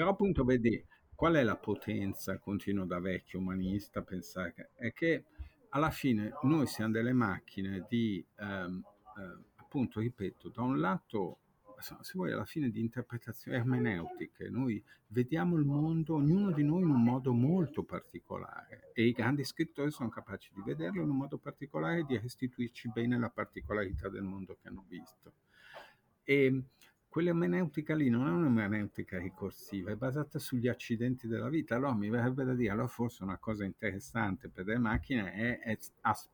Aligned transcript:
Però 0.00 0.12
appunto 0.12 0.44
vedi, 0.44 0.82
qual 1.14 1.34
è 1.34 1.42
la 1.42 1.58
potenza, 1.58 2.38
continuo 2.38 2.86
da 2.86 2.98
vecchio 3.00 3.38
umanista 3.38 4.00
pensare, 4.00 4.70
è 4.74 4.94
che 4.94 5.24
alla 5.68 5.90
fine 5.90 6.32
noi 6.44 6.66
siamo 6.66 6.92
delle 6.92 7.12
macchine 7.12 7.84
di, 7.86 8.24
ehm, 8.38 8.82
eh, 9.18 9.44
appunto, 9.56 10.00
ripeto, 10.00 10.48
da 10.48 10.62
un 10.62 10.80
lato 10.80 11.40
se 11.80 12.12
vuoi, 12.14 12.32
alla 12.32 12.46
fine 12.46 12.70
di 12.70 12.80
interpretazioni 12.80 13.58
ermeneutiche, 13.58 14.48
noi 14.48 14.82
vediamo 15.08 15.56
il 15.56 15.66
mondo, 15.66 16.14
ognuno 16.14 16.50
di 16.50 16.62
noi 16.62 16.80
in 16.80 16.88
un 16.88 17.02
modo 17.02 17.34
molto 17.34 17.82
particolare 17.82 18.92
e 18.94 19.04
i 19.04 19.12
grandi 19.12 19.44
scrittori 19.44 19.90
sono 19.90 20.08
capaci 20.08 20.50
di 20.54 20.62
vederlo 20.64 21.02
in 21.02 21.10
un 21.10 21.16
modo 21.16 21.36
particolare 21.36 21.98
e 21.98 22.04
di 22.04 22.16
restituirci 22.16 22.88
bene 22.88 23.18
la 23.18 23.28
particolarità 23.28 24.08
del 24.08 24.22
mondo 24.22 24.56
che 24.62 24.68
hanno 24.68 24.86
visto. 24.88 25.32
E 26.24 26.62
quell'ermeneutica 27.10 27.96
lì 27.96 28.08
non 28.08 28.28
è 28.28 28.30
un'ermeneutica 28.30 29.18
ricorsiva, 29.18 29.90
è 29.90 29.96
basata 29.96 30.38
sugli 30.38 30.68
accidenti 30.68 31.26
della 31.26 31.48
vita. 31.48 31.74
Allora 31.74 31.92
mi 31.92 32.08
verrebbe 32.08 32.44
da 32.44 32.54
dire, 32.54 32.70
allora 32.70 32.86
forse 32.86 33.24
una 33.24 33.36
cosa 33.36 33.64
interessante 33.64 34.48
per 34.48 34.64
le 34.66 34.78
macchine 34.78 35.32
è, 35.32 35.58
è 35.58 35.78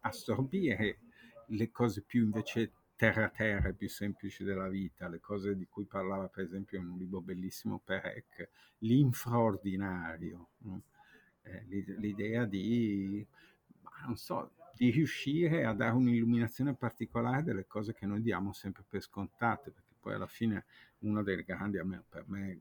assorbire 0.00 0.98
le 1.46 1.70
cose 1.70 2.02
più 2.02 2.24
invece 2.24 2.72
terra-terra 2.94 3.72
più 3.72 3.88
semplici 3.88 4.44
della 4.44 4.68
vita, 4.68 5.08
le 5.08 5.18
cose 5.18 5.56
di 5.56 5.66
cui 5.66 5.86
parlava 5.86 6.28
per 6.28 6.44
esempio 6.44 6.78
in 6.78 6.88
un 6.88 6.98
libro 6.98 7.22
bellissimo 7.22 7.80
Perec, 7.82 8.48
l'infraordinario, 8.78 10.48
no? 10.58 10.82
eh, 11.42 11.64
l'idea 11.98 12.44
di, 12.44 13.26
non 14.04 14.16
so, 14.16 14.52
di 14.74 14.90
riuscire 14.90 15.64
a 15.64 15.72
dare 15.72 15.94
un'illuminazione 15.94 16.74
particolare 16.74 17.42
delle 17.42 17.66
cose 17.66 17.94
che 17.94 18.04
noi 18.04 18.20
diamo 18.20 18.52
sempre 18.52 18.84
per 18.86 19.00
scontate, 19.00 19.72
poi 20.06 20.14
alla 20.14 20.28
fine 20.28 20.66
una 21.00 21.24
delle 21.24 21.42
grandi, 21.42 21.80
per 22.08 22.24
me, 22.28 22.60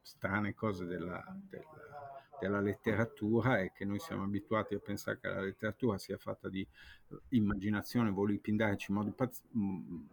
strane 0.00 0.54
cose 0.54 0.84
della, 0.84 1.24
della 1.48 2.14
della 2.38 2.60
letteratura 2.60 3.60
è 3.60 3.72
che 3.72 3.84
noi 3.84 3.98
siamo 3.98 4.24
abituati 4.24 4.74
a 4.74 4.78
pensare 4.78 5.18
che 5.18 5.28
la 5.28 5.40
letteratura 5.40 5.96
sia 5.98 6.18
fatta 6.18 6.48
di 6.48 6.60
eh, 6.60 7.20
immaginazione, 7.30 8.10
voli 8.10 8.38
pindarci 8.38 8.90
in 8.90 8.96
modi 8.96 9.12
pazz- 9.12 9.42
mm, 9.56 10.04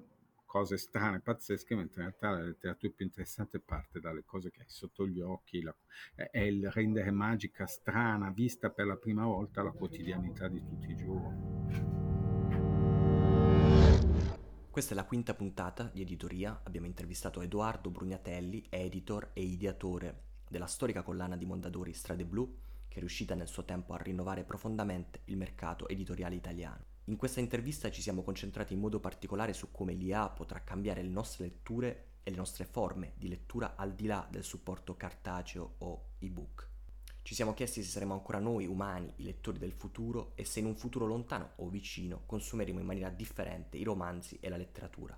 cose 0.46 0.78
strane, 0.78 1.20
pazzesche, 1.20 1.76
mentre 1.76 2.04
in 2.04 2.08
realtà 2.08 2.30
la 2.30 2.46
letteratura 2.46 2.94
più 2.96 3.06
interessante 3.06 3.60
parte 3.60 4.00
dalle 4.00 4.24
cose 4.24 4.52
che 4.52 4.62
hai 4.62 4.70
sotto 4.70 5.08
gli 5.08 5.20
occhi, 5.20 5.62
la, 5.62 5.76
è 6.16 6.40
il 6.40 6.70
rendere 6.72 7.12
magica, 7.12 7.66
strana, 7.66 8.32
vista 8.32 8.70
per 8.70 8.86
la 8.86 8.98
prima 8.98 9.26
volta 9.26 9.64
la 9.64 9.72
quotidianità 9.72 10.48
di 10.48 10.62
tutti 10.62 10.92
i 10.92 10.96
giorni. 10.96 12.01
Questa 14.72 14.94
è 14.94 14.96
la 14.96 15.04
quinta 15.04 15.34
puntata 15.34 15.90
di 15.92 16.00
Editoria. 16.00 16.62
Abbiamo 16.64 16.86
intervistato 16.86 17.42
Edoardo 17.42 17.90
Brugnatelli, 17.90 18.68
editor 18.70 19.32
e 19.34 19.42
ideatore 19.42 20.22
della 20.48 20.66
storica 20.66 21.02
collana 21.02 21.36
di 21.36 21.44
Mondadori 21.44 21.92
Strade 21.92 22.24
Blu, 22.24 22.56
che 22.88 22.96
è 22.96 23.00
riuscita 23.00 23.36
nel 23.36 23.50
suo 23.50 23.66
tempo 23.66 23.94
a 23.94 23.98
rinnovare 23.98 24.46
profondamente 24.46 25.24
il 25.26 25.36
mercato 25.36 25.90
editoriale 25.90 26.36
italiano. 26.36 26.86
In 27.06 27.18
questa 27.18 27.42
intervista 27.42 27.92
ci 27.92 28.02
siamo 28.02 28.24
concentrati 28.24 28.72
in 28.72 28.80
modo 28.80 29.02
particolare 29.02 29.52
su 29.52 29.72
come 29.72 29.92
l'IA 29.92 30.30
potrà 30.30 30.64
cambiare 30.64 31.02
le 31.02 31.10
nostre 31.10 31.48
letture 31.48 32.06
e 32.24 32.32
le 32.32 32.38
nostre 32.38 32.64
forme 32.64 33.12
di 33.18 33.28
lettura 33.28 33.76
al 33.76 33.94
di 33.94 34.06
là 34.06 34.26
del 34.32 34.46
supporto 34.46 34.96
cartaceo 34.96 35.76
o 35.80 36.12
ebook. 36.20 36.71
Ci 37.24 37.36
siamo 37.36 37.54
chiesti 37.54 37.84
se 37.84 37.90
saremo 37.90 38.14
ancora 38.14 38.40
noi 38.40 38.66
umani, 38.66 39.14
i 39.18 39.24
lettori 39.24 39.60
del 39.60 39.74
futuro, 39.74 40.32
e 40.36 40.44
se 40.44 40.60
in 40.60 40.66
un 40.66 40.76
futuro 40.76 41.06
lontano 41.06 41.52
o 41.58 41.70
vicino 41.70 42.24
consumeremo 42.26 42.80
in 42.80 42.86
maniera 42.86 43.10
differente 43.10 43.78
i 43.78 43.84
romanzi 43.84 44.38
e 44.40 44.50
la 44.50 44.58
letteratura. 44.58 45.18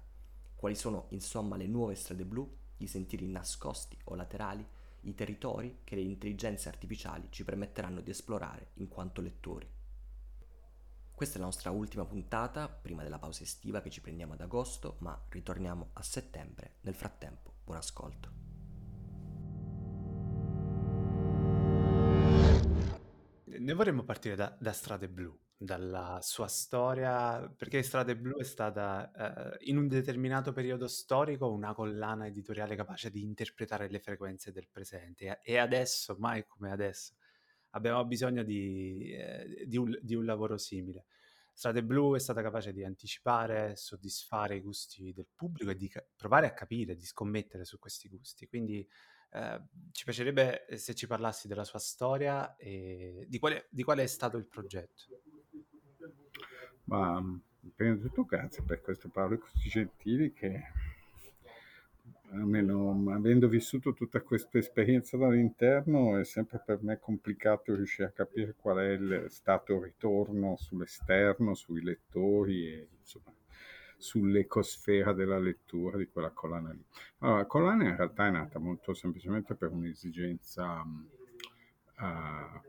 Quali 0.56 0.76
sono 0.76 1.08
insomma 1.10 1.56
le 1.56 1.68
nuove 1.68 1.96
strade 1.96 2.26
blu, 2.26 2.50
i 2.78 2.88
sentieri 2.88 3.28
nascosti 3.28 3.98
o 4.06 4.16
laterali 4.16 4.66
i 5.04 5.16
territori 5.16 5.80
che 5.84 5.96
le 5.96 6.02
intelligenze 6.02 6.70
artificiali 6.70 7.28
ci 7.30 7.44
permetteranno 7.44 8.02
di 8.02 8.12
esplorare 8.12 8.72
in 8.76 8.88
quanto 8.88 9.22
lettori. 9.22 9.70
Questa 11.14 11.38
è 11.38 11.40
la 11.40 11.46
nostra 11.46 11.72
ultima 11.72 12.06
puntata, 12.06 12.68
prima 12.68 13.04
della 13.04 13.20
pausa 13.20 13.44
estiva 13.44 13.82
che 13.82 13.90
ci 13.90 14.02
prendiamo 14.02 14.34
ad 14.34 14.42
agosto, 14.42 14.98
ma 15.00 15.20
ritorniamo 15.30 15.90
a 15.94 16.02
settembre. 16.02 16.78
Nel 16.82 16.96
frattempo, 16.96 17.54
buon 17.64 17.78
ascolto. 17.78 18.43
Ne 23.60 23.74
vorremmo 23.74 24.04
partire 24.04 24.36
da, 24.36 24.56
da 24.60 24.72
Strade 24.72 25.10
Blu 25.10 25.38
dalla 25.56 26.20
sua 26.22 26.48
storia, 26.48 27.48
perché 27.56 27.82
Strade 27.84 28.18
Blu 28.18 28.38
è 28.38 28.44
stata 28.44 29.56
eh, 29.56 29.70
in 29.70 29.78
un 29.78 29.88
determinato 29.88 30.52
periodo 30.52 30.88
storico 30.88 31.52
una 31.52 31.74
collana 31.74 32.26
editoriale 32.28 32.76
capace 32.76 33.10
di 33.10 33.22
interpretare 33.22 33.90
le 33.90 34.00
frequenze 34.00 34.52
del 34.52 34.68
presente 34.70 35.40
e 35.42 35.58
adesso, 35.58 36.16
mai 36.20 36.46
come 36.46 36.72
adesso, 36.72 37.14
abbiamo 37.72 38.04
bisogno 38.06 38.44
di, 38.44 39.12
eh, 39.14 39.66
di, 39.66 39.78
un, 39.78 39.98
di 40.02 40.16
un 40.16 40.26
lavoro 40.26 40.58
simile. 40.58 41.06
Strade 41.54 41.84
Blu 41.84 42.16
è 42.16 42.20
stata 42.20 42.42
capace 42.42 42.74
di 42.74 42.84
anticipare, 42.84 43.76
soddisfare 43.76 44.56
i 44.56 44.62
gusti 44.62 45.14
del 45.14 45.28
pubblico 45.34 45.72
e 45.72 45.76
di 45.76 45.88
ca- 45.88 46.04
provare 46.16 46.48
a 46.48 46.54
capire, 46.54 46.96
di 46.96 47.06
scommettere 47.06 47.64
su 47.64 47.78
questi 47.78 48.10
gusti. 48.10 48.48
Quindi 48.48 48.86
eh, 49.34 49.62
ci 49.92 50.04
piacerebbe 50.04 50.66
se 50.76 50.94
ci 50.94 51.08
parlassi 51.08 51.48
della 51.48 51.64
sua 51.64 51.80
storia 51.80 52.56
e 52.56 53.26
di 53.28 53.40
quale, 53.40 53.66
di 53.70 53.84
quale 53.84 54.04
è 54.04 54.08
stato 54.08 54.38
il 54.38 54.46
progetto. 54.46 55.04
Ma 56.86 57.22
prima 57.76 57.96
di 57.96 58.02
tutto 58.02 58.26
grazie 58.26 58.64
per 58.64 58.82
queste 58.82 59.10
parole 59.10 59.40
così 59.40 59.70
gentili 59.70 60.34
che 60.34 60.62
almeno 62.32 63.12
avendo 63.12 63.48
vissuto 63.48 63.94
tutta 63.94 64.22
questa 64.22 64.58
esperienza 64.58 65.18
dall'interno 65.18 66.18
è 66.18 66.26
sempre 66.26 66.62
per 66.64 66.84
me 66.84 67.00
complicato 67.00 67.74
riuscire 67.76 68.08
a 68.08 68.12
capire 68.12 68.56
qual 68.56 68.78
è 68.78 68.90
il 68.90 69.26
stato 69.30 69.82
ritorno 69.82 70.56
sull'esterno, 70.58 71.54
sui 71.54 71.82
lettori 71.82 72.68
e 72.68 72.88
insomma 73.00 73.34
sull'ecosfera 74.04 75.14
della 75.14 75.40
lettura 75.40 75.96
di 75.96 76.10
quella 76.10 76.30
collana 76.32 76.74
lì. 76.74 76.84
Allora, 77.20 77.38
la 77.38 77.46
collana 77.46 77.88
in 77.88 77.96
realtà 77.96 78.28
è 78.28 78.32
nata 78.32 78.60
molto 78.60 78.94
semplicemente 78.94 79.56
per 79.56 79.72
un'esigenza 79.72 80.82
uh, 80.82 82.62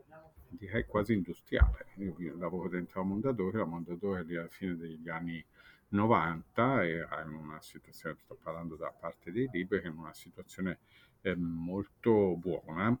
direi 0.47 0.85
quasi 0.85 1.11
industriale. 1.11 1.87
Io 1.95 2.37
lavoro 2.37 2.69
dentro 2.69 3.01
la 3.01 3.07
Mondadori, 3.07 3.57
la 3.57 3.65
Mondadori 3.65 4.25
lì 4.25 4.37
alla 4.37 4.47
fine 4.47 4.77
degli 4.77 5.09
anni 5.09 5.43
90 5.89 6.87
era 6.87 7.21
in 7.23 7.33
una 7.33 7.61
situazione, 7.61 8.15
sto 8.15 8.37
parlando 8.41 8.77
da 8.77 8.93
parte 8.97 9.33
dei 9.33 9.49
libri, 9.51 9.85
in 9.85 9.97
una 9.97 10.13
situazione 10.13 10.79
eh, 11.19 11.35
molto 11.35 12.37
buona, 12.37 12.97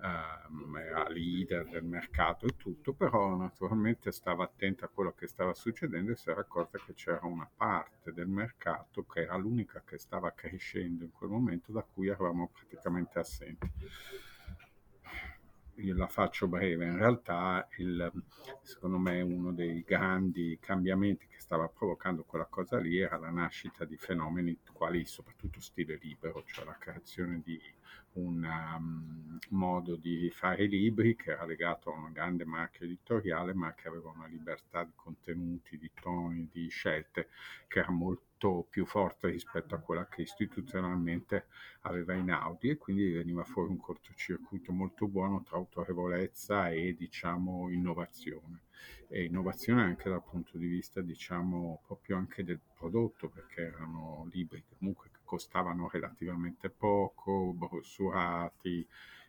era 0.00 1.08
leader 1.08 1.68
del 1.68 1.84
mercato 1.84 2.46
e 2.46 2.56
tutto, 2.56 2.92
però 2.92 3.36
naturalmente 3.36 4.10
stava 4.12 4.44
attenta 4.44 4.86
a 4.86 4.88
quello 4.88 5.12
che 5.12 5.26
stava 5.26 5.54
succedendo 5.54 6.12
e 6.12 6.16
si 6.16 6.30
era 6.30 6.40
accorta 6.40 6.78
che 6.78 6.94
c'era 6.94 7.20
una 7.22 7.48
parte 7.54 8.12
del 8.12 8.28
mercato 8.28 9.04
che 9.04 9.22
era 9.22 9.36
l'unica 9.36 9.82
che 9.84 9.98
stava 9.98 10.32
crescendo 10.32 11.04
in 11.04 11.12
quel 11.12 11.30
momento 11.30 11.72
da 11.72 11.82
cui 11.82 12.08
eravamo 12.08 12.50
praticamente 12.52 13.18
assenti. 13.18 13.70
Io 15.76 15.96
la 15.96 16.08
faccio 16.08 16.46
breve, 16.46 16.84
in 16.84 16.98
realtà 16.98 17.66
il, 17.78 18.12
secondo 18.60 18.98
me 18.98 19.22
uno 19.22 19.50
dei 19.50 19.82
grandi 19.82 20.58
cambiamenti 20.60 21.26
che 21.26 21.40
stava 21.40 21.68
provocando 21.68 22.22
quella 22.24 22.44
cosa 22.44 22.78
lì 22.78 22.98
era 22.98 23.16
la 23.16 23.30
nascita 23.30 23.86
di 23.86 23.96
fenomeni 23.96 24.58
quali 24.72 25.06
soprattutto 25.06 25.58
stile 25.60 25.98
libero, 26.00 26.42
cioè 26.44 26.66
la 26.66 26.76
creazione 26.78 27.40
di 27.42 27.58
un 28.14 28.44
um, 28.44 29.38
modo 29.50 29.96
di 29.96 30.30
fare 30.30 30.66
libri 30.66 31.16
che 31.16 31.32
era 31.32 31.44
legato 31.44 31.92
a 31.92 31.98
una 31.98 32.10
grande 32.10 32.44
marca 32.44 32.84
editoriale 32.84 33.54
ma 33.54 33.74
che 33.74 33.88
aveva 33.88 34.10
una 34.10 34.26
libertà 34.26 34.84
di 34.84 34.92
contenuti, 34.94 35.78
di 35.78 35.90
toni, 36.00 36.48
di 36.50 36.68
scelte 36.68 37.28
che 37.68 37.78
era 37.78 37.90
molto 37.90 38.28
molto 38.40 38.66
più 38.70 38.86
forte 38.86 39.28
rispetto 39.28 39.74
a 39.74 39.78
quella 39.78 40.08
che 40.08 40.22
istituzionalmente 40.22 41.46
aveva 41.82 42.14
in 42.14 42.30
Audi 42.30 42.70
e 42.70 42.78
quindi 42.78 43.10
veniva 43.10 43.44
fuori 43.44 43.68
un 43.68 43.76
cortocircuito 43.76 44.72
molto 44.72 45.06
buono 45.06 45.42
tra 45.42 45.56
autorevolezza 45.56 46.70
e 46.70 46.94
diciamo 46.96 47.70
innovazione. 47.70 48.62
E 49.08 49.24
innovazione 49.24 49.82
anche 49.82 50.08
dal 50.08 50.22
punto 50.22 50.56
di 50.56 50.66
vista 50.66 51.00
diciamo 51.02 51.82
proprio 51.86 52.16
anche 52.16 52.42
del 52.44 52.60
prodotto 52.74 53.28
perché 53.28 53.62
erano 53.62 54.28
libri 54.32 54.64
comunque 54.78 55.10
che 55.12 55.19
costavano 55.30 55.88
relativamente 55.88 56.70
poco, 56.70 57.52
brossurati 57.52 58.84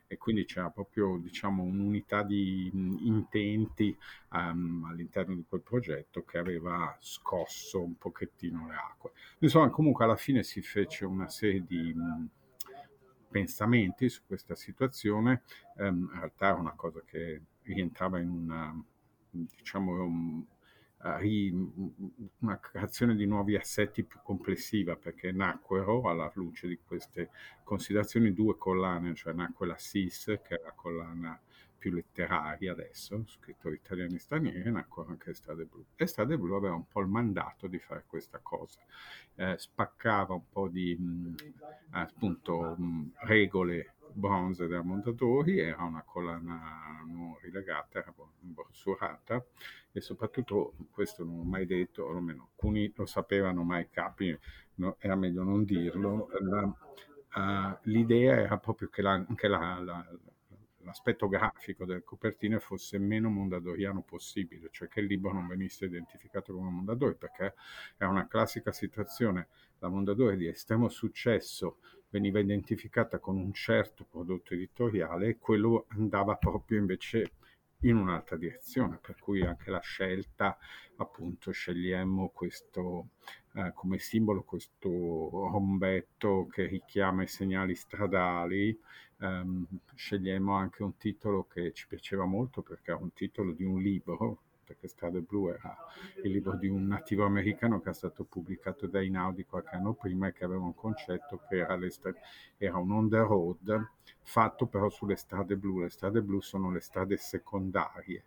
e 0.08 0.18
quindi 0.18 0.44
c'era 0.44 0.68
proprio 0.68 1.16
diciamo, 1.16 1.62
un'unità 1.62 2.24
di 2.24 2.68
intenti 3.06 3.96
um, 4.32 4.84
all'interno 4.90 5.32
di 5.36 5.44
quel 5.48 5.60
progetto 5.60 6.24
che 6.24 6.38
aveva 6.38 6.96
scosso 6.98 7.80
un 7.80 7.96
pochettino 7.96 8.66
le 8.66 8.74
acque. 8.74 9.12
Insomma, 9.38 9.70
comunque 9.70 10.04
alla 10.04 10.16
fine 10.16 10.42
si 10.42 10.60
fece 10.60 11.04
una 11.04 11.28
serie 11.28 11.64
di 11.64 11.94
mh, 11.94 12.28
pensamenti 13.30 14.08
su 14.08 14.22
questa 14.26 14.56
situazione, 14.56 15.42
um, 15.76 16.10
in 16.12 16.18
realtà 16.18 16.48
era 16.48 16.58
una 16.58 16.74
cosa 16.74 17.00
che 17.06 17.40
rientrava 17.62 18.18
in 18.18 18.28
una, 18.28 18.84
diciamo, 19.30 20.46
una 21.04 22.58
creazione 22.60 23.16
di 23.16 23.26
nuovi 23.26 23.56
assetti 23.56 24.04
più 24.04 24.20
complessiva 24.22 24.96
perché 24.96 25.32
nacquero 25.32 26.08
alla 26.08 26.30
luce 26.34 26.68
di 26.68 26.78
queste 26.84 27.30
considerazioni 27.64 28.32
due 28.32 28.56
collane, 28.56 29.14
cioè 29.14 29.32
nacque 29.32 29.66
la 29.66 29.78
SIS 29.78 30.38
che 30.42 30.56
è 30.56 30.60
la 30.62 30.72
collana 30.72 31.40
più 31.82 31.90
letteraria 31.90 32.70
adesso, 32.70 33.24
scrittori 33.26 33.74
italiani 33.74 34.14
e 34.14 34.18
stranieri, 34.20 34.70
nacque 34.70 35.04
anche 35.08 35.34
Strade 35.34 35.64
Blu. 35.64 35.84
E 35.96 36.06
Strade 36.06 36.38
Blu 36.38 36.54
aveva 36.54 36.76
un 36.76 36.86
po' 36.86 37.00
il 37.00 37.08
mandato 37.08 37.66
di 37.66 37.80
fare 37.80 38.04
questa 38.06 38.38
cosa, 38.38 38.78
eh, 39.34 39.58
spaccava 39.58 40.34
un 40.34 40.48
po' 40.48 40.68
di 40.68 40.94
mh, 40.94 41.34
appunto 41.90 42.76
mh, 42.78 43.14
regole 43.22 43.94
bronze 44.12 44.66
della 44.66 44.82
Mondadori, 44.82 45.58
era 45.58 45.82
una 45.82 46.02
collana 46.02 47.02
non 47.06 47.36
rilegata, 47.40 48.04
borsurata 48.40 49.44
e 49.92 50.00
soprattutto, 50.00 50.74
questo 50.90 51.24
non 51.24 51.40
ho 51.40 51.44
mai 51.44 51.66
detto, 51.66 52.08
almeno 52.08 52.48
alcuni 52.50 52.92
lo 52.94 53.06
sapevano 53.06 53.62
ma 53.62 53.78
i 53.80 53.88
capi, 53.90 54.36
no, 54.76 54.96
era 54.98 55.14
meglio 55.16 55.42
non 55.42 55.64
dirlo, 55.64 56.28
la, 56.40 56.62
uh, 56.64 57.78
l'idea 57.82 58.40
era 58.40 58.58
proprio 58.58 58.88
che 58.88 59.02
la, 59.02 59.12
anche 59.12 59.48
la, 59.48 59.78
la 59.80 60.06
l'aspetto 60.84 61.28
grafico 61.28 61.84
delle 61.84 62.02
copertine 62.02 62.58
fosse 62.58 62.98
meno 62.98 63.28
mondadoriano 63.28 64.02
possibile, 64.02 64.68
cioè 64.70 64.88
che 64.88 65.00
il 65.00 65.06
libro 65.06 65.32
non 65.32 65.46
venisse 65.46 65.86
identificato 65.86 66.52
come 66.52 66.70
Mondadori, 66.70 67.14
perché 67.14 67.54
è 67.96 68.04
una 68.04 68.26
classica 68.26 68.72
situazione, 68.72 69.48
la 69.78 69.88
Mondadori 69.88 70.36
di 70.36 70.46
estremo 70.46 70.88
successo 70.88 71.78
veniva 72.12 72.38
identificata 72.38 73.18
con 73.18 73.38
un 73.38 73.54
certo 73.54 74.04
prodotto 74.04 74.52
editoriale 74.52 75.28
e 75.28 75.38
quello 75.38 75.86
andava 75.88 76.36
proprio 76.36 76.78
invece 76.78 77.32
in 77.80 77.96
un'altra 77.96 78.36
direzione, 78.36 78.98
per 79.00 79.16
cui 79.18 79.44
anche 79.44 79.70
la 79.70 79.80
scelta, 79.80 80.56
appunto, 80.96 81.50
scegliemmo 81.50 82.28
questo 82.28 83.08
eh, 83.54 83.72
come 83.74 83.98
simbolo, 83.98 84.42
questo 84.42 84.88
rombetto 84.88 86.46
che 86.46 86.66
richiama 86.66 87.22
i 87.22 87.28
segnali 87.28 87.74
stradali, 87.74 88.78
ehm, 89.20 89.66
scegliemmo 89.94 90.54
anche 90.54 90.82
un 90.82 90.96
titolo 90.96 91.46
che 91.46 91.72
ci 91.72 91.86
piaceva 91.88 92.24
molto 92.24 92.62
perché 92.62 92.92
è 92.92 92.94
un 92.94 93.12
titolo 93.14 93.52
di 93.52 93.64
un 93.64 93.80
libro, 93.80 94.42
perché 94.72 94.88
Strade 94.88 95.20
Blu 95.20 95.48
era 95.48 95.76
il 96.22 96.30
libro 96.30 96.56
di 96.56 96.68
un 96.68 96.86
nativo 96.86 97.26
americano 97.26 97.80
che 97.80 97.90
è 97.90 97.94
stato 97.94 98.24
pubblicato 98.24 98.86
da 98.86 99.02
Inaudi 99.02 99.44
qualche 99.44 99.76
anno 99.76 99.92
prima 99.92 100.28
e 100.28 100.32
che 100.32 100.44
aveva 100.44 100.64
un 100.64 100.74
concetto 100.74 101.42
che 101.48 101.58
era, 101.58 101.78
era 102.56 102.78
un 102.78 102.90
on 102.90 103.08
the 103.08 103.18
road 103.18 103.90
fatto 104.22 104.66
però 104.66 104.88
sulle 104.88 105.16
strade 105.16 105.56
blu. 105.56 105.80
Le 105.80 105.90
strade 105.90 106.22
blu 106.22 106.40
sono 106.40 106.70
le 106.70 106.80
strade 106.80 107.18
secondarie, 107.18 108.24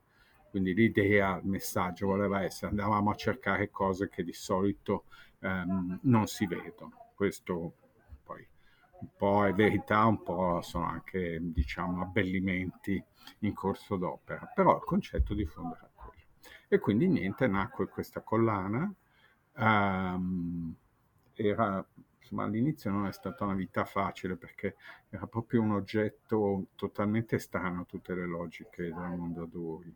quindi 0.51 0.74
l'idea, 0.74 1.38
il 1.38 1.47
messaggio 1.47 2.07
voleva 2.07 2.44
essere 2.44 2.69
andavamo 2.69 3.09
a 3.09 3.15
cercare 3.15 3.71
cose 3.71 4.07
che 4.07 4.24
di 4.24 4.33
solito 4.33 5.06
ehm, 5.39 6.00
non 6.03 6.27
si 6.27 6.45
vedono. 6.45 7.09
Questo 7.15 7.74
poi 8.24 8.45
un 9.00 9.07
po' 9.18 9.45
è 9.45 9.53
verità, 9.53 10.06
un 10.06 10.21
po' 10.21 10.62
sono 10.62 10.86
anche 10.86 11.39
diciamo 11.42 12.01
abbellimenti 12.03 13.03
in 13.39 13.53
corso 13.53 13.95
d'opera, 13.95 14.51
però 14.53 14.75
il 14.77 14.83
concetto 14.83 15.33
di 15.33 15.45
fondo 15.45 15.75
era. 15.75 15.94
E 16.68 16.80
quindi 16.80 17.07
niente, 17.07 17.47
nacque 17.47 17.88
questa 17.88 18.21
collana. 18.21 18.92
Um, 19.57 20.75
era, 21.33 21.86
insomma, 22.19 22.44
all'inizio 22.44 22.92
non 22.92 23.07
è 23.07 23.12
stata 23.12 23.44
una 23.44 23.53
vita 23.53 23.86
facile 23.86 24.36
perché 24.36 24.75
era 25.09 25.27
proprio 25.27 25.62
un 25.62 25.71
oggetto 25.71 26.68
totalmente 26.75 27.39
strano 27.39 27.81
a 27.81 27.86
tutte 27.86 28.13
le 28.15 28.25
logiche 28.25 28.83
del 28.83 28.94
Mondadori, 28.94 29.94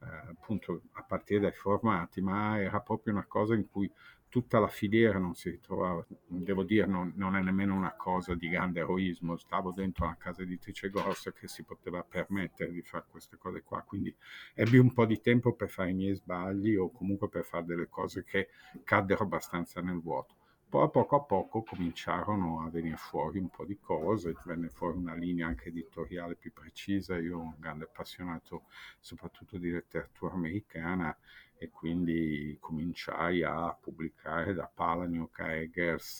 eh, 0.00 0.06
appunto 0.30 0.82
a 0.92 1.02
partire 1.02 1.40
dai 1.40 1.52
formati, 1.52 2.20
ma 2.20 2.60
era 2.60 2.80
proprio 2.80 3.14
una 3.14 3.26
cosa 3.26 3.54
in 3.54 3.68
cui 3.68 3.90
tutta 4.28 4.58
la 4.58 4.68
filiera 4.68 5.18
non 5.18 5.34
si 5.34 5.50
ritrovava, 5.50 6.04
devo 6.26 6.62
dire 6.62 6.86
non, 6.86 7.12
non, 7.16 7.36
è 7.36 7.42
nemmeno 7.42 7.74
una 7.74 7.94
cosa 7.94 8.34
di 8.34 8.48
grande 8.48 8.80
eroismo, 8.80 9.36
stavo 9.36 9.72
dentro 9.72 10.04
una 10.04 10.16
casa 10.16 10.42
editrice 10.42 10.90
grossa 10.90 11.32
che 11.32 11.48
si 11.48 11.62
poteva 11.64 12.02
permettere 12.02 12.70
di 12.70 12.82
fare 12.82 13.06
queste 13.08 13.36
cose 13.38 13.62
qua, 13.62 13.82
quindi 13.82 14.14
ebbi 14.54 14.78
un 14.78 14.92
po' 14.92 15.06
di 15.06 15.20
tempo 15.20 15.54
per 15.54 15.70
fare 15.70 15.90
i 15.90 15.94
miei 15.94 16.14
sbagli 16.14 16.74
o 16.76 16.90
comunque 16.90 17.28
per 17.28 17.44
fare 17.44 17.64
delle 17.64 17.88
cose 17.88 18.24
che 18.24 18.48
caddero 18.84 19.24
abbastanza 19.24 19.80
nel 19.80 20.00
vuoto. 20.00 20.34
Poi 20.68 20.84
a 20.84 20.88
poco 20.88 21.16
a 21.16 21.22
poco 21.22 21.62
cominciarono 21.62 22.60
a 22.60 22.68
venire 22.68 22.96
fuori 22.98 23.38
un 23.38 23.48
po' 23.48 23.64
di 23.64 23.78
cose, 23.80 24.34
venne 24.44 24.68
fuori 24.68 24.98
una 24.98 25.14
linea 25.14 25.46
anche 25.46 25.70
editoriale 25.70 26.34
più 26.34 26.52
precisa, 26.52 27.16
io 27.16 27.38
un 27.38 27.54
grande 27.58 27.84
appassionato 27.84 28.64
soprattutto 29.00 29.56
di 29.56 29.70
letteratura 29.70 30.34
americana 30.34 31.16
e 31.58 31.70
quindi 31.70 32.56
cominciai 32.60 33.42
a 33.42 33.76
pubblicare 33.78 34.54
da 34.54 34.70
Palahniuk 34.72 35.40
a 35.40 35.52
Eggers, 35.52 36.18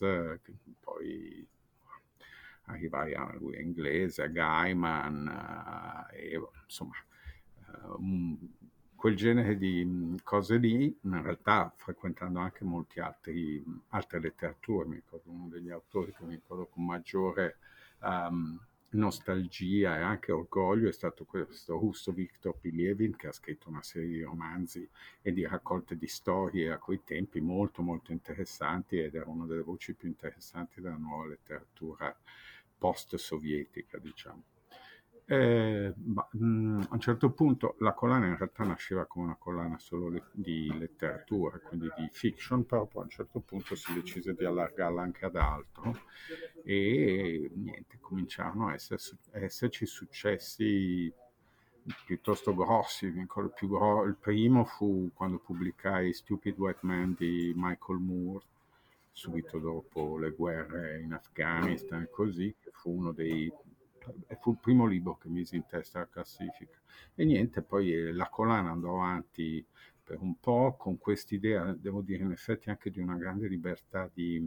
poi 0.80 1.46
arrivai 2.64 3.14
a 3.14 3.32
lui 3.38 3.60
inglese, 3.60 4.22
a 4.22 4.26
Gaiman, 4.26 6.08
e, 6.12 6.40
insomma, 6.64 6.94
um, 7.96 8.36
quel 8.96 9.14
genere 9.14 9.56
di 9.56 10.16
cose 10.24 10.56
lì, 10.56 10.98
in 11.02 11.22
realtà 11.22 11.72
frequentando 11.76 12.40
anche 12.40 12.64
molte 12.64 13.00
altre 13.00 14.20
letterature, 14.20 14.88
mi 14.88 14.96
ricordo 14.96 15.30
uno 15.30 15.46
degli 15.48 15.70
autori 15.70 16.12
che 16.12 16.24
mi 16.24 16.34
ricordo 16.34 16.66
con 16.66 16.84
maggiore 16.84 17.58
um, 18.00 18.58
nostalgia 18.90 19.98
e 19.98 20.02
anche 20.02 20.32
orgoglio 20.32 20.88
è 20.88 20.92
stato 20.92 21.24
questo 21.24 21.78
russo 21.78 22.12
Viktor 22.12 22.58
Pilievin 22.58 23.16
che 23.16 23.28
ha 23.28 23.32
scritto 23.32 23.68
una 23.68 23.82
serie 23.82 24.08
di 24.08 24.22
romanzi 24.22 24.88
e 25.20 25.32
di 25.32 25.46
raccolte 25.46 25.96
di 25.96 26.06
storie 26.06 26.70
a 26.70 26.78
quei 26.78 27.02
tempi 27.04 27.40
molto 27.40 27.82
molto 27.82 28.12
interessanti 28.12 28.98
ed 28.98 29.14
era 29.14 29.28
una 29.28 29.44
delle 29.44 29.62
voci 29.62 29.94
più 29.94 30.08
interessanti 30.08 30.80
della 30.80 30.96
nuova 30.96 31.26
letteratura 31.26 32.16
post-sovietica, 32.78 33.98
diciamo. 33.98 34.57
Eh, 35.30 35.92
ma, 36.04 36.26
mh, 36.32 36.46
mm, 36.46 36.80
a 36.88 36.94
un 36.94 37.00
certo 37.00 37.30
punto 37.32 37.74
la 37.80 37.92
collana 37.92 38.28
in 38.28 38.38
realtà 38.38 38.64
nasceva 38.64 39.04
come 39.04 39.26
una 39.26 39.36
collana 39.38 39.78
solo 39.78 40.08
le, 40.08 40.22
di 40.32 40.72
letteratura, 40.78 41.58
quindi 41.58 41.86
di 41.98 42.08
fiction, 42.10 42.64
però 42.64 42.86
poi 42.86 43.02
a 43.02 43.04
un 43.04 43.10
certo 43.10 43.40
punto 43.40 43.74
si 43.74 43.92
decise 43.92 44.32
di 44.32 44.46
allargarla 44.46 45.02
anche 45.02 45.26
ad 45.26 45.36
altro 45.36 46.00
e 46.64 47.50
niente, 47.54 47.98
cominciarono 48.00 48.68
a, 48.68 48.72
essere, 48.72 49.02
a 49.32 49.40
esserci 49.40 49.84
successi 49.84 51.12
piuttosto 52.06 52.54
grossi. 52.54 53.12
Gro- 53.26 54.04
il 54.04 54.16
primo 54.18 54.64
fu 54.64 55.10
quando 55.12 55.38
pubblicai 55.40 56.14
Stupid 56.14 56.58
White 56.58 56.80
Man 56.86 57.14
di 57.18 57.52
Michael 57.54 57.98
Moore, 57.98 58.44
subito 59.12 59.58
dopo 59.58 60.16
le 60.16 60.30
guerre 60.30 61.00
in 61.00 61.12
Afghanistan 61.12 62.00
e 62.00 62.08
così, 62.08 62.54
che 62.58 62.70
fu 62.72 62.96
uno 62.96 63.12
dei 63.12 63.52
fu 64.40 64.52
il 64.52 64.58
primo 64.60 64.86
libro 64.86 65.16
che 65.16 65.28
misi 65.28 65.56
in 65.56 65.66
testa 65.66 65.98
alla 65.98 66.08
classifica. 66.08 66.78
E 67.14 67.24
niente, 67.24 67.62
poi 67.62 67.92
eh, 67.92 68.12
la 68.12 68.28
collana 68.28 68.70
andò 68.70 68.94
avanti 68.96 69.64
per 70.02 70.20
un 70.20 70.38
po' 70.40 70.74
con 70.78 70.98
quest'idea, 70.98 71.72
devo 71.72 72.00
dire, 72.00 72.24
in 72.24 72.30
effetti 72.30 72.70
anche 72.70 72.90
di 72.90 72.98
una 72.98 73.16
grande 73.16 73.46
libertà 73.46 74.10
di, 74.12 74.42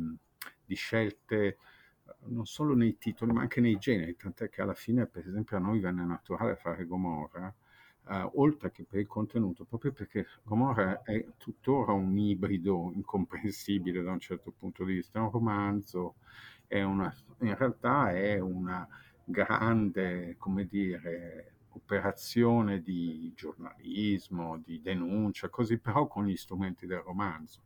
di 0.66 0.76
scelte 0.76 1.46
eh, 1.46 1.56
non 2.30 2.46
solo 2.46 2.74
nei 2.74 2.98
titoli 2.98 3.32
ma 3.32 3.42
anche 3.42 3.62
nei 3.62 3.78
generi, 3.78 4.16
tant'è 4.16 4.50
che 4.50 4.62
alla 4.62 4.74
fine 4.74 5.06
per 5.06 5.28
esempio 5.28 5.58
a 5.58 5.60
noi 5.60 5.80
venne 5.80 6.04
naturale 6.04 6.56
fare 6.56 6.86
Gomorra, 6.86 7.54
eh, 8.10 8.30
oltre 8.36 8.72
che 8.72 8.86
per 8.86 9.00
il 9.00 9.08
contenuto, 9.08 9.66
proprio 9.66 9.92
perché 9.92 10.26
Gomorra 10.44 11.04
è 11.04 11.24
tuttora 11.38 11.92
un 11.94 12.18
ibrido 12.18 12.92
incomprensibile 12.96 14.02
da 14.02 14.12
un 14.12 14.20
certo 14.20 14.52
punto 14.52 14.84
di 14.84 14.94
vista, 14.94 15.20
è 15.20 15.22
un 15.22 15.30
romanzo, 15.30 16.16
è 16.68 16.82
una, 16.82 17.14
in 17.40 17.56
realtà 17.56 18.12
è 18.12 18.40
una 18.40 18.88
grande, 19.32 20.36
come 20.38 20.68
dire, 20.68 21.54
operazione 21.70 22.82
di 22.82 23.32
giornalismo, 23.36 24.58
di 24.64 24.82
denuncia, 24.82 25.50
così 25.50 25.78
però 25.78 26.08
con 26.08 26.26
gli 26.26 26.36
strumenti 26.36 26.86
del 26.86 27.00
romanzo, 27.00 27.62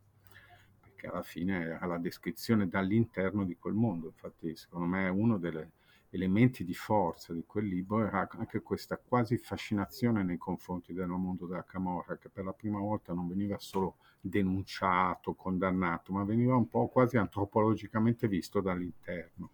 perché 0.80 1.08
alla 1.08 1.22
fine 1.22 1.64
era 1.64 1.86
la 1.86 1.98
descrizione 1.98 2.68
dall'interno 2.68 3.44
di 3.44 3.56
quel 3.56 3.74
mondo. 3.74 4.06
Infatti, 4.06 4.54
secondo 4.56 4.86
me, 4.86 5.08
uno 5.08 5.38
degli 5.38 5.64
elementi 6.10 6.64
di 6.64 6.74
forza 6.74 7.32
di 7.32 7.44
quel 7.44 7.66
libro 7.66 8.06
era 8.06 8.28
anche 8.30 8.62
questa 8.62 8.96
quasi 8.96 9.36
fascinazione 9.36 10.22
nei 10.22 10.38
confronti 10.38 10.92
del 10.92 11.08
mondo 11.08 11.46
della 11.46 11.64
Camorra, 11.64 12.16
che 12.16 12.28
per 12.28 12.44
la 12.44 12.52
prima 12.52 12.78
volta 12.78 13.12
non 13.12 13.28
veniva 13.28 13.58
solo 13.58 13.96
denunciato, 14.20 15.34
condannato, 15.34 16.12
ma 16.12 16.24
veniva 16.24 16.54
un 16.54 16.68
po' 16.68 16.88
quasi 16.88 17.16
antropologicamente 17.16 18.28
visto 18.28 18.60
dall'interno. 18.60 19.50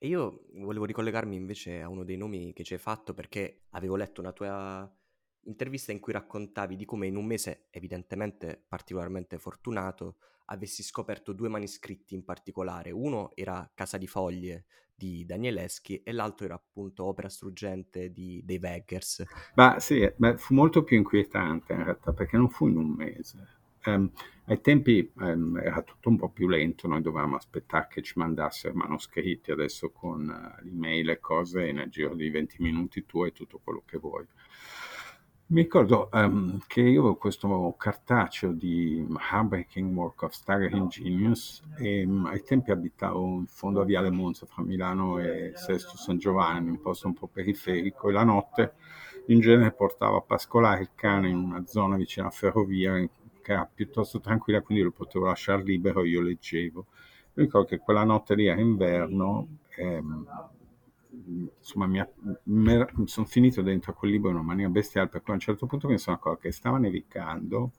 E 0.00 0.06
io 0.06 0.44
volevo 0.54 0.84
ricollegarmi 0.84 1.34
invece 1.34 1.82
a 1.82 1.88
uno 1.88 2.04
dei 2.04 2.16
nomi 2.16 2.52
che 2.52 2.62
ci 2.62 2.74
hai 2.74 2.78
fatto 2.78 3.14
perché 3.14 3.62
avevo 3.70 3.96
letto 3.96 4.20
una 4.20 4.32
tua 4.32 4.88
intervista 5.42 5.90
in 5.90 5.98
cui 5.98 6.12
raccontavi 6.12 6.76
di 6.76 6.84
come 6.84 7.08
in 7.08 7.16
un 7.16 7.24
mese 7.24 7.66
evidentemente 7.70 8.64
particolarmente 8.68 9.38
fortunato 9.38 10.18
avessi 10.46 10.82
scoperto 10.82 11.32
due 11.32 11.48
manoscritti 11.48 12.14
in 12.14 12.24
particolare. 12.24 12.92
Uno 12.92 13.32
era 13.34 13.68
Casa 13.74 13.98
di 13.98 14.06
Foglie 14.06 14.66
di 14.94 15.24
Danieleschi 15.24 16.02
e 16.02 16.12
l'altro 16.12 16.46
era 16.46 16.54
appunto 16.54 17.04
Opera 17.04 17.28
struggente 17.28 18.10
di, 18.10 18.40
dei 18.44 18.58
Veggers. 18.58 19.24
Ma 19.54 19.78
sì, 19.78 20.10
beh, 20.16 20.38
fu 20.38 20.54
molto 20.54 20.82
più 20.84 20.96
inquietante 20.96 21.72
in 21.72 21.84
realtà 21.84 22.12
perché 22.12 22.36
non 22.36 22.48
fu 22.48 22.66
in 22.66 22.76
un 22.76 22.90
mese. 22.90 23.57
Um, 23.94 24.10
ai 24.46 24.60
tempi 24.60 25.10
um, 25.16 25.58
era 25.58 25.82
tutto 25.82 26.08
un 26.08 26.16
po' 26.16 26.28
più 26.30 26.48
lento, 26.48 26.88
noi 26.88 27.02
dovevamo 27.02 27.36
aspettare 27.36 27.88
che 27.90 28.02
ci 28.02 28.14
mandassero 28.16 28.74
manoscritti, 28.74 29.50
adesso 29.50 29.90
con 29.90 30.28
uh, 30.28 30.64
l'email 30.64 31.10
e 31.10 31.20
cose, 31.20 31.72
nel 31.72 31.90
giro 31.90 32.14
di 32.14 32.30
20 32.30 32.56
minuti 32.60 33.04
tu 33.04 33.22
hai 33.22 33.32
tutto 33.32 33.60
quello 33.62 33.82
che 33.84 33.98
vuoi. 33.98 34.26
Mi 35.50 35.62
ricordo 35.62 36.10
um, 36.12 36.58
che 36.66 36.82
io 36.82 37.00
avevo 37.00 37.16
questo 37.16 37.74
cartaceo 37.78 38.52
di 38.52 39.06
Heartbreaking 39.08 39.96
Work 39.96 40.22
of 40.24 40.32
Staggering 40.32 40.88
Genius 40.88 41.62
e 41.78 42.04
um, 42.04 42.26
ai 42.26 42.42
tempi 42.42 42.70
abitavo 42.70 43.24
in 43.24 43.46
fondo 43.46 43.80
a 43.80 43.84
Viale 43.86 44.10
Monza 44.10 44.44
fra 44.44 44.62
Milano 44.62 45.18
e 45.18 45.52
Sesto 45.54 45.96
San 45.96 46.18
Giovanni, 46.18 46.68
un 46.68 46.80
posto 46.82 47.06
un 47.06 47.14
po' 47.14 47.28
periferico 47.28 48.10
e 48.10 48.12
la 48.12 48.24
notte 48.24 48.74
in 49.28 49.40
genere 49.40 49.72
portavo 49.72 50.18
a 50.18 50.22
pascolare 50.22 50.82
il 50.82 50.90
cane 50.94 51.28
in 51.28 51.36
una 51.36 51.64
zona 51.66 51.96
vicino 51.96 52.26
alla 52.26 52.34
ferrovia 52.34 52.96
era 53.52 53.68
piuttosto 53.72 54.20
tranquilla, 54.20 54.62
quindi 54.62 54.84
lo 54.84 54.90
potevo 54.90 55.26
lasciare 55.26 55.62
libero, 55.62 56.04
io 56.04 56.20
leggevo. 56.20 56.86
Mi 57.34 57.44
ricordo 57.44 57.68
che 57.68 57.78
quella 57.78 58.04
notte 58.04 58.34
lì 58.34 58.46
era 58.46 58.60
inverno, 58.60 59.58
ehm, 59.76 60.26
insomma, 61.58 61.86
mi, 61.86 62.02
mi, 62.44 62.86
sono 63.06 63.26
finito 63.26 63.62
dentro 63.62 63.94
quel 63.94 64.10
libro 64.10 64.30
in 64.30 64.36
una 64.36 64.44
maniera 64.44 64.70
bestiale, 64.70 65.08
perché 65.08 65.30
a 65.30 65.34
un 65.34 65.40
certo 65.40 65.66
punto 65.66 65.88
mi 65.88 65.98
sono 65.98 66.16
accorto 66.16 66.40
che 66.40 66.52
stava 66.52 66.78
nevicando 66.78 67.72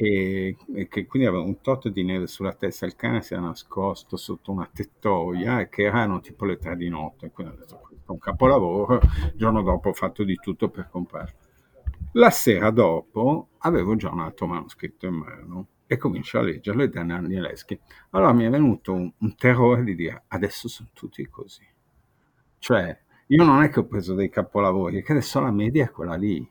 e, 0.00 0.56
e, 0.74 0.86
che 0.86 1.06
quindi 1.06 1.26
aveva 1.26 1.42
un 1.42 1.60
tot 1.60 1.88
di 1.88 2.04
neve 2.04 2.28
sulla 2.28 2.52
testa, 2.52 2.86
il 2.86 2.94
cane 2.94 3.20
si 3.20 3.32
era 3.32 3.42
nascosto 3.42 4.16
sotto 4.16 4.52
una 4.52 4.70
tettoia 4.72 5.58
e 5.60 5.68
che 5.68 5.82
erano 5.82 6.20
tipo 6.20 6.44
le 6.44 6.56
tre 6.56 6.76
di 6.76 6.88
notte, 6.88 7.32
quindi 7.32 7.54
ho 7.54 7.56
detto 7.56 7.78
questo 7.78 8.04
è 8.06 8.10
un 8.12 8.18
capolavoro, 8.20 9.00
il 9.00 9.32
giorno 9.34 9.60
dopo 9.60 9.88
ho 9.88 9.92
fatto 9.92 10.22
di 10.22 10.36
tutto 10.36 10.68
per 10.68 10.88
comprarlo. 10.88 11.46
La 12.12 12.30
sera 12.30 12.70
dopo 12.70 13.48
avevo 13.68 13.96
già 13.96 14.10
un 14.10 14.20
altro 14.20 14.46
manoscritto 14.46 15.06
in 15.06 15.14
mano 15.14 15.66
e 15.86 15.96
comincio 15.96 16.38
a 16.38 16.42
leggerlo 16.42 16.82
ed 16.82 16.94
è 16.94 17.04
Danieleschi. 17.04 17.78
Allora 18.10 18.32
mi 18.32 18.44
è 18.44 18.50
venuto 18.50 18.92
un, 18.92 19.10
un 19.16 19.34
terrore 19.36 19.84
di 19.84 19.94
dire 19.94 20.24
adesso 20.28 20.68
sono 20.68 20.90
tutti 20.92 21.26
così 21.28 21.66
cioè, 22.58 22.96
io 23.28 23.44
non 23.44 23.62
è 23.62 23.68
che 23.70 23.80
ho 23.80 23.86
preso 23.86 24.14
dei 24.14 24.28
capolavori, 24.28 24.98
è 24.98 25.02
che 25.02 25.12
adesso 25.12 25.40
la 25.40 25.50
media 25.50 25.84
è 25.84 25.90
quella 25.90 26.16
lì. 26.16 26.46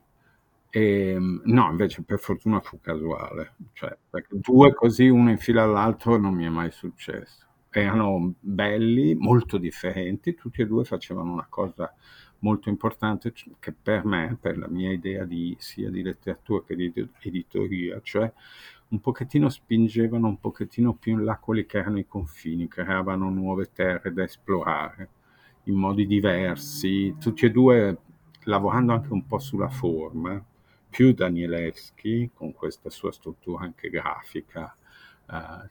E, 0.70 1.10
ehm, 1.12 1.42
no, 1.46 1.70
invece 1.70 2.04
per 2.04 2.20
fortuna 2.20 2.60
fu 2.60 2.80
casuale, 2.82 3.56
cioè, 3.74 3.98
due 4.30 4.74
così, 4.74 5.08
uno 5.08 5.30
in 5.30 5.38
fila 5.38 5.64
all'altro, 5.64 6.18
non 6.18 6.34
mi 6.34 6.46
è 6.46 6.50
mai 6.50 6.72
successo. 6.72 7.46
Erano 7.70 8.34
belli, 8.40 9.14
molto 9.16 9.58
differenti, 9.58 10.34
tutti 10.34 10.62
e 10.62 10.66
due 10.66 10.84
facevano 10.84 11.32
una 11.32 11.48
cosa 11.50 11.94
molto 12.40 12.70
importante 12.70 13.34
che 13.60 13.74
per 13.74 14.06
me, 14.06 14.38
per 14.40 14.58
la 14.58 14.68
mia 14.68 14.92
idea 14.92 15.26
di, 15.26 15.56
sia 15.60 15.90
di 15.90 16.02
letteratura 16.02 16.64
che 16.66 16.76
di 16.76 16.92
editoria, 17.22 18.00
cioè 18.02 18.32
un 18.90 19.02
pochettino 19.02 19.50
spingevano 19.50 20.28
un 20.28 20.40
pochettino 20.40 20.94
più 20.94 21.14
in 21.14 21.26
là 21.26 21.38
quelli 21.38 21.66
che 21.66 21.80
erano 21.80 22.00
i 22.00 22.08
confini, 22.08 22.68
creavano 22.68 23.30
nuove 23.30 23.72
terre 23.74 24.14
da 24.14 24.24
esplorare 24.24 25.10
in 25.64 25.76
modi 25.76 26.08
diversi, 26.08 27.16
tutti 27.20 27.46
e 27.46 27.52
due 27.52 27.98
lavorando 28.44 28.94
anche 28.94 29.12
un 29.12 29.26
po' 29.26 29.40
sulla 29.40 29.70
forma, 29.70 30.42
più 30.90 31.14
Danielewski 31.14 32.32
con 32.34 32.54
questa 32.54 32.90
sua 32.90 33.12
struttura 33.12 33.66
anche 33.66 33.90
grafica 33.90 34.74
eh, 35.30 35.70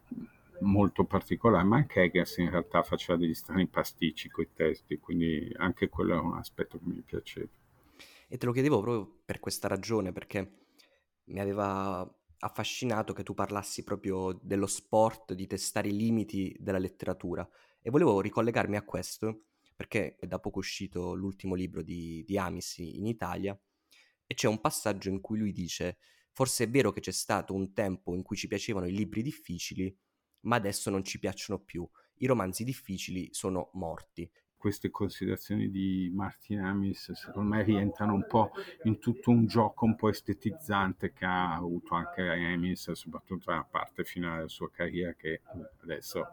molto 0.61 1.05
particolare, 1.05 1.65
ma 1.65 1.77
anche 1.77 2.03
Eggers 2.03 2.39
in 2.39 2.51
realtà 2.51 2.83
faceva 2.83 3.19
degli 3.19 3.35
strani 3.35 3.67
pasticci 3.67 4.29
con 4.29 4.45
i 4.45 4.53
testi, 4.55 4.99
quindi 4.99 5.53
anche 5.57 5.89
quello 5.89 6.15
è 6.15 6.19
un 6.19 6.37
aspetto 6.37 6.79
che 6.79 6.85
mi 6.87 7.03
piaceva. 7.03 7.49
E 8.29 8.39
te 8.39 8.47
lo 8.47 8.53
chiedevo 8.53 8.81
proprio 8.81 9.21
per 9.25 9.41
questa 9.41 9.69
ragione, 9.69 10.13
perché 10.13 10.65
mi 11.25 11.41
aveva 11.41 12.09
affascinato 12.39 13.13
che 13.13 13.23
tu 13.23 13.35
parlassi 13.35 13.83
proprio 13.83 14.39
dello 14.43 14.67
sport, 14.67 15.33
di 15.33 15.47
testare 15.47 15.89
i 15.89 15.97
limiti 15.97 16.55
della 16.59 16.79
letteratura 16.79 17.49
e 17.81 17.91
volevo 17.91 18.21
ricollegarmi 18.21 18.77
a 18.77 18.83
questo 18.83 19.45
perché 19.75 20.17
è 20.17 20.27
da 20.27 20.39
poco 20.39 20.59
uscito 20.59 21.15
l'ultimo 21.15 21.55
libro 21.55 21.83
di, 21.83 22.25
di 22.27 22.39
Amis 22.39 22.79
in 22.79 23.07
Italia 23.07 23.59
e 24.27 24.35
c'è 24.35 24.49
un 24.49 24.61
passaggio 24.61 25.09
in 25.09 25.21
cui 25.21 25.39
lui 25.39 25.53
dice 25.53 25.99
forse 26.33 26.65
è 26.65 26.69
vero 26.69 26.93
che 26.93 27.01
c'è 27.01 27.13
stato 27.13 27.55
un 27.55 27.73
tempo 27.73 28.15
in 28.15 28.23
cui 28.23 28.37
ci 28.37 28.49
piacevano 28.49 28.87
i 28.87 28.93
libri 28.93 29.23
difficili, 29.23 29.97
ma 30.47 30.57
adesso 30.57 30.91
non 30.91 31.05
ci 31.05 31.19
piacciono 31.19 31.59
più. 31.59 31.87
I 32.19 32.27
romanzi 32.27 32.65
difficili 32.65 33.29
sono 33.33 33.71
morti. 33.75 34.29
Queste 34.57 34.91
considerazioni 34.91 35.71
di 35.71 36.11
Martin 36.13 36.61
Amis 36.61 37.13
secondo 37.13 37.55
me 37.55 37.63
rientrano 37.63 38.15
un 38.15 38.27
po' 38.27 38.51
in 38.85 38.99
tutto 38.99 39.31
un 39.31 39.47
gioco 39.47 39.85
un 39.85 39.95
po' 39.95 40.09
estetizzante 40.09 41.13
che 41.13 41.25
ha 41.25 41.55
avuto 41.55 41.95
anche 41.95 42.23
Amis, 42.23 42.91
soprattutto 42.93 43.51
nella 43.51 43.69
parte 43.71 44.03
finale 44.03 44.37
della 44.37 44.49
sua 44.49 44.71
carriera 44.71 45.13
che 45.13 45.43
adesso 45.83 46.27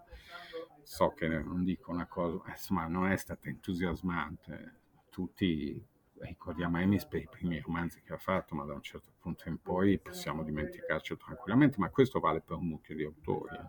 so 0.82 1.10
che 1.10 1.28
non 1.28 1.64
dico 1.64 1.92
una 1.92 2.08
cosa, 2.08 2.42
insomma 2.48 2.88
non 2.88 3.12
è 3.12 3.18
stata 3.18 3.50
entusiasmante. 3.50 4.80
Tutti 5.10 5.86
ricordiamo 6.20 6.80
Emis 6.80 7.06
per 7.06 7.22
i 7.22 7.28
primi 7.30 7.60
romanzi 7.60 8.02
che 8.02 8.14
ha 8.14 8.18
fatto, 8.18 8.56
ma 8.56 8.64
da 8.64 8.74
un 8.74 8.82
certo 8.82 9.12
punto 9.20 9.50
in 9.50 9.62
poi 9.62 10.00
possiamo 10.00 10.44
dimenticarci 10.44 11.18
tranquillamente, 11.18 11.78
ma 11.78 11.90
questo 11.90 12.20
vale 12.20 12.42
per 12.42 12.58
un 12.58 12.68
mucchio 12.68 12.96
di 12.96 13.04
autori. 13.04 13.60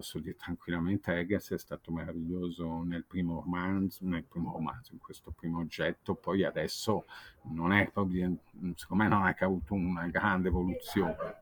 Eh. 0.00 0.02
Posso 0.02 0.18
dire 0.18 0.36
tranquillamente 0.36 1.14
Eggers 1.14 1.52
è 1.52 1.58
stato 1.58 1.92
meraviglioso 1.92 2.82
nel 2.82 3.04
primo 3.04 3.40
romanzo, 3.40 4.04
nel 4.06 4.24
primo 4.24 4.50
romanzo, 4.52 4.92
in 4.94 4.98
questo 4.98 5.30
primo 5.30 5.58
oggetto, 5.58 6.14
poi 6.14 6.42
adesso 6.42 7.04
non 7.42 7.72
è 7.72 7.90
proprio, 7.90 8.38
secondo 8.74 9.04
me 9.04 9.08
non 9.08 9.26
è 9.26 9.34
che 9.34 9.44
ha 9.44 9.46
avuto 9.46 9.74
una 9.74 10.06
grande 10.06 10.48
evoluzione, 10.48 11.38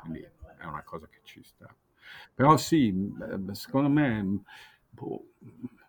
quindi 0.00 0.20
è 0.20 0.64
una 0.64 0.82
cosa 0.84 1.08
che 1.08 1.18
ci 1.24 1.42
sta. 1.42 1.74
Però 2.32 2.56
sì, 2.56 3.12
secondo 3.52 3.88
me 3.88 4.42
boh, 4.88 5.32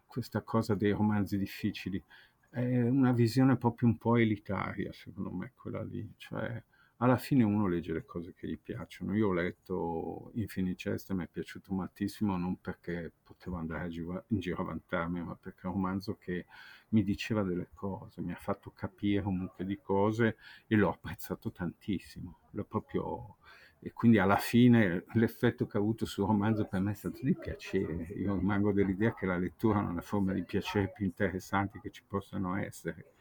questa 0.08 0.42
cosa 0.42 0.74
dei 0.74 0.92
romanzi 0.92 1.38
difficili 1.38 2.04
è 2.50 2.82
una 2.82 3.12
visione 3.14 3.58
proprio 3.58 3.90
un 3.90 3.98
po' 3.98 4.18
elitaria, 4.18 4.92
secondo 4.92 5.32
me, 5.32 5.54
quella 5.56 5.84
lì. 5.84 6.12
Cioè, 6.18 6.64
alla 7.02 7.18
fine 7.18 7.44
uno 7.44 7.68
legge 7.68 7.94
le 7.94 8.06
cose 8.06 8.34
che 8.36 8.48
gli 8.48 8.60
piacciono. 8.60 9.16
Io 9.16 9.30
ho 9.30 9.34
letto 9.34 10.32
Infinite 10.36 10.90
Jest, 10.90 11.12
mi 11.14 11.24
è 11.24 11.28
piaciuto 11.28 11.74
moltissimo, 11.74 12.38
non 12.38 12.62
perché 12.62 13.12
potevo 13.24 13.58
andare 13.58 13.92
in 13.92 14.40
giro 14.40 14.62
a 14.62 14.66
vantarmi, 14.66 15.24
ma 15.24 15.36
perché 15.36 15.62
è 15.64 15.66
un 15.66 15.74
romanzo 15.74 16.16
che 16.16 16.46
mi 16.90 17.04
diceva 17.04 17.42
delle 17.42 17.70
cose, 17.74 18.22
mi 18.22 18.32
ha 18.32 18.38
fatto 18.38 18.72
capire 18.72 19.26
un 19.26 19.38
mucchio 19.38 19.66
di 19.66 19.80
cose 19.82 20.38
e 20.68 20.76
l'ho 20.76 20.90
apprezzato 20.90 21.52
tantissimo. 21.52 22.40
L'ho 22.52 22.66
proprio 22.66 23.38
e 23.84 23.94
quindi 23.94 24.20
alla 24.20 24.38
fine 24.38 25.06
l'effetto 25.14 25.66
che 25.66 25.78
ha 25.78 25.80
avuto 25.80 26.06
sul 26.06 26.28
romanzo 26.28 26.66
per 26.66 26.82
me 26.82 26.92
è 26.92 26.94
stato 26.94 27.18
di 27.24 27.34
piacere. 27.34 28.14
Io 28.16 28.36
rimango 28.38 28.72
dell'idea 28.72 29.16
che 29.16 29.26
la 29.26 29.40
lettura 29.40 29.80
è 29.80 29.90
una 29.90 30.02
forma 30.02 30.34
di 30.34 30.44
piacere 30.44 30.92
più 30.96 31.04
interessante 31.04 31.80
che 31.82 31.90
ci 31.90 32.04
possano 32.08 32.56
essere. 32.58 33.14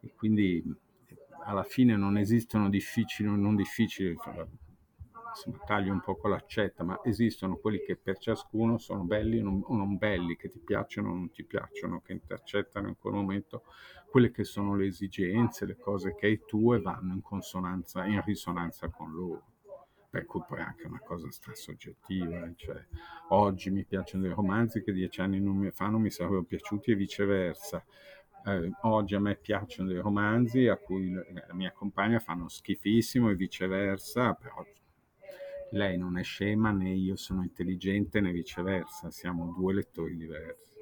E 0.00 0.12
quindi 0.16 0.64
alla 1.44 1.62
fine 1.62 1.96
non 1.96 2.16
esistono 2.16 2.68
difficili 2.68 3.28
o 3.28 3.36
non 3.36 3.54
difficili, 3.54 4.10
insomma, 4.10 4.46
taglio 5.66 5.92
un 5.92 6.00
po' 6.00 6.16
con 6.16 6.30
l'accetta, 6.30 6.84
ma 6.84 7.00
esistono 7.04 7.56
quelli 7.56 7.80
che 7.80 7.96
per 7.96 8.18
ciascuno 8.18 8.78
sono 8.78 9.04
belli 9.04 9.40
o 9.40 9.74
non, 9.74 9.96
belli, 9.96 10.36
che 10.36 10.48
ti 10.48 10.58
piacciono 10.58 11.10
o 11.10 11.14
non 11.14 11.30
ti 11.30 11.44
piacciono, 11.44 12.00
che 12.00 12.12
intercettano 12.12 12.88
in 12.88 12.96
quel 12.98 13.14
momento 13.14 13.64
quelle 14.10 14.30
che 14.30 14.44
sono 14.44 14.76
le 14.76 14.86
esigenze, 14.86 15.66
le 15.66 15.76
cose 15.76 16.14
che 16.14 16.26
hai 16.26 16.40
tu 16.46 16.72
e 16.72 16.80
vanno 16.80 17.14
in 17.14 17.20
consonanza, 17.20 18.04
in 18.04 18.22
risonanza 18.22 18.88
con 18.88 19.12
loro 19.12 19.42
per 20.14 20.26
cui 20.26 20.44
poi 20.46 20.58
è 20.58 20.62
anche 20.62 20.86
una 20.86 21.00
cosa 21.00 21.26
soggettiva, 21.30 22.48
cioè 22.54 22.86
oggi 23.30 23.70
mi 23.72 23.84
piacciono 23.84 24.22
dei 24.22 24.32
romanzi 24.32 24.84
che 24.84 24.92
dieci 24.92 25.20
anni 25.20 25.40
non 25.40 25.56
mi 25.56 26.10
sarebbero 26.10 26.44
piaciuti 26.44 26.92
e 26.92 26.94
viceversa. 26.94 27.84
Eh, 28.46 28.70
oggi 28.82 29.14
a 29.14 29.20
me 29.20 29.36
piacciono 29.36 29.88
dei 29.88 30.00
romanzi 30.00 30.66
a 30.66 30.76
cui 30.76 31.12
la 31.12 31.54
mia 31.54 31.72
compagna 31.72 32.18
fanno 32.18 32.48
schifissimo 32.48 33.30
e 33.30 33.36
viceversa, 33.36 34.34
però 34.34 34.62
lei 35.70 35.96
non 35.96 36.18
è 36.18 36.22
scema 36.22 36.70
né 36.70 36.92
io 36.92 37.16
sono 37.16 37.42
intelligente 37.42 38.20
né 38.20 38.32
viceversa, 38.32 39.10
siamo 39.10 39.54
due 39.56 39.72
lettori 39.72 40.16
diversi. 40.16 40.72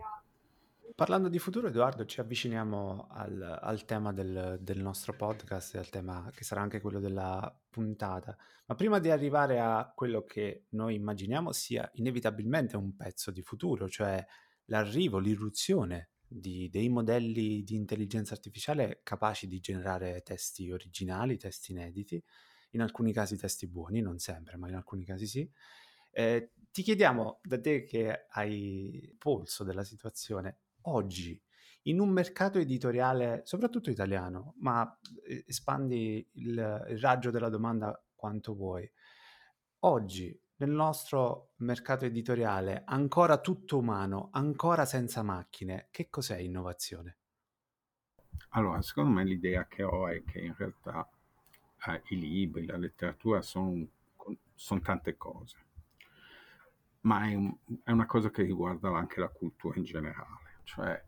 Parlando 0.94 1.28
di 1.28 1.38
futuro, 1.38 1.68
Edoardo, 1.68 2.04
ci 2.04 2.20
avviciniamo 2.20 3.06
al, 3.10 3.58
al 3.60 3.84
tema 3.84 4.12
del, 4.12 4.58
del, 4.60 4.80
nostro 4.80 5.14
podcast 5.14 5.74
e 5.74 5.78
al 5.78 5.88
tema 5.88 6.30
che 6.34 6.44
sarà 6.44 6.60
anche 6.60 6.80
quello 6.80 7.00
della 7.00 7.56
puntata. 7.70 8.36
Ma 8.66 8.74
prima 8.74 8.98
di 8.98 9.10
arrivare 9.10 9.58
a 9.58 9.90
quello 9.94 10.24
che 10.24 10.66
noi 10.70 10.94
immaginiamo 10.96 11.52
sia 11.52 11.88
inevitabilmente 11.94 12.76
un 12.76 12.94
pezzo 12.94 13.30
di 13.30 13.40
futuro, 13.40 13.88
cioè 13.88 14.24
l'arrivo, 14.66 15.18
l'irruzione 15.18 16.11
di, 16.34 16.68
dei 16.70 16.88
modelli 16.88 17.62
di 17.62 17.74
intelligenza 17.74 18.34
artificiale 18.34 19.00
capaci 19.02 19.46
di 19.46 19.60
generare 19.60 20.22
testi 20.22 20.70
originali, 20.70 21.36
testi 21.36 21.72
inediti, 21.72 22.22
in 22.70 22.80
alcuni 22.80 23.12
casi 23.12 23.36
testi 23.36 23.66
buoni, 23.66 24.00
non 24.00 24.18
sempre, 24.18 24.56
ma 24.56 24.68
in 24.68 24.74
alcuni 24.74 25.04
casi 25.04 25.26
sì. 25.26 25.50
Eh, 26.10 26.52
ti 26.70 26.82
chiediamo 26.82 27.40
da 27.42 27.60
te 27.60 27.84
che 27.84 28.26
hai 28.30 29.14
polso 29.18 29.64
della 29.64 29.84
situazione, 29.84 30.60
oggi 30.82 31.40
in 31.86 32.00
un 32.00 32.10
mercato 32.10 32.58
editoriale, 32.58 33.42
soprattutto 33.44 33.90
italiano, 33.90 34.54
ma 34.58 34.98
espandi 35.46 36.26
il, 36.34 36.86
il 36.88 36.98
raggio 36.98 37.30
della 37.30 37.48
domanda 37.48 38.02
quanto 38.14 38.54
vuoi, 38.54 38.90
oggi 39.80 40.38
nel 40.62 40.70
nostro 40.70 41.54
mercato 41.56 42.04
editoriale 42.04 42.82
ancora 42.86 43.38
tutto 43.40 43.78
umano, 43.78 44.28
ancora 44.32 44.84
senza 44.84 45.22
macchine, 45.22 45.88
che 45.90 46.08
cos'è 46.08 46.38
innovazione? 46.38 47.16
Allora, 48.50 48.80
secondo 48.80 49.10
me 49.10 49.24
l'idea 49.24 49.66
che 49.66 49.82
ho 49.82 50.08
è 50.08 50.22
che 50.22 50.38
in 50.38 50.54
realtà 50.56 51.08
eh, 51.86 52.02
i 52.10 52.18
libri, 52.18 52.66
la 52.66 52.76
letteratura 52.76 53.42
sono 53.42 53.86
son 54.54 54.80
tante 54.80 55.16
cose, 55.16 55.56
ma 57.00 57.28
è, 57.28 57.34
un, 57.34 57.52
è, 57.82 57.90
una 57.90 58.06
cosa 58.06 58.30
che 58.30 58.42
riguarda 58.42 58.96
anche 58.96 59.18
la 59.18 59.28
cultura 59.28 59.76
in 59.76 59.84
generale, 59.84 60.60
cioè 60.62 61.02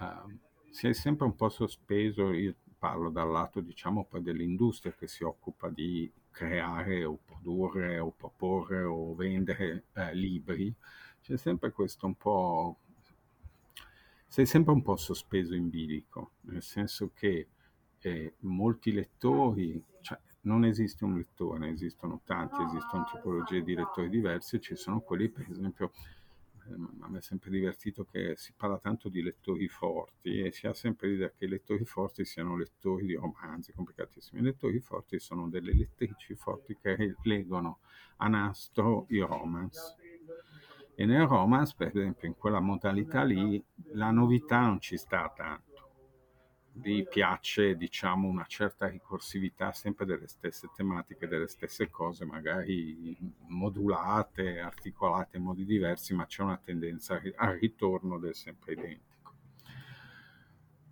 eh, 0.00 0.38
si 0.70 0.88
è 0.88 0.92
sempre 0.92 1.24
un 1.24 1.34
po' 1.34 1.48
sospeso, 1.48 2.32
io 2.32 2.54
parlo 2.76 3.08
dal 3.08 3.30
lato 3.30 3.60
diciamo 3.60 4.04
poi 4.04 4.20
dell'industria 4.20 4.92
che 4.92 5.06
si 5.06 5.24
occupa 5.24 5.70
di 5.70 6.12
creare 6.34 7.04
o 7.04 7.16
produrre 7.24 8.00
o 8.00 8.10
proporre 8.10 8.82
o 8.82 9.14
vendere 9.14 9.84
eh, 9.94 10.14
libri, 10.14 10.74
c'è 11.22 11.36
sempre 11.36 11.70
questo 11.70 12.06
un 12.06 12.16
po'... 12.16 12.78
sei 14.26 14.44
sempre 14.44 14.72
un 14.72 14.82
po' 14.82 14.96
sospeso 14.96 15.54
in 15.54 15.70
bilico, 15.70 16.32
nel 16.42 16.62
senso 16.62 17.12
che 17.14 17.48
eh, 18.00 18.34
molti 18.40 18.92
lettori, 18.92 19.82
cioè 20.00 20.18
non 20.42 20.64
esiste 20.64 21.04
un 21.04 21.16
lettore, 21.16 21.70
esistono 21.70 22.20
tanti, 22.24 22.60
esistono 22.62 23.04
tipologie 23.10 23.62
di 23.62 23.74
lettori 23.74 24.08
diversi, 24.08 24.60
ci 24.60 24.74
sono 24.74 25.00
quelli 25.00 25.28
per 25.28 25.46
esempio 25.48 25.92
a 27.00 27.08
me 27.08 27.18
è 27.18 27.22
sempre 27.22 27.50
divertito 27.50 28.04
che 28.04 28.34
si 28.36 28.52
parla 28.56 28.78
tanto 28.78 29.08
di 29.08 29.22
lettori 29.22 29.68
forti 29.68 30.40
e 30.40 30.52
si 30.52 30.66
ha 30.66 30.72
sempre 30.72 31.08
l'idea 31.08 31.30
che 31.30 31.44
i 31.44 31.48
lettori 31.48 31.84
forti 31.84 32.24
siano 32.24 32.56
lettori 32.56 33.06
di 33.06 33.14
romanzi 33.14 33.72
complicatissimi. 33.72 34.40
I 34.40 34.44
lettori 34.44 34.80
forti 34.80 35.18
sono 35.18 35.48
delle 35.48 35.74
lettrici 35.74 36.34
forti 36.34 36.76
che 36.80 37.16
leggono 37.22 37.80
a 38.16 38.28
nastro 38.28 39.06
i 39.10 39.20
romance. 39.20 39.96
E 40.94 41.04
nel 41.06 41.26
romance, 41.26 41.74
per 41.76 41.88
esempio, 41.88 42.28
in 42.28 42.36
quella 42.36 42.60
modalità 42.60 43.22
lì, 43.24 43.62
la 43.92 44.10
novità 44.10 44.60
non 44.60 44.80
ci 44.80 44.96
sta 44.96 45.32
tanto 45.34 45.73
vi 46.76 47.06
piace 47.06 47.76
diciamo 47.76 48.26
una 48.26 48.46
certa 48.46 48.88
ricorsività 48.88 49.72
sempre 49.72 50.06
delle 50.06 50.26
stesse 50.26 50.70
tematiche, 50.74 51.28
delle 51.28 51.46
stesse 51.46 51.88
cose, 51.88 52.24
magari 52.24 53.16
modulate, 53.48 54.58
articolate 54.58 55.36
in 55.36 55.44
modi 55.44 55.64
diversi, 55.64 56.14
ma 56.14 56.26
c'è 56.26 56.42
una 56.42 56.60
tendenza 56.62 57.20
al 57.36 57.58
ritorno 57.58 58.18
del 58.18 58.34
sempre 58.34 58.72
identico. 58.72 59.12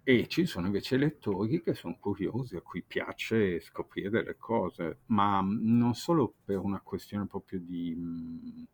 E 0.05 0.27
ci 0.29 0.47
sono 0.47 0.67
invece 0.67 0.97
lettori 0.97 1.63
che 1.63 1.75
sono 1.75 1.97
curiosi, 1.99 2.57
a 2.57 2.61
cui 2.61 2.83
piace 2.83 3.61
scoprire 3.61 4.11
delle 4.11 4.37
cose, 4.37 4.99
ma 5.07 5.41
non 5.43 5.95
solo 5.95 6.35
per 6.45 6.59
una 6.59 6.81
questione 6.81 7.27
proprio 7.27 7.61
di 7.61 8.67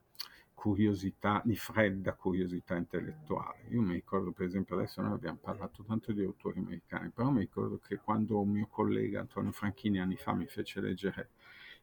curiosità, 0.59 1.41
di 1.45 1.55
fredda 1.55 2.15
curiosità 2.15 2.75
intellettuale. 2.75 3.69
Io 3.69 3.81
mi 3.81 3.93
ricordo, 3.93 4.33
per 4.33 4.47
esempio, 4.47 4.75
adesso 4.75 5.01
noi 5.01 5.13
abbiamo 5.13 5.39
parlato 5.41 5.85
tanto 5.85 6.11
di 6.11 6.25
autori 6.25 6.59
americani, 6.59 7.11
però 7.11 7.31
mi 7.31 7.39
ricordo 7.39 7.79
che 7.79 7.99
quando 7.99 8.41
un 8.41 8.51
mio 8.51 8.67
collega 8.67 9.21
Antonio 9.21 9.53
Franchini 9.53 10.01
anni 10.01 10.17
fa 10.17 10.33
mi 10.33 10.47
fece 10.47 10.81
leggere 10.81 11.31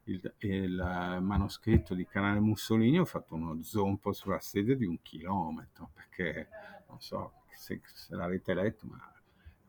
il, 0.03 0.33
il 0.39 1.19
manoscritto 1.21 1.93
di 1.95 2.05
Canale 2.05 2.41
Mussolini, 2.41 2.99
ho 2.99 3.05
fatto 3.05 3.35
uno 3.35 3.63
zompo 3.63 4.11
sulla 4.11 4.41
sede 4.41 4.75
di 4.75 4.85
un 4.85 5.01
chilometro, 5.01 5.91
perché 5.93 6.49
non 6.89 6.99
so 6.99 7.43
se, 7.53 7.79
se 7.81 8.13
l'avete 8.13 8.53
letto, 8.53 8.87
ma 8.87 9.09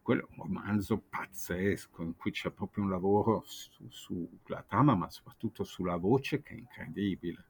quello 0.02 0.22
è 0.22 0.26
un 0.30 0.42
romanzo 0.42 0.98
pazzesco 0.98 2.02
in 2.02 2.16
cui 2.16 2.32
c'è 2.32 2.50
proprio 2.50 2.82
un 2.82 2.90
lavoro 2.90 3.44
sulla 3.46 3.88
su 3.88 4.28
trama, 4.66 4.96
ma 4.96 5.08
soprattutto 5.10 5.62
sulla 5.62 5.96
voce 5.96 6.42
che 6.42 6.54
è 6.54 6.58
incredibile 6.58 7.44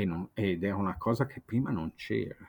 e 0.00 0.04
non, 0.04 0.30
ed 0.32 0.62
era 0.62 0.76
una 0.76 0.96
cosa 0.96 1.26
che 1.26 1.40
prima 1.44 1.70
non 1.70 1.94
c'era. 1.96 2.48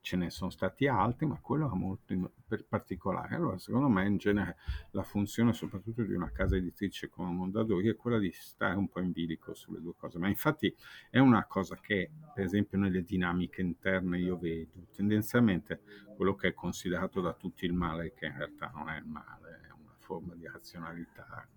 Ce 0.00 0.16
ne 0.16 0.30
sono 0.30 0.50
stati 0.50 0.86
altri, 0.86 1.26
ma 1.26 1.40
quello 1.40 1.64
era 1.64 1.74
molto 1.74 2.12
in, 2.12 2.30
particolare. 2.68 3.34
Allora, 3.34 3.58
secondo 3.58 3.88
me, 3.88 4.06
in 4.06 4.16
genere, 4.16 4.58
la 4.90 5.02
funzione 5.02 5.52
soprattutto 5.54 6.04
di 6.04 6.12
una 6.12 6.30
casa 6.30 6.56
editrice 6.56 7.08
come 7.08 7.32
Mondadori 7.32 7.88
è 7.88 7.96
quella 7.96 8.18
di 8.18 8.30
stare 8.32 8.76
un 8.76 8.88
po' 8.88 9.00
in 9.00 9.10
bilico 9.10 9.54
sulle 9.54 9.80
due 9.80 9.94
cose. 9.96 10.18
Ma 10.18 10.28
infatti 10.28 10.72
è 11.10 11.18
una 11.18 11.46
cosa 11.46 11.76
che, 11.80 12.10
per 12.32 12.44
esempio, 12.44 12.78
nelle 12.78 13.02
dinamiche 13.02 13.62
interne 13.62 14.18
io 14.18 14.38
vedo. 14.38 14.86
Tendenzialmente 14.94 15.80
quello 16.14 16.36
che 16.36 16.48
è 16.48 16.54
considerato 16.54 17.20
da 17.20 17.32
tutti 17.32 17.64
il 17.64 17.72
male, 17.72 18.12
che 18.12 18.26
in 18.26 18.36
realtà 18.36 18.70
non 18.72 18.88
è 18.88 18.98
il 18.98 19.06
male, 19.06 19.62
è 19.66 19.72
una 19.72 19.96
forma 19.98 20.34
di 20.34 20.46
razionalità 20.46 21.48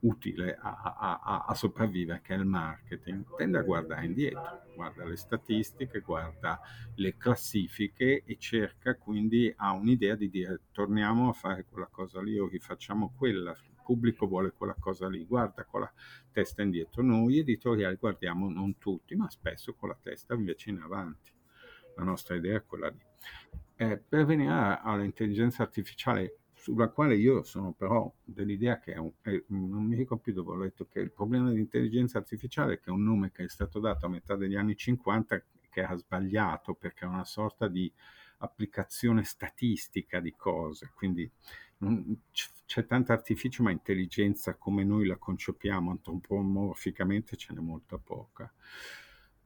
utile 0.00 0.56
a, 0.60 1.20
a, 1.22 1.44
a, 1.46 1.54
sopravvivere, 1.54 2.20
che 2.22 2.34
è 2.34 2.38
il 2.38 2.44
marketing, 2.44 3.24
tende 3.36 3.58
a 3.58 3.62
guardare 3.62 4.06
indietro, 4.06 4.62
guarda 4.74 5.04
le 5.04 5.16
statistiche, 5.16 6.00
guarda 6.00 6.60
le 6.96 7.16
classifiche 7.16 8.22
e 8.24 8.36
cerca 8.38 8.96
quindi, 8.96 9.52
ha 9.56 9.72
un'idea 9.72 10.14
di 10.14 10.28
dire 10.30 10.60
torniamo 10.72 11.28
a 11.28 11.32
fare 11.32 11.64
quella 11.68 11.88
cosa 11.90 12.22
lì 12.22 12.38
o 12.38 12.46
rifacciamo 12.48 13.14
quella, 13.16 13.50
il 13.50 13.82
pubblico 13.84 14.26
vuole 14.26 14.52
quella 14.52 14.76
cosa 14.78 15.08
lì, 15.08 15.24
guarda 15.24 15.64
con 15.64 15.80
la 15.80 15.92
testa 16.30 16.62
indietro. 16.62 17.02
Noi 17.02 17.38
editoriali 17.38 17.96
guardiamo 17.96 18.50
non 18.50 18.78
tutti, 18.78 19.14
ma 19.16 19.30
spesso 19.30 19.74
con 19.74 19.88
la 19.88 19.98
testa 20.00 20.34
invece 20.34 20.70
in 20.70 20.80
avanti. 20.80 21.32
La 21.96 22.04
nostra 22.04 22.36
idea 22.36 22.58
è 22.58 22.64
quella 22.64 22.88
lì. 22.88 23.00
Eh, 23.76 23.96
per 23.96 24.24
venire 24.24 24.78
all'intelligenza 24.82 25.62
artificiale 25.62 26.36
sulla 26.58 26.88
quale 26.88 27.16
io 27.16 27.42
sono 27.42 27.72
però 27.72 28.12
dell'idea 28.24 28.78
che 28.78 28.92
è 28.92 28.96
un, 28.98 29.12
è, 29.22 29.42
non 29.48 29.84
mi 29.84 29.96
ricordo 29.96 30.22
più 30.22 30.32
dove 30.32 30.52
ho 30.52 30.56
letto 30.56 30.86
che 30.86 31.00
il 31.00 31.12
problema 31.12 31.48
dell'intelligenza 31.48 32.18
artificiale 32.18 32.80
che 32.80 32.86
è 32.86 32.90
un 32.90 33.04
nome 33.04 33.30
che 33.30 33.44
è 33.44 33.48
stato 33.48 33.78
dato 33.78 34.06
a 34.06 34.08
metà 34.08 34.36
degli 34.36 34.56
anni 34.56 34.76
50 34.76 35.42
che 35.70 35.82
ha 35.82 35.94
sbagliato 35.96 36.74
perché 36.74 37.04
è 37.04 37.08
una 37.08 37.24
sorta 37.24 37.68
di 37.68 37.90
applicazione 38.38 39.24
statistica 39.24 40.20
di 40.20 40.34
cose, 40.36 40.90
quindi 40.94 41.30
non, 41.78 42.22
c'è 42.64 42.86
tanta 42.86 43.12
artificio 43.12 43.62
ma 43.62 43.70
intelligenza 43.70 44.54
come 44.54 44.84
noi 44.84 45.06
la 45.06 45.16
concepiamo 45.16 45.90
antropomorficamente 45.90 47.36
ce 47.36 47.52
n'è 47.52 47.60
molta 47.60 47.98
poca. 47.98 48.52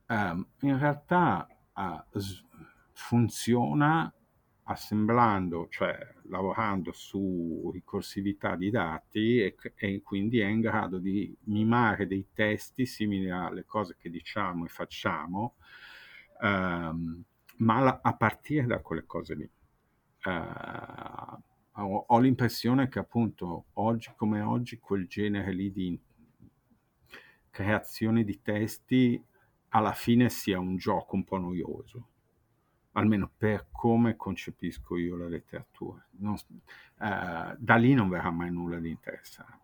Um, 0.09 0.46
in 0.61 0.79
realtà 0.79 1.46
uh, 1.75 2.20
funziona 2.92 4.12
assemblando, 4.64 5.68
cioè 5.68 5.96
lavorando 6.25 6.92
su 6.92 7.70
ricorsività 7.72 8.55
di 8.55 8.70
dati 8.70 9.40
e, 9.42 9.57
e, 9.75 10.03
quindi 10.03 10.40
è 10.40 10.46
in 10.46 10.61
grado 10.61 10.98
di 10.98 11.37
mimare 11.44 12.07
dei 12.07 12.29
testi 12.33 12.87
simili 12.87 13.31
alle 13.31 13.64
cose 13.64 13.96
che 13.98 14.09
diciamo 14.11 14.64
e 14.64 14.68
facciamo, 14.68 15.57
ehm, 16.40 17.22
ma 17.59 17.81
la, 17.81 18.01
a 18.03 18.14
partire 18.14 18.66
da 18.66 18.81
quelle 18.81 19.05
cose 19.05 19.35
lì. 19.35 19.51
Eh, 20.25 20.31
ho, 21.75 22.05
ho, 22.07 22.18
l'impressione 22.18 22.88
che 22.88 22.98
appunto 22.98 23.66
oggi 23.75 24.12
come 24.16 24.40
oggi 24.40 24.79
quel 24.79 25.07
genere 25.09 25.53
lì 25.53 25.72
di 25.72 25.98
creazione 27.51 28.25
di 28.25 28.40
testi 28.42 29.22
alla 29.70 29.92
fine 29.92 30.29
sia 30.29 30.59
un 30.59 30.77
gioco 30.77 31.16
un 31.16 31.25
po' 31.25 31.38
noioso 31.38 32.12
almeno 32.92 33.31
per 33.37 33.66
come 33.70 34.16
concepisco 34.16 34.96
io 34.96 35.16
la 35.16 35.28
letteratura. 35.28 36.05
Non, 36.18 36.35
uh, 36.35 37.57
da 37.59 37.76
lì 37.76 37.94
non 37.94 38.09
verrà 38.09 38.31
mai 38.31 38.50
nulla 38.50 38.78
di 38.78 38.90
interessante. 38.90 39.61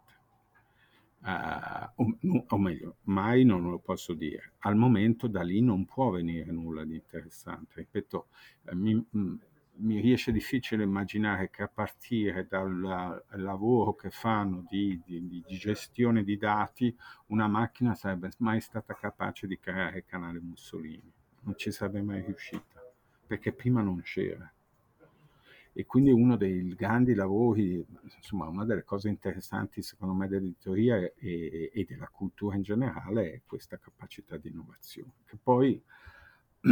Uh, 1.20 1.90
o, 1.96 2.44
o, 2.48 2.58
meglio, 2.58 2.96
mai 3.04 3.44
non 3.44 3.68
lo 3.68 3.78
posso 3.78 4.14
dire. 4.14 4.52
Al 4.60 4.76
momento 4.76 5.26
da 5.26 5.42
lì 5.42 5.60
non 5.60 5.84
può 5.84 6.10
venire 6.10 6.50
nulla 6.52 6.84
di 6.84 6.94
interessante. 6.94 7.74
Ripeto, 7.76 8.28
eh, 8.64 8.74
mi, 8.74 9.04
mi, 9.10 10.00
riesce 10.00 10.32
difficile 10.32 10.84
immaginare 10.84 11.50
che 11.50 11.64
a 11.64 11.68
partire 11.68 12.46
dal 12.46 13.22
lavoro 13.32 13.94
che 13.94 14.10
fanno 14.10 14.64
di, 14.70 15.00
di, 15.04 15.26
di, 15.26 15.44
gestione 15.48 16.22
di 16.22 16.36
dati, 16.36 16.96
una 17.26 17.48
macchina 17.48 17.94
sarebbe 17.94 18.30
mai 18.38 18.60
stata 18.60 18.94
capace 18.94 19.46
di 19.46 19.58
creare 19.58 19.98
il 19.98 20.04
canale 20.06 20.40
Mussolini. 20.40 21.12
Non 21.42 21.56
ci 21.56 21.70
sarebbe 21.72 22.00
mai 22.00 22.22
riuscita 22.22 22.77
perché 23.28 23.52
prima 23.52 23.82
non 23.82 24.00
c'era. 24.02 24.50
E 25.72 25.86
quindi 25.86 26.10
uno 26.10 26.36
dei 26.36 26.74
grandi 26.74 27.14
lavori, 27.14 27.84
insomma, 28.16 28.48
una 28.48 28.64
delle 28.64 28.82
cose 28.82 29.08
interessanti 29.08 29.82
secondo 29.82 30.14
me 30.14 30.26
dell'editoria 30.26 30.96
e, 30.96 31.70
e 31.72 31.86
della 31.86 32.08
cultura 32.08 32.56
in 32.56 32.62
generale 32.62 33.32
è 33.34 33.40
questa 33.46 33.78
capacità 33.78 34.36
di 34.38 34.48
innovazione, 34.48 35.12
che 35.26 35.36
poi 35.40 35.80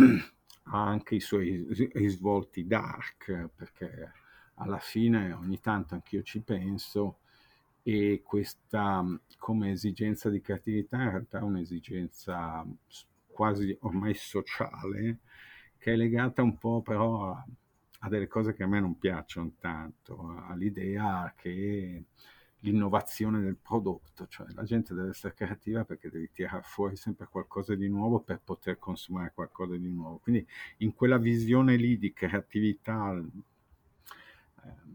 ha 0.69 0.85
anche 0.85 1.14
i 1.14 1.21
suoi 1.21 1.66
risvolti 1.92 2.66
dark, 2.66 3.51
perché 3.55 4.12
alla 4.55 4.79
fine 4.79 5.33
ogni 5.33 5.61
tanto 5.61 5.95
anch'io 5.95 6.23
ci 6.23 6.40
penso 6.40 7.19
e 7.83 8.23
questa 8.25 9.05
come 9.38 9.71
esigenza 9.71 10.31
di 10.31 10.40
creatività 10.40 10.97
in 10.97 11.11
realtà 11.11 11.38
è 11.38 11.42
un'esigenza 11.42 12.66
quasi 13.29 13.77
ormai 13.83 14.14
sociale 14.14 15.21
che 15.87 15.92
è 15.92 15.96
legata 15.96 16.42
un 16.42 16.59
po' 16.59 16.83
però 16.83 17.31
a, 17.31 17.46
a, 18.01 18.09
delle 18.09 18.27
cose 18.27 18.55
che 18.55 18.64
a 18.64 18.66
me 18.66 18.81
non 18.81 18.99
piacciono 18.99 19.53
tanto, 19.61 20.35
all'idea 20.49 21.33
che 21.37 22.07
l'innovazione 22.59 23.40
del 23.40 23.55
prodotto, 23.55 24.27
cioè 24.27 24.49
la 24.55 24.64
gente 24.64 24.94
deve 24.94 25.11
essere 25.11 25.35
creativa 25.35 25.85
perché 25.85 26.11
devi 26.11 26.29
tirare 26.33 26.62
fuori 26.64 26.96
sempre 26.96 27.29
qualcosa 27.31 27.77
di 27.77 27.87
nuovo 27.88 28.18
per 28.18 28.40
poter 28.42 28.81
consumare 28.81 29.31
qualcosa 29.33 29.77
di 29.77 29.88
nuovo. 29.88 30.18
Quindi 30.18 30.44
in 30.79 30.92
quella 30.92 31.18
visione 31.18 31.77
lì 31.77 31.99
di 31.99 32.12
creatività, 32.12 33.22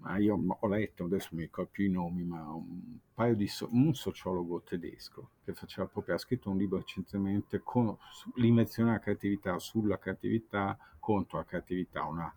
eh, 0.07 0.21
io 0.21 0.37
ho 0.59 0.67
letto, 0.67 1.05
adesso 1.05 1.29
mi 1.33 1.43
ricordo 1.43 1.69
più 1.71 1.85
i 1.85 1.89
nomi, 1.89 2.23
ma 2.23 2.51
un 2.51 2.97
paio 3.13 3.35
di 3.35 3.47
so- 3.47 3.69
un 3.71 3.93
sociologo 3.93 4.61
tedesco 4.61 5.29
che 5.43 5.53
faceva 5.53 5.87
proprio, 5.87 6.15
ha 6.15 6.17
scritto 6.17 6.49
un 6.49 6.57
libro 6.57 6.77
recentemente 6.77 7.61
con 7.63 7.95
l'invenzione 8.35 8.89
della 8.89 9.01
creatività, 9.01 9.59
sulla 9.59 9.97
creatività 9.99 10.77
contro 10.99 11.37
la 11.37 11.45
creatività, 11.45 12.05
una 12.05 12.33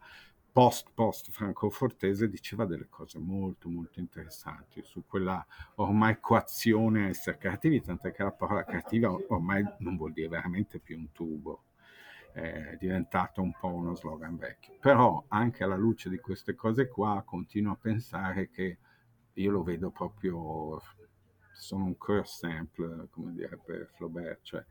post 0.55 0.91
post 0.95 1.33
francofortese 1.33 2.29
diceva 2.29 2.65
delle 2.65 2.87
cose 2.89 3.19
molto 3.19 3.69
molto 3.69 3.99
interessanti 3.99 4.83
su 4.85 5.03
quella 5.05 5.45
ormai 5.77 6.21
coazione 6.21 7.07
a 7.07 7.09
essere 7.09 7.39
creativi, 7.39 7.83
tant'è 7.83 8.13
che 8.13 8.23
la 8.23 8.31
parola 8.31 8.65
creativa 8.65 9.11
ormai 9.29 9.65
non 9.79 9.97
vuol 9.97 10.13
dire 10.13 10.29
veramente 10.29 10.79
più 10.79 10.97
un 10.97 11.11
tubo, 11.11 11.63
è 12.35 12.77
diventato 12.81 13.41
un 13.43 13.53
po' 13.53 13.73
uno 13.73 13.95
slogan 13.95 14.37
vecchio. 14.37 14.75
Però 14.81 15.25
anche 15.29 15.63
alla 15.63 15.77
luce 15.77 16.09
di 16.09 16.19
queste 16.19 16.55
cose 16.55 16.89
qua 16.89 17.23
continuo 17.25 17.73
a 17.73 17.79
pensare 17.81 18.51
che 18.51 18.79
io 19.35 19.51
lo 19.53 19.63
vedo 19.63 19.91
proprio, 19.91 20.81
sono 21.53 21.85
un 21.85 21.97
curse 21.97 22.39
sample, 22.39 23.07
come 23.11 23.33
direbbe 23.33 23.89
Flaubert, 23.95 24.41
cioè 24.43 24.65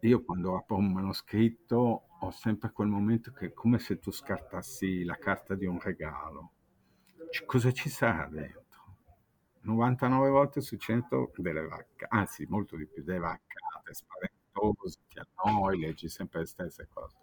io 0.00 0.22
quando 0.22 0.56
apro 0.56 0.76
un 0.76 0.92
manoscritto 0.92 2.02
ho 2.20 2.30
sempre 2.30 2.70
quel 2.70 2.88
momento 2.88 3.32
che 3.32 3.46
è 3.46 3.52
come 3.52 3.78
se 3.78 3.98
tu 3.98 4.12
scartassi 4.12 5.02
la 5.02 5.16
carta 5.16 5.54
di 5.56 5.66
un 5.66 5.80
regalo. 5.80 6.52
C- 7.30 7.44
cosa 7.44 7.72
ci 7.72 7.88
sarà 7.88 8.28
dentro? 8.28 8.64
99 9.62 10.28
volte 10.28 10.60
su 10.60 10.76
100 10.76 11.32
delle 11.36 11.66
vaccate, 11.66 12.06
anzi 12.08 12.46
molto 12.48 12.76
di 12.76 12.86
più 12.86 13.02
delle 13.02 13.18
vaccate, 13.18 13.92
spaventose, 13.92 14.35
ti 15.08 15.20
annoi, 15.34 15.78
leggi 15.78 16.08
sempre 16.08 16.40
le 16.40 16.46
stesse 16.46 16.88
cose. 16.92 17.16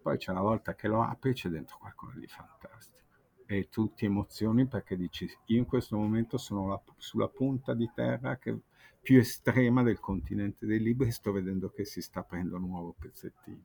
Poi 0.00 0.16
c'è 0.16 0.30
una 0.30 0.40
volta 0.40 0.74
che 0.74 0.88
lo 0.88 1.02
apri 1.02 1.34
c'è 1.34 1.48
dentro 1.48 1.76
qualcosa 1.78 2.18
di 2.18 2.26
fantastico 2.26 3.00
e 3.46 3.68
tu 3.68 3.92
ti 3.92 4.06
emozioni 4.06 4.66
perché 4.66 4.96
dici 4.96 5.28
io 5.46 5.58
in 5.58 5.66
questo 5.66 5.96
momento 5.96 6.38
sono 6.38 6.68
la, 6.68 6.82
sulla 6.96 7.28
punta 7.28 7.74
di 7.74 7.90
terra 7.94 8.38
che 8.38 8.58
più 9.00 9.18
estrema 9.18 9.82
del 9.82 10.00
continente 10.00 10.64
dei 10.64 10.80
libri 10.80 11.08
e 11.08 11.12
sto 11.12 11.32
vedendo 11.32 11.70
che 11.70 11.84
si 11.84 12.00
sta 12.00 12.20
aprendo 12.20 12.56
un 12.56 12.62
nuovo 12.62 12.94
pezzettino. 12.98 13.64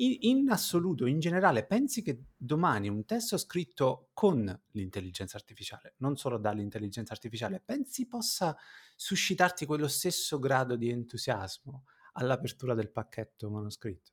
In, 0.00 0.16
in, 0.20 0.50
assoluto, 0.50 1.06
in 1.06 1.18
generale, 1.18 1.66
pensi 1.66 2.02
che 2.02 2.26
domani 2.36 2.88
un 2.88 3.04
testo 3.04 3.36
scritto 3.36 4.10
con 4.12 4.60
l'intelligenza 4.72 5.36
artificiale, 5.36 5.94
non 5.98 6.16
solo 6.16 6.38
dall'intelligenza 6.38 7.12
artificiale, 7.12 7.60
pensi 7.64 8.06
possa 8.06 8.56
suscitarti 8.94 9.66
quello 9.66 9.88
stesso 9.88 10.38
grado 10.38 10.76
di 10.76 10.88
entusiasmo 10.90 11.84
all'apertura 12.12 12.74
del 12.74 12.90
pacchetto 12.90 13.50
manoscritto? 13.50 14.12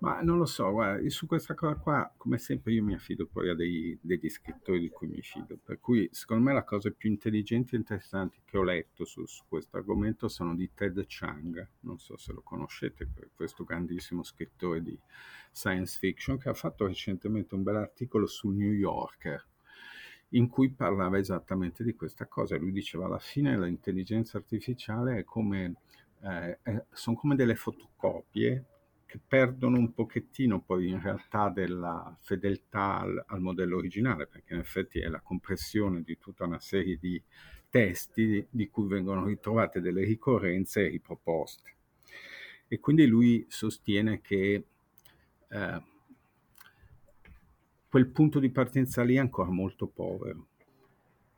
Ma 0.00 0.20
non 0.20 0.38
lo 0.38 0.44
so, 0.44 0.70
guarda, 0.70 1.08
su 1.10 1.26
questa 1.26 1.54
cosa 1.54 1.74
qua, 1.74 2.12
come 2.16 2.38
sempre, 2.38 2.72
io 2.72 2.84
mi 2.84 2.94
affido 2.94 3.26
poi 3.26 3.48
a 3.48 3.54
dei, 3.54 3.98
degli 4.00 4.28
scrittori 4.28 4.78
di 4.78 4.90
cui 4.90 5.08
mi 5.08 5.20
fido. 5.22 5.58
Per 5.60 5.80
cui, 5.80 6.08
secondo 6.12 6.44
me, 6.44 6.54
le 6.54 6.62
cose 6.62 6.92
più 6.92 7.10
intelligenti 7.10 7.74
e 7.74 7.78
interessanti 7.78 8.40
che 8.44 8.58
ho 8.58 8.62
letto 8.62 9.04
su, 9.04 9.26
su 9.26 9.42
questo 9.48 9.76
argomento 9.76 10.28
sono 10.28 10.54
di 10.54 10.70
Ted 10.72 11.04
Chiang. 11.06 11.68
Non 11.80 11.98
so 11.98 12.16
se 12.16 12.32
lo 12.32 12.42
conoscete, 12.42 13.08
questo 13.34 13.64
grandissimo 13.64 14.22
scrittore 14.22 14.82
di 14.82 14.96
science 15.50 15.98
fiction 15.98 16.38
che 16.38 16.48
ha 16.48 16.54
fatto 16.54 16.86
recentemente 16.86 17.56
un 17.56 17.64
bel 17.64 17.76
articolo 17.76 18.26
sul 18.28 18.54
New 18.54 18.72
Yorker 18.72 19.46
in 20.32 20.48
cui 20.48 20.70
parlava 20.70 21.18
esattamente 21.18 21.82
di 21.82 21.94
questa 21.94 22.26
cosa. 22.26 22.56
Lui 22.56 22.70
diceva 22.70 23.06
alla 23.06 23.18
fine 23.18 23.58
l'intelligenza 23.58 24.38
artificiale 24.38 25.18
è 25.18 25.24
come, 25.24 25.74
eh, 26.22 26.58
sono 26.92 27.16
come 27.16 27.34
delle 27.34 27.56
fotocopie 27.56 28.64
che 29.08 29.18
perdono 29.26 29.78
un 29.78 29.94
pochettino 29.94 30.60
poi 30.60 30.90
in 30.90 31.00
realtà 31.00 31.48
della 31.48 32.14
fedeltà 32.20 32.98
al, 32.98 33.24
al, 33.28 33.40
modello 33.40 33.78
originale, 33.78 34.26
perché 34.26 34.52
in 34.52 34.60
effetti 34.60 34.98
è 34.98 35.08
la 35.08 35.22
compressione 35.22 36.02
di 36.02 36.18
tutta 36.18 36.44
una 36.44 36.60
serie 36.60 36.98
di 36.98 37.20
testi 37.70 38.46
di, 38.50 38.68
cui 38.68 38.86
vengono 38.86 39.24
ritrovate 39.24 39.80
delle 39.80 40.04
ricorrenze 40.04 40.84
e 40.84 40.88
riproposte. 40.88 41.74
E 42.68 42.80
quindi 42.80 43.06
lui 43.06 43.46
sostiene 43.48 44.20
che 44.20 44.64
eh, 45.48 45.82
quel 47.88 48.06
punto 48.08 48.38
di 48.38 48.50
partenza 48.50 49.02
lì 49.02 49.14
è 49.14 49.20
ancora 49.20 49.48
molto 49.48 49.86
povero. 49.86 50.48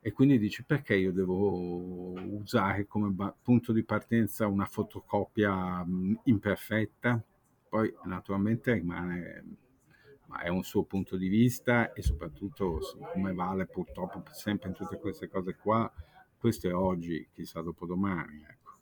E 0.01 0.11
quindi 0.11 0.41
dice 0.41 0.65
perché 0.67 0.97
io 0.97 1.13
devo 1.13 2.19
usare 2.21 2.89
come 2.89 3.15
punto 3.41 3.73
di 3.73 3.85
partenza 3.85 4.49
una 4.49 4.65
fotocopia 4.65 5.87
imperfetta? 6.25 7.25
Poi 7.71 7.95
naturalmente 8.03 8.73
rimane, 8.73 9.45
ma 10.27 10.41
è 10.41 10.49
un 10.49 10.65
suo 10.65 10.83
punto 10.83 11.17
di 11.17 11.29
vista 11.29 11.93
e 11.93 12.03
soprattutto 12.03 12.81
come 13.13 13.33
vale 13.33 13.67
purtroppo 13.67 14.25
sempre 14.33 14.71
in 14.71 14.75
tutte 14.75 14.99
queste 14.99 15.29
cose 15.29 15.55
qua, 15.55 15.89
questo 16.37 16.69
è 16.69 16.75
oggi, 16.75 17.29
chissà 17.33 17.61
dopodomani. 17.61 18.45
Ecco. 18.49 18.79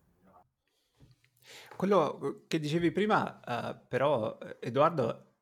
Quello 1.76 2.44
che 2.48 2.58
dicevi 2.58 2.90
prima, 2.90 3.40
uh, 3.44 3.86
però, 3.86 4.38
Edoardo, 4.58 5.34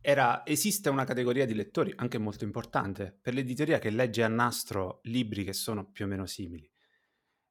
era, 0.00 0.44
esiste 0.44 0.88
una 0.88 1.04
categoria 1.04 1.46
di 1.46 1.54
lettori, 1.54 1.92
anche 1.94 2.18
molto 2.18 2.42
importante, 2.42 3.16
per 3.22 3.32
l'editoria 3.32 3.78
che 3.78 3.90
legge 3.90 4.24
a 4.24 4.28
nastro 4.28 4.98
libri 5.04 5.44
che 5.44 5.52
sono 5.52 5.88
più 5.88 6.04
o 6.04 6.08
meno 6.08 6.26
simili. 6.26 6.68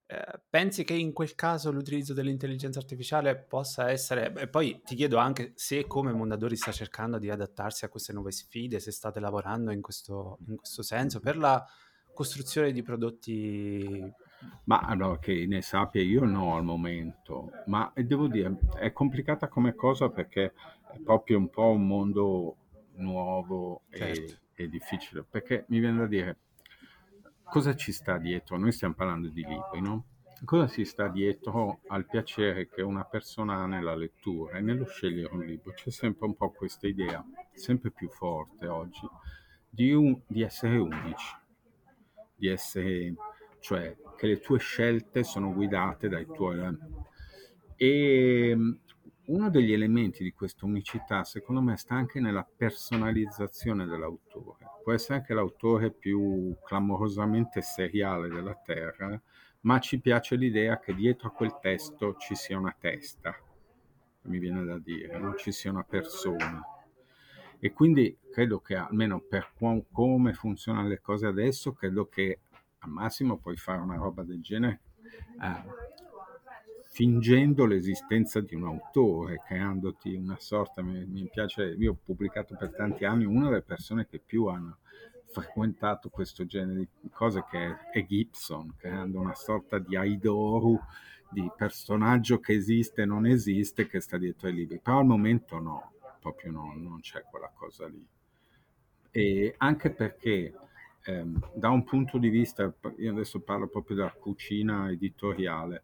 Eh, 0.09 0.39
pensi 0.49 0.85
che 0.85 0.93
in 0.93 1.11
quel 1.11 1.35
caso 1.35 1.69
l'utilizzo 1.69 2.13
dell'intelligenza 2.13 2.79
artificiale 2.79 3.35
possa 3.35 3.91
essere... 3.91 4.33
E 4.37 4.47
poi 4.47 4.81
ti 4.85 4.95
chiedo 4.95 5.17
anche 5.17 5.51
se 5.55 5.85
come 5.85 6.13
Mondadori 6.13 6.55
sta 6.55 6.71
cercando 6.71 7.19
di 7.19 7.29
adattarsi 7.29 7.83
a 7.83 7.89
queste 7.89 8.13
nuove 8.13 8.31
sfide, 8.31 8.79
se 8.79 8.91
state 8.91 9.19
lavorando 9.19 9.71
in 9.71 9.81
questo, 9.81 10.37
in 10.47 10.55
questo 10.55 10.81
senso, 10.81 11.19
per 11.19 11.35
la 11.35 11.61
costruzione 12.13 12.71
di 12.71 12.81
prodotti... 12.81 14.13
Ma 14.63 14.79
allora 14.79 15.19
che 15.19 15.45
ne 15.45 15.61
sappia 15.61 16.01
io 16.01 16.23
no 16.23 16.55
al 16.55 16.63
momento, 16.63 17.51
ma 17.65 17.91
devo 17.93 18.27
dire, 18.27 18.57
è 18.79 18.93
complicata 18.93 19.49
come 19.49 19.75
cosa 19.75 20.09
perché 20.09 20.53
è 20.93 20.99
proprio 21.03 21.37
un 21.37 21.49
po' 21.49 21.71
un 21.71 21.85
mondo 21.85 22.55
nuovo 22.95 23.81
certo. 23.89 24.37
e, 24.53 24.63
e 24.63 24.69
difficile, 24.69 25.25
perché 25.29 25.65
mi 25.67 25.79
viene 25.79 25.97
da 25.97 26.07
dire 26.07 26.37
cosa 27.49 27.75
ci 27.75 27.91
sta 27.91 28.17
dietro? 28.17 28.57
Noi 28.57 28.71
stiamo 28.71 28.93
parlando 28.93 29.29
di 29.29 29.43
libri, 29.43 29.81
no? 29.81 30.05
Cosa 30.45 30.67
si 30.67 30.85
sta 30.85 31.07
dietro 31.07 31.79
al 31.87 32.05
piacere 32.05 32.69
che 32.69 32.83
una 32.83 33.03
persona 33.03 33.55
ha 33.55 33.65
nella 33.65 33.95
lettura 33.95 34.57
e 34.57 34.61
nello 34.61 34.85
scegliere 34.85 35.33
un 35.33 35.43
libro? 35.43 35.73
C'è 35.73 35.89
sempre 35.89 36.27
un 36.27 36.35
po' 36.35 36.51
questa 36.51 36.87
idea, 36.87 37.25
sempre 37.53 37.89
più 37.89 38.07
forte 38.09 38.67
oggi, 38.67 39.07
di, 39.67 39.91
un, 39.93 40.19
di 40.27 40.43
essere 40.43 40.77
unici, 40.77 41.35
di 42.35 42.47
essere, 42.47 43.15
cioè 43.59 43.95
che 44.15 44.27
le 44.27 44.39
tue 44.39 44.59
scelte 44.59 45.23
sono 45.23 45.53
guidate 45.53 46.07
dai 46.07 46.25
tuoi... 46.25 46.95
E 47.79 48.57
uno 49.27 49.49
degli 49.49 49.73
elementi 49.73 50.23
di 50.23 50.31
questa 50.31 50.65
unicità, 50.65 51.23
secondo 51.23 51.61
me, 51.61 51.75
sta 51.77 51.95
anche 51.95 52.19
nella 52.19 52.45
personalizzazione 52.45 53.85
dell'autore. 53.85 54.65
Può 54.83 54.93
essere 54.93 55.15
anche 55.15 55.33
l'autore 55.33 55.91
più 55.91 56.55
clamorosamente 56.63 57.61
seriale 57.61 58.29
della 58.29 58.55
Terra, 58.55 59.19
ma 59.61 59.79
ci 59.79 59.99
piace 59.99 60.35
l'idea 60.35 60.79
che 60.79 60.93
dietro 60.93 61.27
a 61.27 61.31
quel 61.31 61.57
testo 61.59 62.15
ci 62.15 62.35
sia 62.35 62.57
una 62.57 62.75
testa, 62.77 63.35
mi 64.23 64.39
viene 64.39 64.63
da 64.63 64.77
dire, 64.77 65.17
non 65.17 65.35
ci 65.37 65.51
sia 65.51 65.71
una 65.71 65.83
persona. 65.83 66.61
E 67.59 67.73
quindi 67.73 68.17
credo 68.31 68.59
che 68.59 68.75
almeno 68.75 69.19
per 69.19 69.51
come 69.91 70.33
funzionano 70.33 70.87
le 70.87 71.01
cose 71.01 71.25
adesso, 71.25 71.73
credo 71.73 72.07
che 72.07 72.39
al 72.79 72.89
massimo 72.91 73.37
puoi 73.37 73.57
fare 73.57 73.81
una 73.81 73.95
roba 73.95 74.23
del 74.23 74.41
genere 74.41 74.81
eh, 75.41 75.96
fingendo 76.97 77.67
l'esistenza 77.67 78.41
di 78.41 78.55
un 78.55 78.63
autore, 78.63 79.43
creandoti 79.45 80.15
una 80.15 80.39
sorta, 80.39 80.81
mi, 80.81 81.05
mi, 81.05 81.29
piace, 81.31 81.75
io 81.77 81.91
ho 81.91 81.97
pubblicato 82.03 82.55
per 82.55 82.73
tanti 82.73 83.05
anni, 83.05 83.23
una 83.23 83.49
delle 83.49 83.61
persone 83.61 84.07
che 84.07 84.17
più 84.17 84.47
hanno 84.47 84.79
frequentato 85.27 86.09
questo 86.09 86.47
genere 86.47 86.87
di 86.99 87.09
cose 87.11 87.45
che 87.51 87.91
è 87.91 88.03
Gibson, 88.03 88.73
creando 88.77 89.19
una 89.19 89.35
sorta 89.35 89.77
di 89.77 89.95
Aidoru, 89.95 90.75
di 91.29 91.47
personaggio 91.55 92.39
che 92.39 92.53
esiste 92.53 93.03
e 93.03 93.05
non 93.05 93.27
esiste, 93.27 93.85
che 93.85 93.99
sta 93.99 94.17
dietro 94.17 94.47
ai 94.47 94.55
libri, 94.55 94.79
però 94.79 94.97
al 94.97 95.05
momento 95.05 95.59
no, 95.59 95.91
proprio 96.19 96.51
no, 96.51 96.73
non 96.75 96.99
c'è 97.01 97.21
quella 97.29 97.51
cosa 97.53 97.85
lì. 97.87 98.03
E 99.11 99.53
anche 99.57 99.91
perché 99.91 100.51
ehm, 101.03 101.51
da 101.53 101.69
un 101.69 101.83
punto 101.83 102.17
di 102.17 102.29
vista, 102.29 102.73
io 102.97 103.11
adesso 103.11 103.39
parlo 103.41 103.67
proprio 103.67 103.97
della 103.97 104.15
cucina 104.17 104.89
editoriale, 104.89 105.83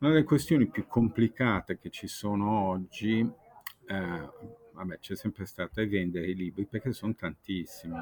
una 0.00 0.12
delle 0.12 0.24
questioni 0.24 0.66
più 0.66 0.86
complicate 0.86 1.78
che 1.78 1.90
ci 1.90 2.06
sono 2.06 2.68
oggi, 2.68 3.20
eh, 3.20 4.30
vabbè, 4.72 4.98
c'è 4.98 5.14
sempre 5.14 5.44
stata 5.44 5.82
è 5.82 5.88
vendere 5.88 6.28
i 6.28 6.34
libri 6.34 6.64
perché 6.64 6.92
sono 6.92 7.14
tantissimi. 7.14 7.98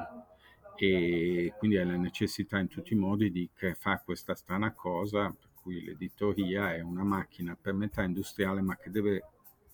E 0.77 1.53
quindi 1.57 1.77
hai 1.77 1.85
la 1.85 1.97
necessità 1.97 2.57
in 2.57 2.69
tutti 2.69 2.93
i 2.93 2.97
modi 2.97 3.31
di 3.31 3.49
fare 3.75 4.01
questa 4.05 4.33
strana 4.33 4.71
cosa 4.71 5.27
per 5.27 5.49
cui 5.61 5.83
l'editoria 5.83 6.73
è 6.73 6.79
una 6.79 7.03
macchina 7.03 7.57
per 7.59 7.73
metà 7.73 8.01
industriale 8.03 8.61
ma 8.61 8.77
che 8.77 8.89
deve 8.89 9.23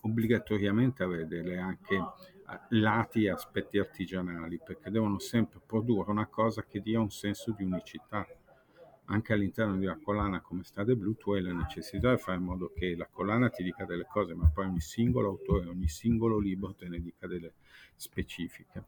obbligatoriamente 0.01 1.03
avere 1.03 1.59
anche 1.59 2.03
lati 2.69 3.25
e 3.25 3.29
aspetti 3.29 3.77
artigianali 3.77 4.59
perché 4.65 4.89
devono 4.89 5.19
sempre 5.19 5.59
produrre 5.63 6.09
una 6.09 6.25
cosa 6.25 6.63
che 6.63 6.81
dia 6.81 6.99
un 6.99 7.11
senso 7.11 7.51
di 7.51 7.63
unicità 7.63 8.25
anche 9.05 9.33
all'interno 9.33 9.77
di 9.77 9.85
una 9.85 9.99
collana 10.01 10.41
come 10.41 10.63
Strade 10.63 10.95
Blu 10.95 11.15
tu 11.15 11.33
hai 11.33 11.41
la 11.41 11.53
necessità 11.53 12.13
di 12.13 12.21
fare 12.21 12.37
in 12.37 12.43
modo 12.43 12.71
che 12.75 12.95
la 12.95 13.07
collana 13.09 13.49
ti 13.49 13.63
dica 13.63 13.85
delle 13.85 14.07
cose, 14.09 14.33
ma 14.33 14.49
poi 14.53 14.65
ogni 14.65 14.79
singolo 14.79 15.29
autore, 15.29 15.67
ogni 15.67 15.87
singolo 15.87 16.39
libro 16.39 16.73
te 16.73 16.87
ne 16.87 16.99
dica 16.99 17.27
delle 17.27 17.53
specifiche. 17.95 18.83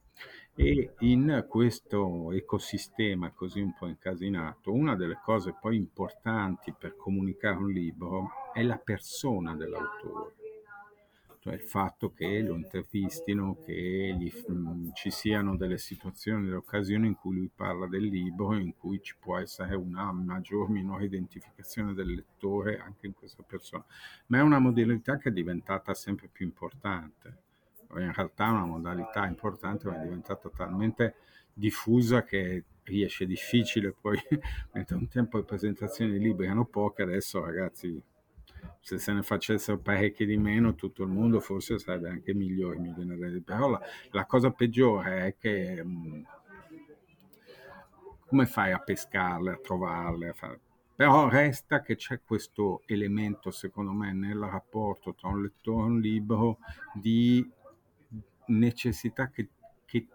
E 0.56 0.94
in 1.00 1.46
questo 1.48 2.32
ecosistema 2.32 3.32
così 3.32 3.62
un 3.62 3.76
po' 3.78 3.88
incasinato, 3.88 4.74
una 4.74 4.96
delle 4.96 5.20
cose 5.24 5.56
poi 5.60 5.76
importanti 5.76 6.74
per 6.78 6.96
comunicare 6.96 7.58
un 7.58 7.70
libro 7.70 8.30
è 8.54 8.64
la 8.64 8.78
persona 8.78 9.56
dell'autore 9.56 10.47
cioè 11.48 11.56
il 11.56 11.62
fatto 11.62 12.12
che 12.12 12.42
lo 12.42 12.56
intervistino, 12.56 13.58
che 13.64 14.14
gli, 14.20 14.30
mh, 14.52 14.90
ci 14.94 15.10
siano 15.10 15.56
delle 15.56 15.78
situazioni, 15.78 16.44
delle 16.44 16.58
occasioni 16.58 17.08
in 17.08 17.16
cui 17.16 17.36
lui 17.36 17.50
parla 17.54 17.88
del 17.88 18.04
libro, 18.04 18.54
in 18.58 18.76
cui 18.76 19.02
ci 19.02 19.16
può 19.18 19.38
essere 19.38 19.74
una 19.76 20.12
maggior 20.12 20.64
o 20.64 20.68
minore 20.68 21.06
identificazione 21.06 21.94
del 21.94 22.14
lettore 22.16 22.80
anche 22.80 23.08
in 23.08 23.14
questa 23.14 23.44
persona. 23.44 23.86
Ma 24.26 24.40
è 24.40 24.42
una 24.42 24.60
modalità 24.60 25.18
che 25.18 25.30
è 25.30 25.32
diventata 25.32 25.94
sempre 25.94 26.28
più 26.30 26.46
importante. 26.46 27.38
In 27.92 28.12
realtà 28.12 28.48
è 28.48 28.50
una 28.50 28.66
modalità 28.66 29.26
importante, 29.26 29.88
ma 29.88 30.02
è 30.02 30.04
diventata 30.04 30.50
talmente 30.50 31.16
diffusa 31.54 32.24
che 32.24 32.66
riesce 32.84 33.26
difficile 33.26 33.96
poi, 33.98 34.20
mentre 34.74 34.98
un 34.98 35.08
tempo 35.08 35.38
le 35.38 35.46
presentazioni 35.46 36.12
di 36.12 36.20
libri 36.20 36.46
erano 36.46 36.66
poche, 36.66 37.04
adesso 37.04 37.40
ragazzi 37.40 38.04
se 38.80 38.98
se 38.98 39.14
ne 39.14 39.24
facessero 39.24 39.78
parecchi 39.80 40.26
di 40.26 40.38
meno 40.38 40.76
tutto 40.76 41.04
il 41.04 41.10
mondo 41.10 41.40
forse 41.40 41.80
sarebbe 41.80 42.10
anche 42.10 42.34
migliore, 42.34 42.78
mi 42.78 43.42
però 43.42 43.70
la, 43.70 43.82
la, 44.12 44.26
cosa 44.26 44.52
peggiore 44.52 45.28
è 45.28 45.36
che 45.38 45.84
mh, 45.84 45.90
mm, 45.90 46.24
come 48.28 48.46
fai 48.46 48.72
a 48.72 48.80
pescarle, 48.80 49.52
a 49.52 49.58
trovarle, 49.58 50.30
a 50.30 50.34
fare... 50.34 50.60
però 50.96 51.30
resta 51.30 51.82
che 51.82 51.96
c'è 51.96 52.22
questo 52.24 52.82
elemento 52.86 53.52
secondo 53.52 53.92
me 53.92 54.14
nel 54.14 54.40
rapporto 54.40 55.14
tra 55.14 55.30
un 55.30 55.42
lettore 55.42 55.80
e 55.80 55.90
un 55.90 56.00
libro 56.00 56.58
di 56.94 57.50
necessità 58.48 59.30
che, 59.30 59.48
che 59.86 60.08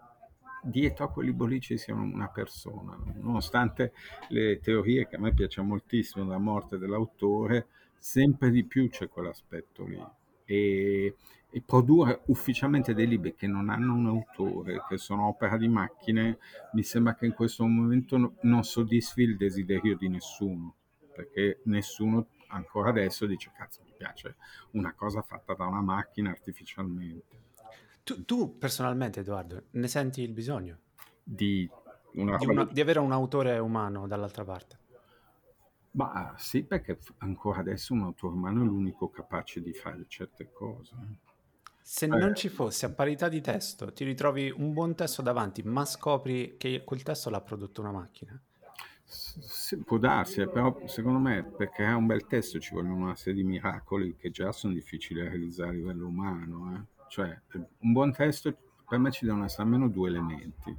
dietro 0.63 1.05
a 1.05 1.09
quel 1.09 1.27
libro 1.27 1.45
lì 1.45 1.59
ci 1.59 1.77
sia 1.77 1.93
una 1.93 2.29
persona, 2.29 2.97
nonostante 3.19 3.93
le 4.29 4.59
teorie 4.59 5.07
che 5.07 5.17
a 5.17 5.19
me 5.19 5.33
piacciono 5.33 5.67
moltissimo 5.67 6.23
della 6.23 6.37
morte 6.37 6.77
dell'autore, 6.77 7.67
sempre 8.03 8.49
di 8.51 8.65
più 8.65 8.89
c'è 8.89 9.07
quell'aspetto 9.07 9.85
lì. 9.85 10.05
E, 10.43 11.15
e, 11.49 11.61
produrre 11.65 12.23
ufficialmente 12.25 12.93
dei 12.93 13.07
libri 13.07 13.33
che 13.33 13.47
non 13.47 13.69
hanno 13.69 13.93
un 13.93 14.07
autore, 14.07 14.83
che 14.89 14.97
sono 14.97 15.27
opera 15.27 15.55
di 15.55 15.69
macchine, 15.69 16.37
mi 16.73 16.83
sembra 16.83 17.15
che 17.15 17.27
in 17.27 17.33
questo 17.33 17.65
momento 17.65 18.35
non 18.41 18.63
soddisfi 18.63 19.21
il 19.21 19.37
desiderio 19.37 19.95
di 19.95 20.09
nessuno, 20.09 20.75
perché 21.15 21.61
nessuno 21.63 22.27
ancora 22.47 22.89
adesso 22.89 23.25
dice 23.25 23.51
cazzo 23.55 23.81
mi 23.85 23.93
piace 23.97 24.35
una 24.71 24.93
cosa 24.93 25.21
fatta 25.21 25.53
da 25.53 25.65
una 25.65 25.81
macchina 25.81 26.29
artificialmente. 26.29 27.41
Tu, 28.03 28.25
tu 28.25 28.57
personalmente 28.57 29.21
Edoardo 29.21 29.63
ne 29.71 29.87
senti 29.87 30.23
il 30.23 30.33
bisogno? 30.33 30.77
Di, 31.23 31.69
una 32.15 32.35
di, 32.35 32.45
una, 32.47 32.65
di 32.65 32.81
avere 32.81 32.99
un 32.99 33.13
autore 33.13 33.57
umano 33.59 34.07
dall'altra 34.07 34.43
parte? 34.43 34.81
Ma 35.93 36.33
sì, 36.37 36.63
perché 36.63 36.97
ancora 37.19 37.59
adesso 37.59 37.93
un 37.93 38.01
autore 38.01 38.33
umano 38.33 38.61
è 38.61 38.65
l'unico 38.65 39.09
capace 39.09 39.61
di 39.61 39.73
fare 39.73 40.05
certe 40.07 40.49
cose. 40.51 40.95
Se 41.81 42.05
eh. 42.05 42.07
non 42.07 42.33
ci 42.33 42.49
fosse 42.49 42.85
a 42.85 42.89
parità 42.89 43.29
di 43.29 43.41
testo, 43.41 43.91
ti 43.93 44.03
ritrovi 44.03 44.51
un 44.55 44.73
buon 44.73 44.95
testo 44.95 45.21
davanti, 45.21 45.61
ma 45.61 45.85
scopri 45.85 46.55
che 46.57 46.83
quel 46.83 47.03
testo 47.03 47.29
l'ha 47.29 47.41
prodotto 47.41 47.81
una 47.81 47.91
macchina. 47.91 48.39
S- 49.03 49.77
può 49.85 49.97
darsi, 49.97 50.41
eh, 50.41 50.47
però 50.47 50.75
secondo 50.87 51.19
me 51.19 51.43
per 51.43 51.69
creare 51.69 51.95
un 51.95 52.07
bel 52.07 52.25
testo 52.25 52.59
ci 52.59 52.73
vogliono 52.73 52.95
una 52.95 53.15
serie 53.15 53.43
di 53.43 53.47
miracoli 53.47 54.15
che 54.15 54.31
già 54.31 54.51
sono 54.51 54.73
difficili 54.73 55.21
da 55.21 55.29
realizzare 55.29 55.69
a 55.69 55.73
livello 55.73 56.07
umano. 56.07 56.75
Eh. 56.75 57.05
Cioè, 57.09 57.39
un 57.79 57.91
buon 57.91 58.11
testo 58.13 58.55
per 58.87 58.97
me 58.97 59.11
ci 59.11 59.25
devono 59.25 59.45
essere 59.45 59.63
almeno 59.63 59.89
due 59.89 60.09
elementi 60.09 60.75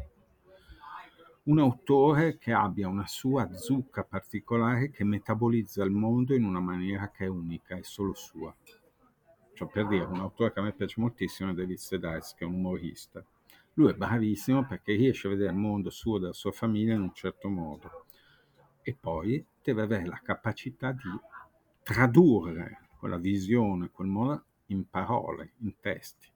un 1.44 1.58
autore 1.58 2.38
che 2.38 2.52
abbia 2.52 2.88
una 2.88 3.06
sua 3.06 3.52
zucca 3.52 4.02
particolare 4.04 4.90
che 4.90 5.04
metabolizza 5.04 5.84
il 5.84 5.90
mondo 5.90 6.34
in 6.34 6.44
una 6.44 6.60
maniera 6.60 7.10
che 7.10 7.24
è 7.24 7.28
unica, 7.28 7.76
è 7.76 7.82
solo 7.82 8.14
sua. 8.14 8.54
Cioè, 9.52 9.68
per 9.68 9.86
dire, 9.86 10.04
un 10.04 10.20
autore 10.20 10.52
che 10.52 10.60
a 10.60 10.62
me 10.62 10.72
piace 10.72 11.00
moltissimo 11.00 11.50
è 11.50 11.54
David 11.54 11.76
Sedaris, 11.76 12.34
che 12.34 12.44
è 12.44 12.46
un 12.46 12.54
umorista. 12.54 13.22
Lui 13.74 13.90
è 13.90 13.94
bravissimo 13.94 14.64
perché 14.66 14.94
riesce 14.94 15.26
a 15.26 15.30
vedere 15.30 15.52
il 15.52 15.58
mondo 15.58 15.90
suo 15.90 16.16
e 16.16 16.20
della 16.20 16.32
sua 16.32 16.52
famiglia 16.52 16.94
in 16.94 17.02
un 17.02 17.12
certo 17.12 17.48
modo. 17.48 18.06
E 18.82 18.96
poi 18.98 19.44
deve 19.62 19.82
avere 19.82 20.06
la 20.06 20.20
capacità 20.22 20.92
di 20.92 21.10
tradurre 21.82 22.88
quella 22.98 23.18
visione, 23.18 23.90
quel 23.90 24.08
modo 24.08 24.44
in 24.66 24.88
parole, 24.88 25.52
in 25.58 25.74
testi. 25.78 26.28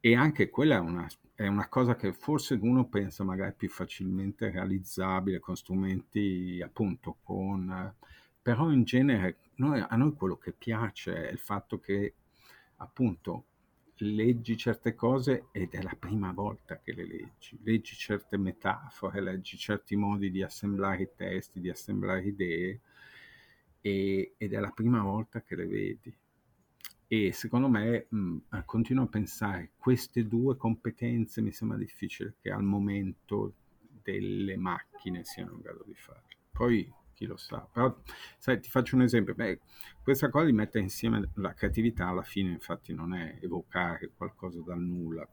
E 0.00 0.16
anche 0.16 0.50
quella 0.50 0.76
è 0.76 0.80
una 0.80 1.06
è 1.40 1.46
una 1.46 1.68
cosa 1.68 1.96
che 1.96 2.12
forse 2.12 2.58
uno 2.60 2.84
pensa 2.84 3.24
magari 3.24 3.54
più 3.56 3.70
facilmente 3.70 4.50
realizzabile 4.50 5.38
con 5.38 5.56
strumenti 5.56 6.60
appunto 6.62 7.16
con 7.22 7.94
però 8.42 8.70
in 8.70 8.84
genere 8.84 9.38
noi, 9.54 9.80
a 9.80 9.96
noi 9.96 10.12
quello 10.12 10.36
che 10.36 10.52
piace 10.52 11.28
è 11.28 11.32
il 11.32 11.38
fatto 11.38 11.80
che 11.80 12.12
appunto 12.76 13.46
leggi 14.02 14.54
certe 14.58 14.94
cose 14.94 15.46
ed 15.50 15.72
è 15.72 15.80
la 15.80 15.96
prima 15.98 16.30
volta 16.32 16.78
che 16.78 16.92
le 16.92 17.06
leggi, 17.06 17.58
leggi 17.62 17.94
certe 17.94 18.36
metafore, 18.36 19.22
leggi 19.22 19.56
certi 19.56 19.96
modi 19.96 20.30
di 20.30 20.42
assemblare 20.42 21.04
i 21.04 21.08
testi, 21.16 21.58
di 21.60 21.70
assemblare 21.70 22.22
idee 22.22 22.80
e, 23.80 24.34
ed 24.36 24.52
è 24.52 24.58
la 24.58 24.72
prima 24.72 25.02
volta 25.02 25.40
che 25.40 25.56
le 25.56 25.66
vedi. 25.66 26.14
E 27.12 27.32
secondo 27.32 27.68
me, 27.68 28.06
mh, 28.08 28.36
continuo 28.64 29.02
a 29.02 29.08
pensare, 29.08 29.72
queste 29.76 30.28
due 30.28 30.56
competenze 30.56 31.40
mi 31.42 31.50
sembra 31.50 31.76
difficile 31.76 32.36
che 32.40 32.52
al 32.52 32.62
momento 32.62 33.54
delle 34.00 34.56
macchine 34.56 35.24
siano 35.24 35.50
in 35.54 35.60
grado 35.60 35.82
di 35.84 35.94
fare. 35.94 36.22
Poi 36.52 36.88
chi 37.12 37.26
lo 37.26 37.36
sa. 37.36 37.68
Però, 37.72 38.00
sai, 38.38 38.60
ti 38.60 38.70
faccio 38.70 38.94
un 38.94 39.02
esempio. 39.02 39.34
Beh, 39.34 39.58
questa 40.00 40.30
cosa 40.30 40.44
di 40.44 40.52
mettere 40.52 40.84
insieme 40.84 41.30
la 41.34 41.52
creatività 41.52 42.06
alla 42.06 42.22
fine, 42.22 42.52
infatti, 42.52 42.94
non 42.94 43.12
è 43.12 43.38
evocare 43.42 44.12
qualcosa 44.16 44.60
dal 44.64 44.80
nulla. 44.80 45.28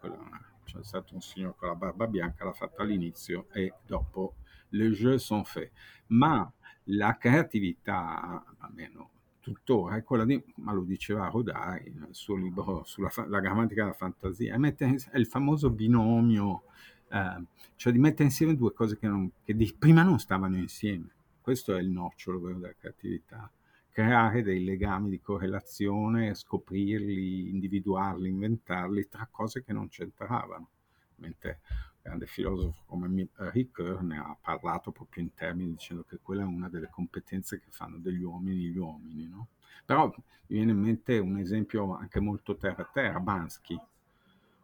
C'è 0.64 0.84
stato 0.84 1.14
un 1.14 1.22
signore 1.22 1.54
con 1.58 1.68
la 1.68 1.76
barba 1.76 2.08
bianca, 2.08 2.44
l'ha 2.44 2.54
fatta 2.54 2.82
all'inizio 2.82 3.48
e 3.52 3.72
dopo 3.86 4.38
le 4.70 4.90
jeux 4.90 5.24
sont 5.24 5.46
faits. 5.46 5.72
Ma 6.08 6.52
la 6.86 7.18
creatività, 7.18 8.44
almeno 8.58 9.12
tuttora 9.48 9.96
è 9.96 10.04
quella 10.04 10.26
di, 10.26 10.44
ma 10.56 10.74
lo 10.74 10.84
diceva 10.84 11.30
Rodari 11.30 11.94
nel 11.96 12.14
suo 12.14 12.36
libro 12.36 12.84
sulla 12.84 13.10
la 13.28 13.40
grammatica 13.40 13.84
della 13.84 13.96
fantasia, 13.96 14.54
è, 14.54 14.58
mettere, 14.58 14.98
è 15.12 15.18
il 15.18 15.26
famoso 15.26 15.70
binomio, 15.70 16.64
eh, 17.10 17.44
cioè 17.78 17.94
di 17.94 18.00
mettere 18.00 18.26
insieme 18.26 18.56
due 18.56 18.74
cose 18.74 18.98
che, 18.98 19.08
non, 19.08 19.32
che 19.42 19.56
di, 19.56 19.74
prima 19.78 20.04
non 20.04 20.20
stavano 20.20 20.58
insieme. 20.58 21.12
Questo 21.40 21.74
è 21.76 21.80
il 21.80 21.90
nocciolo 21.90 22.40
della 22.40 22.74
creatività, 22.78 23.50
creare 23.90 24.44
dei 24.44 24.66
legami 24.66 25.10
di 25.10 25.22
correlazione, 25.22 26.34
scoprirli, 26.34 27.50
individuarli, 27.50 28.28
inventarli 28.28 29.08
tra 29.08 29.30
cose 29.32 29.64
che 29.64 29.72
non 29.72 29.88
c'entravano. 29.88 30.68
Mentre 31.16 31.62
grande 32.08 32.26
filosofo 32.26 32.84
come 32.86 33.28
Ricoeur 33.36 34.02
ne 34.02 34.18
ha 34.18 34.38
parlato 34.40 34.92
proprio 34.92 35.24
in 35.24 35.34
termini 35.34 35.72
dicendo 35.72 36.04
che 36.08 36.20
quella 36.22 36.44
è 36.44 36.46
una 36.46 36.70
delle 36.70 36.90
competenze 36.90 37.60
che 37.60 37.68
fanno 37.70 37.98
degli 37.98 38.22
uomini 38.22 38.70
gli 38.70 38.78
uomini, 38.78 39.28
no? 39.28 39.50
Però 39.86 40.08
mi 40.08 40.24
viene 40.56 40.72
in 40.72 40.80
mente 40.80 41.18
un 41.18 41.38
esempio 41.38 41.96
anche 41.96 42.20
molto 42.20 42.56
terra-terra, 42.56 43.20
Bansky. 43.20 43.80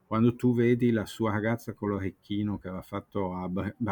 Quando 0.08 0.36
tu 0.36 0.54
vedi 0.54 0.92
la 0.92 1.06
sua 1.06 1.32
ragazza 1.32 1.74
con 1.74 1.90
l'orecchino 1.90 2.58
che 2.60 2.68
aveva 2.68 2.84
fatto 2.84 3.34
a, 3.34 3.50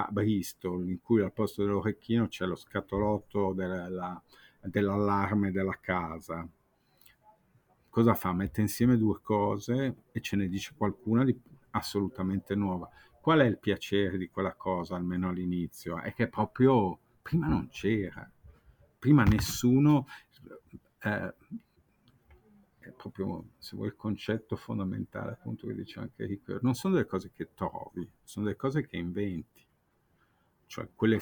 Bristol, 0.10 0.88
in 0.90 1.02
cui 1.02 1.22
al 1.22 1.34
posto 1.34 1.64
dell'orecchino 1.64 2.28
c'è 2.28 2.46
lo 2.46 2.56
scatolotto 2.56 3.54
della, 3.54 4.22
dell'allarme 4.62 5.52
della 5.52 5.78
casa, 5.80 6.48
cosa 7.90 8.14
fa? 8.14 8.34
Mette 8.34 8.62
insieme 8.62 8.98
due 8.98 9.20
cose 9.22 9.96
e 10.12 10.22
ce 10.22 10.36
ne 10.36 10.48
dice 10.48 10.74
qualcuna 10.78 11.24
di 11.24 11.38
assolutamente 11.72 12.56
nuova. 12.56 12.90
Qual 13.22 13.40
è 13.40 13.46
il 13.46 13.60
piacere 13.60 14.18
di 14.18 14.30
quella 14.30 14.56
cosa, 14.56 14.96
almeno 14.96 15.30
all'inizio? 15.30 16.02
È 16.02 16.12
che 16.14 16.28
proprio 16.28 16.98
prima 17.22 17.48
non 17.48 17.70
c'era, 17.70 18.30
prima 18.98 19.24
nessuno... 19.24 20.08
Eh, 21.04 21.34
è 22.80 22.90
proprio, 22.90 23.52
se 23.60 23.76
vuoi, 23.76 23.90
il 23.90 23.96
concetto 23.96 24.56
fondamentale, 24.56 25.34
appunto, 25.34 25.68
che 25.68 25.76
dice 25.76 26.00
anche 26.00 26.26
Ricco, 26.26 26.58
non 26.62 26.74
sono 26.74 26.96
delle 26.96 27.06
cose 27.06 27.32
che 27.32 27.50
trovi, 27.54 28.10
sono 28.24 28.46
delle 28.46 28.58
cose 28.58 28.88
che 28.88 28.98
inventi. 28.98 29.64
Cioè, 30.66 30.90
quelle, 30.96 31.20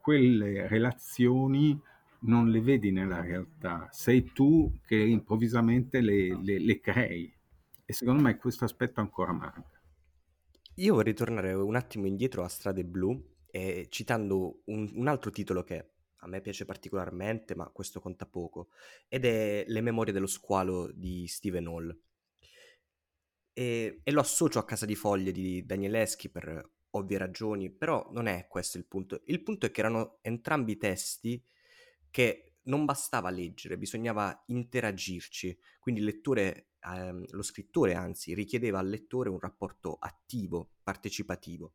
quelle 0.00 0.68
relazioni 0.68 1.78
non 2.20 2.50
le 2.50 2.60
vedi 2.60 2.92
nella 2.92 3.20
realtà, 3.20 3.88
sei 3.90 4.32
tu 4.32 4.78
che 4.86 4.96
improvvisamente 4.96 6.00
le, 6.00 6.40
le, 6.40 6.60
le 6.60 6.80
crei. 6.80 7.34
E 7.84 7.92
secondo 7.92 8.22
me 8.22 8.36
questo 8.36 8.64
aspetto 8.64 9.00
ancora 9.00 9.32
manca. 9.32 9.75
Io 10.78 10.92
vorrei 10.92 11.14
tornare 11.14 11.54
un 11.54 11.74
attimo 11.74 12.06
indietro 12.06 12.44
a 12.44 12.48
Strade 12.48 12.84
Blu, 12.84 13.18
eh, 13.50 13.86
citando 13.88 14.60
un, 14.66 14.90
un 14.94 15.08
altro 15.08 15.30
titolo 15.30 15.64
che 15.64 15.92
a 16.16 16.28
me 16.28 16.42
piace 16.42 16.66
particolarmente, 16.66 17.54
ma 17.54 17.70
questo 17.70 17.98
conta 17.98 18.26
poco, 18.26 18.68
ed 19.08 19.24
è 19.24 19.64
Le 19.66 19.80
memorie 19.80 20.12
dello 20.12 20.26
squalo 20.26 20.90
di 20.92 21.26
Steven 21.28 21.66
Hall. 21.66 21.98
E, 23.54 24.00
e, 24.02 24.10
lo 24.10 24.20
associo 24.20 24.58
a 24.58 24.66
Casa 24.66 24.84
di 24.84 24.94
Foglie 24.94 25.32
di 25.32 25.64
Danieleschi 25.64 26.28
per 26.28 26.72
ovvie 26.90 27.16
ragioni, 27.16 27.70
però 27.70 28.10
non 28.12 28.26
è 28.26 28.46
questo 28.46 28.76
il 28.76 28.84
punto. 28.84 29.22
Il 29.26 29.42
punto 29.42 29.64
è 29.64 29.70
che 29.70 29.80
erano 29.80 30.18
entrambi 30.20 30.76
testi 30.76 31.42
che 32.10 32.55
non 32.66 32.84
bastava 32.84 33.30
leggere, 33.30 33.78
bisognava 33.78 34.44
interagirci, 34.46 35.58
quindi 35.80 36.00
il 36.00 36.06
lettore, 36.06 36.70
ehm, 36.80 37.24
lo 37.30 37.42
scrittore 37.42 37.94
anzi 37.94 38.34
richiedeva 38.34 38.78
al 38.78 38.88
lettore 38.88 39.28
un 39.28 39.40
rapporto 39.40 39.96
attivo, 39.98 40.70
partecipativo. 40.82 41.74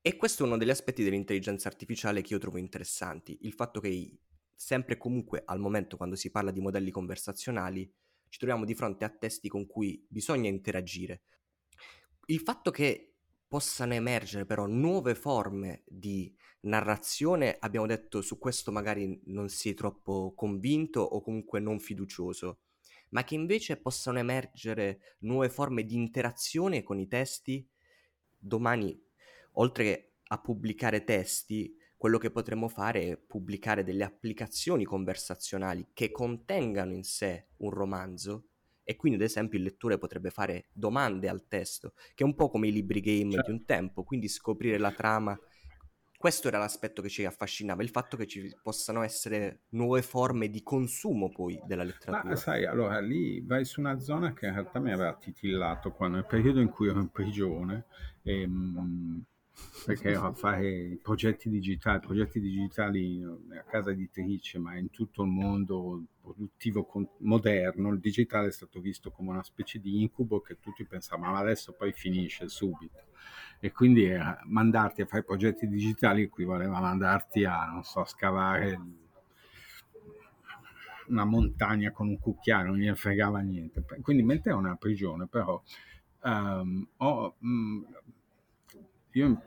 E 0.00 0.16
questo 0.16 0.42
è 0.42 0.46
uno 0.46 0.56
degli 0.56 0.70
aspetti 0.70 1.04
dell'intelligenza 1.04 1.68
artificiale 1.68 2.22
che 2.22 2.32
io 2.32 2.40
trovo 2.40 2.58
interessanti, 2.58 3.38
il 3.42 3.52
fatto 3.52 3.78
che 3.80 4.18
sempre 4.54 4.94
e 4.94 4.98
comunque 4.98 5.42
al 5.44 5.60
momento 5.60 5.96
quando 5.96 6.16
si 6.16 6.30
parla 6.30 6.50
di 6.50 6.60
modelli 6.60 6.90
conversazionali 6.90 7.92
ci 8.28 8.38
troviamo 8.38 8.64
di 8.64 8.74
fronte 8.74 9.04
a 9.04 9.10
testi 9.10 9.48
con 9.48 9.66
cui 9.66 10.04
bisogna 10.08 10.48
interagire. 10.48 11.22
Il 12.26 12.40
fatto 12.40 12.70
che 12.70 13.11
possano 13.52 13.92
emergere 13.92 14.46
però 14.46 14.64
nuove 14.64 15.14
forme 15.14 15.82
di 15.86 16.34
narrazione, 16.60 17.58
abbiamo 17.60 17.86
detto 17.86 18.22
su 18.22 18.38
questo 18.38 18.72
magari 18.72 19.20
non 19.26 19.50
si 19.50 19.68
è 19.68 19.74
troppo 19.74 20.32
convinto 20.34 21.02
o 21.02 21.20
comunque 21.20 21.60
non 21.60 21.78
fiducioso, 21.78 22.60
ma 23.10 23.24
che 23.24 23.34
invece 23.34 23.76
possano 23.76 24.18
emergere 24.18 25.16
nuove 25.18 25.50
forme 25.50 25.84
di 25.84 25.96
interazione 25.96 26.82
con 26.82 26.98
i 26.98 27.06
testi, 27.08 27.68
domani 28.38 28.98
oltre 29.56 30.14
a 30.28 30.40
pubblicare 30.40 31.04
testi, 31.04 31.76
quello 31.98 32.16
che 32.16 32.30
potremmo 32.30 32.68
fare 32.68 33.02
è 33.02 33.16
pubblicare 33.18 33.84
delle 33.84 34.04
applicazioni 34.04 34.84
conversazionali 34.84 35.88
che 35.92 36.10
contengano 36.10 36.94
in 36.94 37.04
sé 37.04 37.48
un 37.58 37.68
romanzo 37.68 38.51
e 38.84 38.96
quindi 38.96 39.18
ad 39.18 39.24
esempio 39.24 39.58
il 39.58 39.64
lettore 39.64 39.98
potrebbe 39.98 40.30
fare 40.30 40.66
domande 40.72 41.28
al 41.28 41.46
testo, 41.46 41.92
che 42.14 42.24
è 42.24 42.26
un 42.26 42.34
po' 42.34 42.48
come 42.48 42.68
i 42.68 42.72
libri 42.72 43.00
game 43.00 43.32
certo. 43.32 43.50
di 43.50 43.56
un 43.56 43.64
tempo, 43.64 44.02
quindi 44.02 44.28
scoprire 44.28 44.78
la 44.78 44.92
trama. 44.92 45.38
Questo 46.16 46.46
era 46.46 46.58
l'aspetto 46.58 47.02
che 47.02 47.08
ci 47.08 47.24
affascinava, 47.24 47.82
il 47.82 47.88
fatto 47.88 48.16
che 48.16 48.28
ci 48.28 48.54
possano 48.62 49.02
essere 49.02 49.62
nuove 49.70 50.02
forme 50.02 50.48
di 50.48 50.62
consumo 50.62 51.30
poi 51.30 51.60
della 51.66 51.82
letteratura. 51.82 52.30
Ma 52.30 52.36
sai, 52.36 52.64
allora 52.64 53.00
lì 53.00 53.40
vai 53.44 53.64
su 53.64 53.80
una 53.80 53.98
zona 53.98 54.32
che 54.32 54.46
in 54.46 54.52
realtà 54.52 54.78
mi 54.78 54.92
aveva 54.92 55.16
titillato 55.16 55.90
quando 55.90 56.18
nel 56.18 56.26
periodo 56.26 56.60
in 56.60 56.68
cui 56.68 56.88
ero 56.88 57.00
in 57.00 57.10
prigione 57.10 57.86
ehm, 58.22 59.24
perché 59.84 60.14
a 60.14 60.32
fare 60.32 60.98
progetti 61.02 61.48
digitali, 61.48 62.00
progetti 62.00 62.40
digitali 62.40 63.18
nella 63.18 63.64
casa 63.64 63.90
editrice, 63.90 64.58
ma 64.58 64.76
in 64.76 64.90
tutto 64.90 65.22
il 65.22 65.28
mondo 65.28 66.04
produttivo 66.20 66.88
moderno, 67.18 67.90
il 67.90 68.00
digitale 68.00 68.48
è 68.48 68.52
stato 68.52 68.80
visto 68.80 69.10
come 69.10 69.30
una 69.30 69.42
specie 69.42 69.78
di 69.78 70.00
incubo 70.00 70.40
che 70.40 70.58
tutti 70.60 70.84
pensavano, 70.84 71.32
ma 71.32 71.38
adesso 71.38 71.72
poi 71.72 71.92
finisce 71.92 72.48
subito. 72.48 72.98
E 73.60 73.72
quindi 73.72 74.04
era, 74.04 74.40
mandarti 74.46 75.02
a 75.02 75.06
fare 75.06 75.24
progetti 75.24 75.68
digitali 75.68 76.22
equivaleva 76.22 76.78
a 76.78 76.80
mandarti 76.80 77.44
a, 77.44 77.80
so, 77.82 78.04
scavare 78.04 78.80
una 81.08 81.24
montagna 81.24 81.90
con 81.90 82.08
un 82.08 82.18
cucchiaio, 82.18 82.66
non 82.66 82.78
gliene 82.78 82.96
fregava 82.96 83.40
niente. 83.40 83.84
Quindi 84.00 84.22
mentre 84.22 84.52
è 84.52 84.54
una 84.54 84.76
prigione, 84.76 85.26
però 85.26 85.60
um, 86.22 86.88
ho... 86.96 87.36
Mh, 87.38 87.80
io 89.12 89.42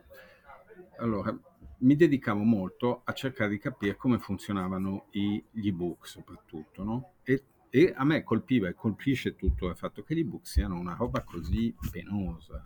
allora, 0.97 1.37
mi 1.79 1.95
dedicavo 1.95 2.43
molto 2.43 3.01
a 3.03 3.13
cercare 3.13 3.49
di 3.49 3.57
capire 3.57 3.95
come 3.95 4.17
funzionavano 4.19 5.07
gli 5.11 5.67
ebook 5.67 6.07
soprattutto, 6.07 6.83
no? 6.83 7.13
E, 7.23 7.43
e, 7.69 7.93
a 7.95 8.05
me 8.05 8.23
colpiva 8.23 8.67
e 8.69 8.73
colpisce 8.73 9.35
tutto 9.35 9.67
il 9.67 9.75
fatto 9.75 10.03
che 10.03 10.15
gli 10.15 10.19
ebook 10.19 10.47
siano 10.47 10.79
una 10.79 10.95
roba 10.95 11.21
così 11.23 11.75
penosa. 11.91 12.65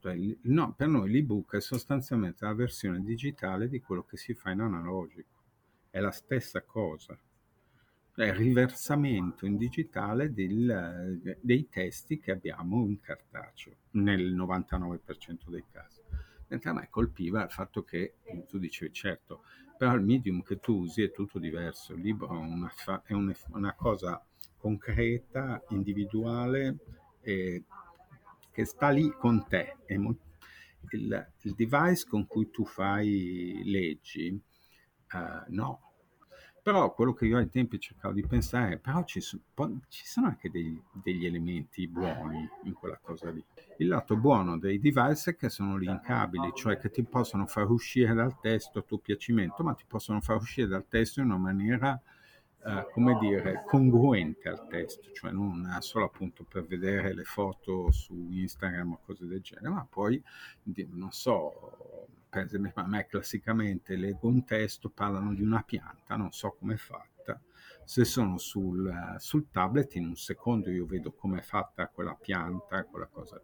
Cioè, 0.00 0.18
no, 0.42 0.74
per 0.74 0.88
noi 0.88 1.10
l'ebook 1.10 1.56
è 1.56 1.60
sostanzialmente 1.60 2.44
la 2.44 2.52
versione 2.52 3.02
digitale 3.02 3.68
di 3.68 3.80
quello 3.80 4.04
che 4.04 4.18
si 4.18 4.34
fa 4.34 4.50
in 4.50 4.60
analogico. 4.60 5.32
È 5.88 5.98
la 6.00 6.10
stessa 6.10 6.62
cosa. 6.62 7.18
È 8.14 8.22
il 8.22 8.34
riversamento 8.34 9.46
in 9.46 9.56
digitale 9.56 10.32
del, 10.32 11.36
dei 11.40 11.68
testi 11.68 12.20
che 12.20 12.30
abbiamo 12.30 12.86
in 12.86 13.00
cartaceo, 13.00 13.74
nel 13.92 14.34
99% 14.34 15.48
dei 15.48 15.64
casi. 15.72 16.03
Mentre 16.48 16.70
a 16.70 16.72
me 16.72 16.88
colpiva 16.90 17.42
il 17.42 17.50
fatto 17.50 17.82
che 17.82 18.16
tu 18.48 18.58
dicevi, 18.58 18.92
certo, 18.92 19.44
però 19.76 19.94
il 19.94 20.02
medium 20.02 20.42
che 20.42 20.60
tu 20.60 20.80
usi 20.80 21.02
è 21.02 21.10
tutto 21.10 21.38
diverso. 21.38 21.94
Il 21.94 22.00
libro 22.00 22.28
è 22.28 22.36
una, 22.36 22.72
è 23.04 23.12
una 23.12 23.74
cosa 23.74 24.24
concreta, 24.56 25.62
individuale, 25.70 26.76
eh, 27.20 27.64
che 28.50 28.64
sta 28.64 28.88
lì 28.90 29.10
con 29.10 29.46
te. 29.48 29.76
Il, 29.86 31.32
il, 31.42 31.54
device 31.54 32.06
con 32.06 32.26
cui 32.26 32.50
tu 32.50 32.64
fai 32.64 33.62
leggi, 33.64 34.40
uh, 35.12 35.52
no, 35.52 35.93
però 36.64 36.94
quello 36.94 37.12
che 37.12 37.26
io 37.26 37.36
ai 37.36 37.50
tempi 37.50 37.78
cercavo 37.78 38.14
di 38.14 38.26
pensare, 38.26 38.78
però 38.78 39.04
ci, 39.04 39.20
so, 39.20 39.38
ci 39.88 40.06
sono 40.06 40.28
anche 40.28 40.50
dei, 40.50 40.82
degli 40.92 41.26
elementi 41.26 41.86
buoni 41.86 42.48
in 42.62 42.72
quella 42.72 42.98
cosa 43.02 43.30
lì. 43.30 43.44
Il 43.76 43.88
lato 43.88 44.16
buono 44.16 44.58
dei 44.58 44.80
device 44.80 45.32
è 45.32 45.36
che 45.36 45.50
sono 45.50 45.76
linkabili, 45.76 46.52
cioè 46.54 46.78
che 46.78 46.88
ti 46.88 47.02
possono 47.02 47.44
far 47.44 47.68
uscire 47.68 48.14
dal 48.14 48.40
testo 48.40 48.78
a 48.78 48.82
tuo 48.82 48.96
piacimento, 48.96 49.62
ma 49.62 49.74
ti 49.74 49.84
possono 49.86 50.22
far 50.22 50.36
uscire 50.36 50.66
dal 50.66 50.88
testo 50.88 51.20
in 51.20 51.26
una 51.26 51.36
maniera, 51.36 52.00
eh, 52.64 52.86
come 52.92 53.18
dire, 53.18 53.62
congruente 53.66 54.48
al 54.48 54.66
testo, 54.66 55.12
cioè 55.12 55.32
non 55.32 55.68
solo 55.80 56.06
appunto 56.06 56.44
per 56.44 56.64
vedere 56.64 57.12
le 57.12 57.24
foto 57.24 57.90
su 57.90 58.14
Instagram 58.30 58.92
o 58.92 59.00
cose 59.04 59.26
del 59.26 59.42
genere, 59.42 59.68
ma 59.68 59.86
poi, 59.86 60.22
non 60.92 61.12
so, 61.12 62.08
per 62.34 62.46
esempio 62.46 62.72
a 62.82 62.86
me 62.88 63.06
classicamente 63.06 63.94
leggo 63.94 64.26
un 64.26 64.44
testo, 64.44 64.90
parlano 64.90 65.32
di 65.32 65.42
una 65.42 65.62
pianta, 65.62 66.16
non 66.16 66.32
so 66.32 66.56
come 66.58 66.74
è 66.74 66.76
fatta, 66.76 67.40
se 67.84 68.04
sono 68.04 68.38
sul, 68.38 68.92
sul 69.18 69.48
tablet 69.50 69.94
in 69.94 70.08
un 70.08 70.16
secondo 70.16 70.68
io 70.68 70.84
vedo 70.84 71.12
come 71.12 71.38
è 71.38 71.42
fatta 71.42 71.86
quella 71.86 72.16
pianta, 72.20 72.82
quella 72.86 73.06
cosa. 73.06 73.40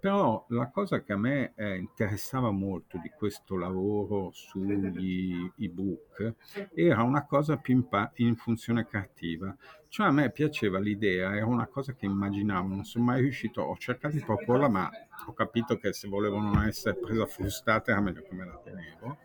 Però 0.00 0.46
la 0.50 0.68
cosa 0.68 1.02
che 1.02 1.12
a 1.12 1.16
me 1.16 1.54
eh, 1.56 1.76
interessava 1.76 2.52
molto 2.52 2.98
di 2.98 3.10
questo 3.10 3.56
lavoro 3.56 4.30
sugli 4.32 5.50
ebook 5.56 6.34
era 6.72 7.02
una 7.02 7.26
cosa 7.26 7.56
più 7.56 7.74
in, 7.74 7.88
pa- 7.88 8.12
in, 8.16 8.36
funzione 8.36 8.86
creativa. 8.86 9.56
Cioè 9.88 10.06
a 10.06 10.12
me 10.12 10.30
piaceva 10.30 10.78
l'idea, 10.78 11.34
era 11.34 11.46
una 11.46 11.66
cosa 11.66 11.94
che 11.94 12.06
immaginavo, 12.06 12.68
non 12.68 12.84
sono 12.84 13.06
mai 13.06 13.22
riuscito, 13.22 13.60
ho 13.60 13.76
cercato 13.76 14.14
di 14.14 14.22
proporla, 14.22 14.68
ma 14.68 14.88
ho 15.26 15.32
capito 15.32 15.78
che 15.78 15.92
se 15.92 16.06
volevo 16.06 16.38
non 16.38 16.62
essere 16.62 16.96
presa 16.96 17.26
frustata 17.26 17.90
era 17.90 18.00
meglio 18.00 18.22
che 18.22 18.34
me 18.34 18.44
la 18.44 18.60
tenevo. 18.62 19.18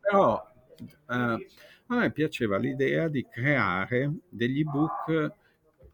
Però 0.00 0.44
eh, 0.88 1.48
a 1.86 1.96
me 1.96 2.10
piaceva 2.10 2.56
l'idea 2.56 3.06
di 3.06 3.24
creare 3.28 4.12
degli 4.28 4.60
ebook 4.60 5.34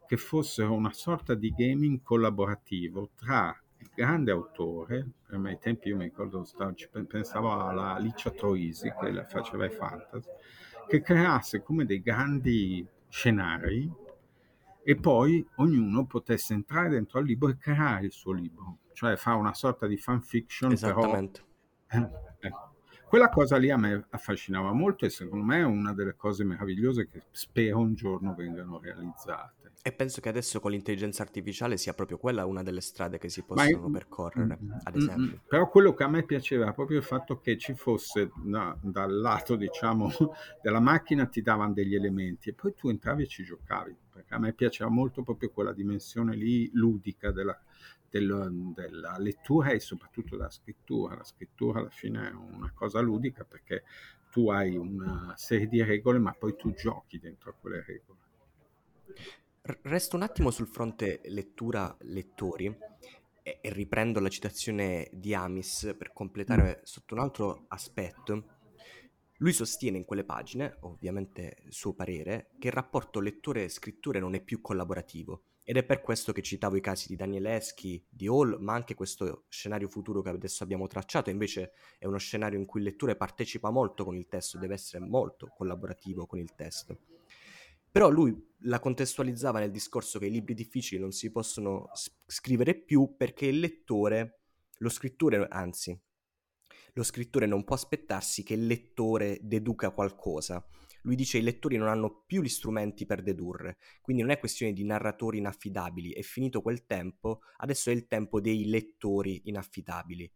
che 0.07 0.17
fossero 0.17 0.73
una 0.73 0.93
sorta 0.93 1.35
di 1.35 1.53
gaming 1.55 2.01
collaborativo 2.03 3.11
tra 3.15 3.55
grande 3.95 4.31
autore, 4.31 5.07
me 5.29 5.51
ai 5.51 5.59
tempi 5.59 5.89
io 5.89 5.97
mi 5.97 6.05
ricordo, 6.05 6.45
stavo, 6.45 6.75
pensavo 7.07 7.53
alla 7.53 7.99
Licia 7.99 8.31
Troisi 8.31 8.93
che 8.93 9.25
faceva 9.27 9.67
i 9.67 9.71
fantasy, 9.71 10.31
che 10.89 11.01
creasse 11.01 11.63
come 11.63 11.85
dei 11.85 12.01
grandi 12.01 12.87
scenari 13.09 13.91
e 14.83 14.97
poi 14.97 15.45
ognuno 15.57 16.07
potesse 16.07 16.55
entrare 16.55 16.89
dentro 16.89 17.19
al 17.19 17.25
libro 17.25 17.49
e 17.49 17.57
creare 17.57 18.07
il 18.07 18.13
suo 18.13 18.33
libro, 18.33 18.79
cioè 18.93 19.17
fare 19.17 19.37
una 19.37 19.55
sorta 19.55 19.87
di 19.87 19.97
fanfiction. 19.97 20.73
Esattamente. 20.73 21.43
Però, 21.87 22.05
eh, 22.41 22.47
eh. 22.47 22.53
Quella 23.09 23.29
cosa 23.29 23.57
lì 23.57 23.71
a 23.71 23.77
me 23.77 24.07
affascinava 24.11 24.73
molto 24.73 25.05
e 25.05 25.11
secondo 25.11 25.45
me 25.45 25.59
è 25.59 25.65
una 25.65 25.93
delle 25.93 26.17
cose 26.17 26.45
meravigliose 26.45 27.09
che 27.09 27.23
spero 27.31 27.79
un 27.79 27.95
giorno 27.95 28.35
vengano 28.35 28.81
realizzate. 28.81 29.66
E 29.87 29.93
penso 29.93 30.21
che 30.21 30.29
adesso 30.29 30.59
con 30.59 30.73
l'intelligenza 30.73 31.23
artificiale 31.23 31.77
sia 31.77 31.95
proprio 31.95 32.19
quella 32.19 32.45
una 32.45 32.65
delle 32.65 32.81
strade 32.81 33.19
che 33.19 33.29
si 33.29 33.45
possono 33.45 33.89
percorrere, 33.89 34.59
mm, 34.61 34.71
ad 34.83 34.97
mm, 34.97 34.99
mm. 34.99 35.01
esempio. 35.01 35.41
Però 35.47 35.69
quello 35.69 35.95
che 35.95 36.03
a 36.03 36.09
me 36.09 36.25
piaceva 36.25 36.69
è 36.69 36.75
proprio 36.75 36.99
il 36.99 37.05
fatto 37.05 37.39
che 37.39 37.57
ci 37.57 37.73
fosse 37.75 38.33
no, 38.43 38.81
dal 38.83 39.17
lato, 39.17 39.55
diciamo, 39.55 40.11
della 40.61 40.81
macchina 40.81 41.27
ti 41.27 41.41
davano 41.41 41.73
degli 41.73 41.95
elementi 41.95 42.49
e 42.49 42.55
poi 42.55 42.75
tu 42.75 42.89
entravi 42.89 43.23
e 43.23 43.27
ci 43.29 43.45
giocavi, 43.45 43.97
perché 44.13 44.35
a 44.35 44.41
me 44.41 44.55
piaceva 44.55 44.91
molto 44.91 45.23
proprio 45.23 45.51
quella 45.51 45.73
dimensione 45.73 46.35
lì 46.35 46.69
ludica 46.73 47.31
della, 47.31 47.57
del, 48.11 48.73
della 48.75 49.17
lettura 49.19 49.71
e 49.71 49.79
soprattutto 49.79 50.37
della 50.37 50.51
scrittura. 50.51 51.15
La 51.15 51.23
scrittura 51.23 51.79
alla 51.79 51.91
fine 51.91 52.29
è 52.29 52.33
una 52.33 52.73
cosa 52.75 52.99
ludica 52.99 53.45
perché 53.45 53.85
tu 54.33 54.51
hai 54.51 54.77
una 54.77 55.33
serie 55.37 55.69
di 55.69 55.81
regole 55.81 56.19
ma 56.19 56.33
poi 56.33 56.57
tu 56.57 56.75
giochi 56.75 57.21
dentro 57.21 57.51
a 57.51 57.55
quelle 57.55 57.85
regole. 57.87 58.25
Resto 59.83 60.15
un 60.15 60.23
attimo 60.23 60.53
sul 60.53 60.69
fronte 60.69 61.21
lettura-lettori 61.25 62.67
e, 63.43 63.59
e 63.61 63.73
riprendo 63.73 64.21
la 64.21 64.29
citazione 64.29 65.09
di 65.13 65.35
Amis 65.35 65.93
per 65.99 66.13
completare 66.13 66.79
mm. 66.79 66.83
sotto 66.85 67.15
un 67.15 67.21
altro 67.21 67.65
aspetto. 67.69 68.55
Lui 69.39 69.53
sostiene 69.53 69.99
in 69.99 70.05
quelle 70.05 70.23
pagine, 70.23 70.77
ovviamente 70.83 71.65
suo 71.69 71.95
parere, 71.95 72.51
che 72.61 72.69
il 72.69 72.73
rapporto 72.73 73.19
lettore-scrittore 73.19 74.21
non 74.21 74.35
è 74.35 74.41
più 74.41 74.61
collaborativo 74.61 75.43
ed 75.65 75.77
è 75.77 75.83
per 75.83 76.01
questo 76.01 76.33
che 76.33 76.43
citavo 76.43 76.77
i 76.77 76.81
casi 76.81 77.09
di 77.09 77.17
Danieleschi, 77.17 78.07
di 78.09 78.29
Hall, 78.29 78.59
ma 78.61 78.75
anche 78.75 78.95
questo 78.95 79.47
scenario 79.49 79.89
futuro 79.89 80.23
che 80.23 80.29
adesso 80.29 80.63
abbiamo 80.63 80.87
tracciato, 80.87 81.29
invece 81.29 81.73
è 81.99 82.07
uno 82.07 82.19
scenario 82.19 82.57
in 82.57 82.67
cui 82.67 82.79
il 82.79 82.87
lettore 82.87 83.17
partecipa 83.17 83.71
molto 83.71 84.05
con 84.05 84.15
il 84.15 84.29
testo, 84.29 84.59
deve 84.59 84.75
essere 84.75 85.05
molto 85.05 85.49
collaborativo 85.49 86.25
con 86.25 86.39
il 86.39 86.55
testo. 86.55 87.16
Però 87.97 88.11
lui 88.11 88.39
la 88.65 88.79
contestualizzava 88.79 89.59
nel 89.59 89.71
discorso 89.71 90.19
che 90.19 90.27
i 90.27 90.31
libri 90.31 90.53
difficili 90.53 91.01
non 91.01 91.13
si 91.13 91.33
possono 91.33 91.89
scrivere 92.27 92.75
più 92.75 93.15
perché 93.17 93.47
il 93.47 93.59
lettore, 93.59 94.41
lo 94.81 94.91
scrittore, 94.91 95.47
anzi, 95.49 95.99
lo 96.93 97.03
scrittore 97.03 97.47
non 97.47 97.65
può 97.65 97.75
aspettarsi 97.75 98.43
che 98.43 98.53
il 98.53 98.67
lettore 98.67 99.39
deduca 99.41 99.93
qualcosa. 99.93 100.63
Lui 101.05 101.15
dice 101.15 101.39
che 101.39 101.45
i 101.45 101.47
lettori 101.47 101.79
non 101.79 101.89
hanno 101.89 102.23
più 102.27 102.43
gli 102.43 102.51
strumenti 102.51 103.07
per 103.07 103.23
dedurre, 103.23 103.79
quindi 104.03 104.21
non 104.21 104.31
è 104.31 104.39
questione 104.39 104.75
di 104.75 104.85
narratori 104.85 105.39
inaffidabili, 105.39 106.13
è 106.13 106.21
finito 106.21 106.61
quel 106.61 106.85
tempo, 106.85 107.41
adesso 107.57 107.89
è 107.89 107.95
il 107.95 108.07
tempo 108.09 108.43
dei 108.43 108.67
lettori 108.67 109.41
inaffidabili. 109.45 110.31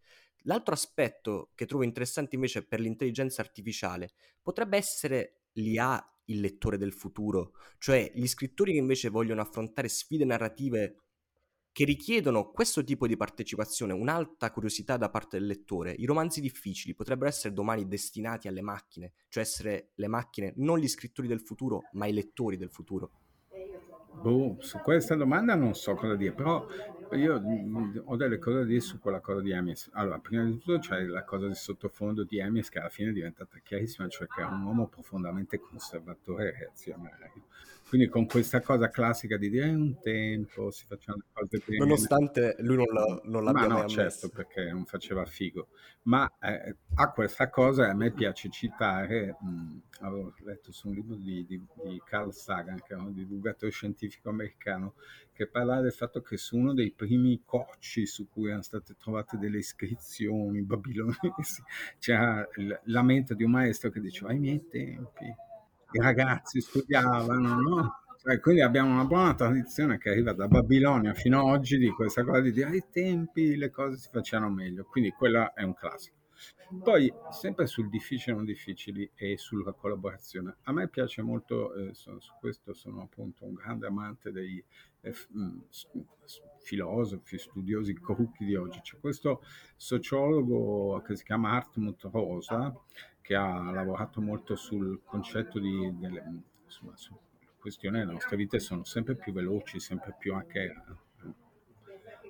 L'altro 0.45 0.73
aspetto 0.73 1.51
che 1.55 1.67
trovo 1.67 1.85
interessante 1.85 2.37
invece 2.37 2.67
per 2.67 2.81
l'intelligenza 2.81 3.43
artificiale 3.43 4.13
potrebbe 4.41 4.79
essere 4.79 5.43
l'IA 5.53 6.03
il 6.31 6.41
lettore 6.41 6.78
del 6.78 6.93
futuro, 6.93 7.53
cioè 7.78 8.11
gli 8.14 8.26
scrittori 8.26 8.72
che 8.72 8.78
invece 8.78 9.09
vogliono 9.09 9.41
affrontare 9.41 9.89
sfide 9.89 10.24
narrative 10.24 10.97
che 11.72 11.85
richiedono 11.85 12.51
questo 12.51 12.83
tipo 12.83 13.07
di 13.07 13.16
partecipazione, 13.16 13.93
un'alta 13.93 14.51
curiosità 14.51 14.97
da 14.97 15.09
parte 15.09 15.39
del 15.39 15.47
lettore. 15.47 15.93
I 15.93 16.05
romanzi 16.05 16.41
difficili 16.41 16.95
potrebbero 16.95 17.28
essere 17.28 17.55
domani 17.55 17.87
destinati 17.87 18.49
alle 18.49 18.62
macchine, 18.62 19.12
cioè 19.28 19.45
essere 19.45 19.91
le 19.95 20.09
macchine 20.09 20.53
non 20.57 20.78
gli 20.78 20.89
scrittori 20.89 21.28
del 21.28 21.41
futuro, 21.41 21.83
ma 21.93 22.07
i 22.07 22.12
lettori 22.12 22.57
del 22.57 22.70
futuro. 22.70 23.12
Boh, 24.20 24.57
su 24.59 24.78
questa 24.78 25.14
domanda 25.14 25.55
non 25.55 25.74
so 25.74 25.95
cosa 25.95 26.16
dire, 26.16 26.33
però 26.33 26.66
io 27.13 27.43
ho 28.05 28.17
delle 28.17 28.39
cose 28.39 28.59
da 28.59 28.65
dire 28.65 28.81
su 28.81 28.99
quella 28.99 29.21
cosa 29.21 29.41
di 29.41 29.51
Emis. 29.51 29.91
Allora, 29.93 30.19
prima 30.19 30.45
di 30.45 30.59
tutto 30.59 30.79
c'è 30.79 31.03
la 31.03 31.25
cosa 31.25 31.49
di 31.49 31.55
sottofondo 31.55 32.25
di 32.25 32.39
Emis 32.39 32.69
che 32.69 32.79
alla 32.79 32.89
fine 32.89 33.11
è 33.11 33.13
diventata 33.13 33.59
chiarissima, 33.63 34.09
cioè 34.09 34.27
che 34.27 34.43
è 34.43 34.45
un 34.45 34.63
uomo 34.63 34.87
profondamente 34.87 35.59
conservatore 35.59 36.49
e 36.49 36.59
reazionario. 36.59 37.45
Quindi 37.91 38.07
con 38.07 38.24
questa 38.26 38.61
cosa 38.61 38.88
classica 38.88 39.36
di 39.36 39.51
dire 39.51 39.68
un 39.68 39.99
tempo 40.01 40.70
si 40.70 40.84
facevano 40.86 41.24
le 41.26 41.32
cose 41.32 41.61
bene. 41.66 41.78
Nonostante 41.78 42.55
lui 42.61 42.76
non, 42.76 42.86
la, 42.86 43.20
non 43.24 43.43
l'abbia 43.43 43.66
Ma 43.66 43.82
no, 43.82 43.88
certo, 43.88 44.28
perché 44.28 44.70
non 44.70 44.84
faceva 44.84 45.24
figo. 45.24 45.70
Ma 46.03 46.32
eh, 46.41 46.76
a 46.95 47.11
questa 47.11 47.51
cosa 47.51 47.91
a 47.91 47.95
me 47.95 48.12
piace 48.12 48.49
citare, 48.49 49.36
mh, 49.41 50.05
avevo 50.05 50.32
letto 50.45 50.70
su 50.70 50.86
un 50.86 50.95
libro 50.95 51.16
di, 51.16 51.45
di, 51.45 51.61
di 51.82 52.01
Carl 52.05 52.32
Sagan, 52.32 52.80
che 52.80 52.95
è 52.95 52.97
un 52.97 53.12
divulgatore 53.12 53.72
scientifico 53.72 54.28
americano, 54.28 54.95
che 55.32 55.49
parlava 55.49 55.80
del 55.80 55.93
fatto 55.93 56.20
che 56.20 56.36
su 56.36 56.57
uno 56.57 56.72
dei 56.72 56.93
primi 56.93 57.43
cocci 57.45 58.07
su 58.07 58.28
cui 58.28 58.47
erano 58.47 58.62
state 58.62 58.95
trovate 58.97 59.36
delle 59.36 59.59
iscrizioni 59.59 60.62
babilonesi 60.62 61.61
c'era 61.99 62.49
la 62.84 63.03
mente 63.03 63.34
di 63.34 63.43
un 63.43 63.51
maestro 63.51 63.91
che 63.91 63.99
diceva 63.99 64.30
ai 64.30 64.38
miei 64.38 64.64
tempi 64.68 65.49
i 65.93 65.99
ragazzi 65.99 66.61
studiavano, 66.61 67.61
no? 67.61 68.01
Cioè, 68.22 68.38
quindi 68.38 68.61
abbiamo 68.61 68.93
una 68.93 69.07
buona 69.07 69.34
tradizione 69.34 69.97
che 69.97 70.11
arriva 70.11 70.32
da 70.34 70.47
Babilonia 70.47 71.14
fino 71.14 71.41
ad 71.41 71.55
oggi 71.55 71.78
di 71.78 71.88
questa 71.88 72.22
cosa 72.22 72.41
di 72.41 72.53
dire 72.53 72.68
ai 72.68 72.84
tempi 72.91 73.57
le 73.57 73.70
cose 73.70 73.97
si 73.97 74.11
facevano 74.12 74.51
meglio, 74.51 74.84
quindi 74.84 75.11
quello 75.11 75.55
è 75.55 75.62
un 75.62 75.74
classico. 75.74 76.18
Poi, 76.82 77.12
sempre 77.30 77.66
sul 77.66 77.88
difficile 77.88 78.32
e 78.32 78.36
non 78.36 78.45
difficili 78.45 79.11
e 79.14 79.36
sulla 79.36 79.72
collaborazione, 79.72 80.57
a 80.62 80.72
me 80.72 80.88
piace 80.88 81.20
molto, 81.20 81.74
eh, 81.74 81.95
su, 81.95 82.18
su 82.20 82.32
questo 82.38 82.72
sono 82.74 83.03
appunto 83.03 83.45
un 83.45 83.55
grande 83.55 83.86
amante 83.86 84.30
dei 84.30 84.62
eh, 85.01 85.14
mm, 85.36 85.59
filosofi, 86.61 87.38
studiosi 87.38 87.95
corrutti 87.95 88.45
di 88.45 88.55
oggi. 88.55 88.80
C'è 88.80 88.99
questo 89.01 89.43
sociologo 89.76 91.03
che 91.05 91.16
si 91.16 91.24
chiama 91.24 91.53
Hartmut 91.53 92.09
Rosa, 92.12 92.72
che 93.21 93.35
ha 93.35 93.71
lavorato 93.71 94.21
molto 94.21 94.57
sul 94.57 95.01
concetto 95.05 95.59
di, 95.59 95.97
delle, 95.99 96.43
insomma, 96.64 96.97
su 96.97 97.16
questione, 97.59 98.05
le 98.05 98.12
nostre 98.12 98.37
vite 98.37 98.59
sono 98.59 98.85
sempre 98.85 99.14
più 99.16 99.33
veloci, 99.33 99.79
sempre 99.79 100.14
più 100.18 100.35
anche 100.35 100.64
eh, 100.64 101.33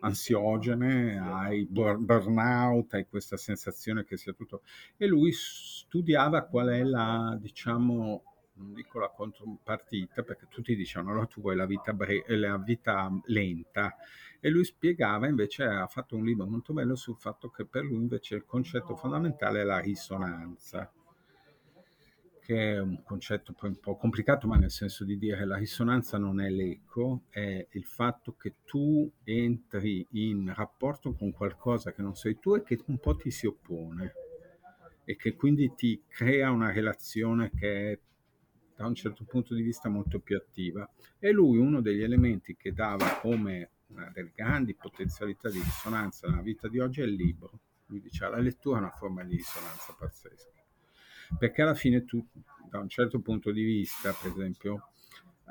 ansiogene, 0.01 1.19
hai 1.19 1.67
burnout, 1.67 2.95
hai 2.95 3.07
questa 3.07 3.37
sensazione 3.37 4.05
che 4.05 4.17
sia 4.17 4.33
tutto... 4.33 4.63
E 4.97 5.07
lui 5.07 5.33
studiava 5.33 6.43
qual 6.43 6.69
è 6.69 6.83
la, 6.83 7.37
diciamo, 7.41 8.30
non 8.61 8.75
dico 8.75 8.99
la 8.99 9.09
contropartita, 9.09 10.23
perché 10.23 10.47
tutti 10.49 10.77
dicevano, 10.77 11.11
allora 11.11 11.27
tu 11.27 11.41
vuoi 11.41 11.57
la 11.57 11.67
vita, 11.67 11.93
bre- 11.93 12.25
la 12.29 12.59
vita 12.59 13.11
lenta, 13.25 13.97
e 14.39 14.49
lui 14.51 14.65
spiegava, 14.65 15.27
invece 15.27 15.65
ha 15.65 15.87
fatto 15.87 16.17
un 16.17 16.25
libro 16.25 16.47
molto 16.47 16.73
bello 16.73 16.95
sul 16.95 17.17
fatto 17.17 17.51
che 17.51 17.65
per 17.65 17.85
lui 17.85 17.97
invece 17.97 18.37
il 18.37 18.45
concetto 18.45 18.95
fondamentale 18.97 19.63
è 19.63 19.65
la 19.65 19.79
risonanza, 19.79 20.93
che 22.41 22.75
è 22.75 22.81
un 22.81 23.03
concetto 23.03 23.53
poi 23.53 23.71
un 23.71 23.81
po' 23.81 23.97
complicato, 23.97 24.47
ma 24.47 24.57
nel 24.57 24.71
senso 24.71 25.05
di 25.05 25.19
dire 25.19 25.45
la 25.45 25.57
risonanza 25.57 26.19
non 26.19 26.41
è 26.41 26.49
l'eco, 26.51 27.23
è 27.29 27.67
il 27.71 27.85
fatto 27.85 28.35
che 28.35 28.57
tu 28.65 29.11
entri 29.25 30.07
in 30.13 30.53
rapporto 30.55 31.13
con 31.13 31.33
qualcosa 31.33 31.93
che 31.93 32.03
non 32.03 32.15
sei 32.15 32.39
tu 32.39 32.55
e 32.55 32.63
che 32.63 32.79
un 32.87 32.99
po' 32.99 33.15
ti 33.15 33.31
si 33.31 33.47
oppone 33.47 34.15
e 35.05 35.17
che 35.17 35.35
quindi 35.35 35.75
ti 35.75 36.03
crea 36.07 36.51
una 36.51 36.73
relazione 36.73 37.51
che 37.51 37.93
è 37.93 37.99
da 38.81 38.87
un 38.87 38.95
certo 38.95 39.25
punto 39.25 39.55
di 39.55 39.61
vista 39.61 39.91
molto 39.91 40.21
più 40.21 40.39
attiva. 40.39 40.89
E 41.19 41.33
lui 41.33 41.59
uno 41.59 41.83
degli 41.83 42.03
elementi 42.03 42.57
che 42.57 42.73
dava 42.73 43.19
come 43.21 43.73
una 43.89 44.11
delle 44.11 44.33
grandi 44.35 44.75
potenzialità 44.75 45.51
di 45.51 45.59
risonanza 45.59 46.27
nella 46.27 46.41
vita 46.41 46.67
di 46.67 46.79
oggi 46.79 47.03
è 47.03 47.05
il 47.05 47.13
libro. 47.13 47.61
Lui 47.87 48.01
diceva 48.01 48.37
la 48.37 48.43
lettura 48.43 48.79
è 48.79 48.81
una 48.81 48.91
forma 48.91 49.23
di 49.23 49.37
risonanza 49.37 49.95
pazzesca. 49.99 50.63
Perché 51.39 51.61
alla 51.61 51.75
fine 51.75 52.07
tu, 52.07 52.27
da 52.71 52.79
un 52.79 52.89
certo 52.89 53.21
punto 53.21 53.51
di 53.53 53.63
vista, 53.63 54.13
per 54.13 54.31
esempio, 54.31 54.85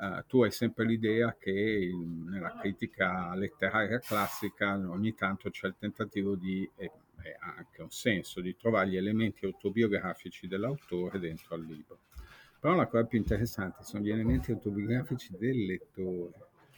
Uh, 0.00 0.24
tu 0.26 0.42
hai 0.42 0.50
sempre 0.50 0.86
l'idea 0.86 1.36
che 1.38 1.90
nella 1.94 2.56
critica 2.58 3.34
letteraria 3.34 3.98
classica 3.98 4.72
ogni 4.88 5.14
tanto 5.14 5.50
c'è 5.50 5.66
il 5.66 5.76
tentativo 5.78 6.36
di, 6.36 6.66
e, 6.74 6.90
e 7.22 7.36
anche 7.38 7.82
un 7.82 7.90
senso, 7.90 8.40
di 8.40 8.56
trovare 8.56 8.88
gli 8.88 8.96
elementi 8.96 9.44
autobiografici 9.44 10.46
dell'autore 10.46 11.18
dentro 11.18 11.54
al 11.54 11.66
libro. 11.66 11.98
Però 12.60 12.74
la 12.74 12.86
cosa 12.86 13.04
più 13.04 13.18
interessante 13.18 13.82
sono 13.82 14.04
gli 14.04 14.10
elementi 14.10 14.52
autobiografici 14.52 15.34
del 15.36 15.64
lettore. 15.64 16.34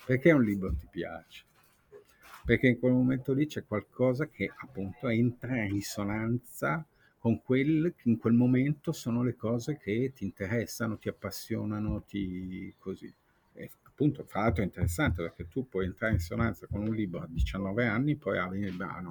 Perché 0.06 0.32
un 0.32 0.42
libro 0.42 0.72
ti 0.74 0.86
piace? 0.88 1.44
perché 2.44 2.66
in 2.68 2.78
quel 2.78 2.92
momento 2.92 3.32
lì 3.32 3.46
c'è 3.46 3.64
qualcosa 3.64 4.26
che 4.28 4.50
appunto 4.62 5.08
entra 5.08 5.62
in 5.62 5.72
risonanza 5.72 6.84
con 7.18 7.40
quel 7.40 7.94
che 7.96 8.08
in 8.08 8.18
quel 8.18 8.32
momento 8.32 8.90
sono 8.90 9.22
le 9.22 9.36
cose 9.36 9.78
che 9.78 10.12
ti 10.12 10.24
interessano, 10.24 10.98
ti 10.98 11.08
appassionano, 11.08 12.02
ti 12.02 12.74
così. 12.78 13.12
E 13.54 13.70
appunto, 13.84 14.24
fra 14.24 14.40
l'altro 14.40 14.62
è 14.62 14.66
interessante 14.66 15.22
perché 15.22 15.46
tu 15.46 15.68
puoi 15.68 15.84
entrare 15.84 16.14
in 16.14 16.18
risonanza 16.18 16.66
con 16.66 16.80
un 16.80 16.92
libro 16.92 17.20
a 17.20 17.28
19 17.28 17.86
anni, 17.86 18.16
poi 18.16 18.38
a, 18.38 18.50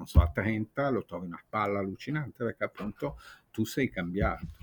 so, 0.04 0.20
a 0.20 0.30
30 0.30 0.90
lo 0.90 1.06
trovi 1.06 1.28
una 1.28 1.42
palla 1.48 1.80
allucinante 1.80 2.44
perché 2.44 2.66
appunto 2.66 3.18
tu 3.50 3.64
sei 3.64 3.90
cambiato. 3.90 4.61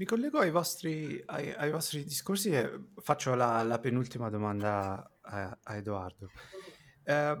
Mi 0.00 0.06
collego 0.06 0.38
ai 0.38 0.50
vostri, 0.50 1.22
ai, 1.26 1.52
ai 1.52 1.70
vostri 1.70 2.02
discorsi 2.04 2.48
e 2.52 2.86
faccio 3.02 3.34
la, 3.34 3.62
la 3.62 3.78
penultima 3.78 4.30
domanda 4.30 5.18
a, 5.20 5.58
a 5.62 5.76
Edoardo. 5.76 6.30
Eh, 7.04 7.36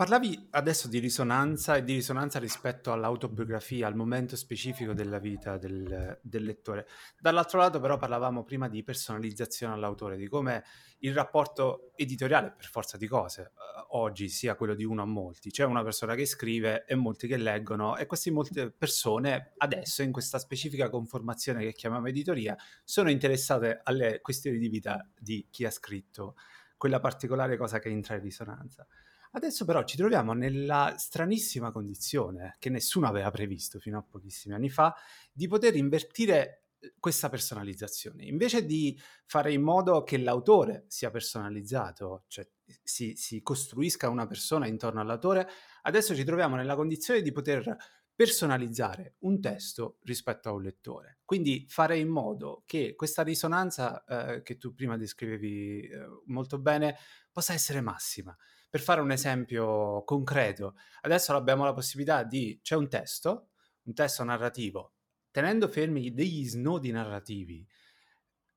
Parlavi 0.00 0.48
adesso 0.52 0.88
di 0.88 0.98
risonanza 0.98 1.76
e 1.76 1.84
di 1.84 1.92
risonanza 1.92 2.38
rispetto 2.38 2.90
all'autobiografia, 2.90 3.86
al 3.86 3.94
momento 3.94 4.34
specifico 4.34 4.94
della 4.94 5.18
vita 5.18 5.58
del, 5.58 6.18
del, 6.22 6.42
lettore. 6.42 6.86
Dall'altro 7.18 7.58
lato 7.58 7.80
però 7.80 7.98
parlavamo 7.98 8.42
prima 8.42 8.66
di 8.70 8.82
personalizzazione 8.82 9.74
all'autore, 9.74 10.16
di 10.16 10.26
come 10.26 10.64
il 11.00 11.12
rapporto 11.12 11.92
editoriale, 11.96 12.54
per 12.56 12.64
forza 12.64 12.96
di 12.96 13.06
cose, 13.06 13.42
eh, 13.42 13.50
oggi 13.90 14.30
sia 14.30 14.54
quello 14.54 14.74
di 14.74 14.84
uno 14.84 15.02
a 15.02 15.04
molti. 15.04 15.50
C'è 15.50 15.66
una 15.66 15.82
persona 15.82 16.14
che 16.14 16.24
scrive 16.24 16.86
e 16.86 16.94
molti 16.94 17.26
che 17.26 17.36
leggono 17.36 17.98
e 17.98 18.06
queste 18.06 18.30
molte 18.30 18.70
persone 18.70 19.52
adesso 19.58 20.02
in 20.02 20.12
questa 20.12 20.38
specifica 20.38 20.88
conformazione 20.88 21.62
che 21.62 21.74
chiamiamo 21.74 22.06
editoria 22.06 22.56
sono 22.84 23.10
interessate 23.10 23.80
alle 23.82 24.22
questioni 24.22 24.56
di 24.56 24.68
vita 24.70 25.06
di 25.14 25.46
chi 25.50 25.66
ha 25.66 25.70
scritto 25.70 26.36
quella 26.78 27.00
particolare 27.00 27.58
cosa 27.58 27.78
che 27.78 27.90
entra 27.90 28.14
in 28.14 28.22
risonanza. 28.22 28.86
Adesso 29.32 29.64
però 29.64 29.84
ci 29.84 29.96
troviamo 29.96 30.32
nella 30.32 30.94
stranissima 30.96 31.70
condizione 31.70 32.56
che 32.58 32.68
nessuno 32.68 33.06
aveva 33.06 33.30
previsto 33.30 33.78
fino 33.78 33.98
a 33.98 34.02
pochissimi 34.02 34.54
anni 34.54 34.68
fa 34.68 34.94
di 35.32 35.46
poter 35.46 35.76
invertire 35.76 36.64
eh, 36.80 36.94
questa 36.98 37.28
personalizzazione. 37.28 38.24
Invece 38.24 38.64
di 38.64 38.98
fare 39.26 39.52
in 39.52 39.62
modo 39.62 40.02
che 40.02 40.18
l'autore 40.18 40.84
sia 40.88 41.10
personalizzato, 41.10 42.24
cioè 42.26 42.48
si, 42.82 43.14
si 43.14 43.40
costruisca 43.42 44.08
una 44.08 44.26
persona 44.26 44.66
intorno 44.66 45.00
all'autore, 45.00 45.48
adesso 45.82 46.14
ci 46.14 46.24
troviamo 46.24 46.56
nella 46.56 46.74
condizione 46.74 47.22
di 47.22 47.30
poter 47.30 47.76
personalizzare 48.20 49.14
un 49.20 49.40
testo 49.40 49.96
rispetto 50.02 50.50
a 50.50 50.52
un 50.52 50.60
lettore. 50.60 51.20
Quindi 51.24 51.64
fare 51.70 51.96
in 51.96 52.08
modo 52.08 52.64
che 52.66 52.94
questa 52.94 53.22
risonanza 53.22 54.04
eh, 54.04 54.42
che 54.42 54.58
tu 54.58 54.74
prima 54.74 54.98
descrivevi 54.98 55.88
eh, 55.88 56.06
molto 56.26 56.58
bene 56.58 56.98
possa 57.32 57.54
essere 57.54 57.80
massima. 57.80 58.36
Per 58.68 58.78
fare 58.78 59.00
un 59.00 59.10
esempio 59.10 60.04
concreto, 60.04 60.74
adesso 61.00 61.34
abbiamo 61.34 61.64
la 61.64 61.72
possibilità 61.72 62.22
di, 62.22 62.60
c'è 62.62 62.76
un 62.76 62.90
testo, 62.90 63.52
un 63.84 63.94
testo 63.94 64.22
narrativo, 64.22 64.96
tenendo 65.30 65.66
fermi 65.66 66.12
degli 66.12 66.44
snodi 66.46 66.90
narrativi, 66.90 67.66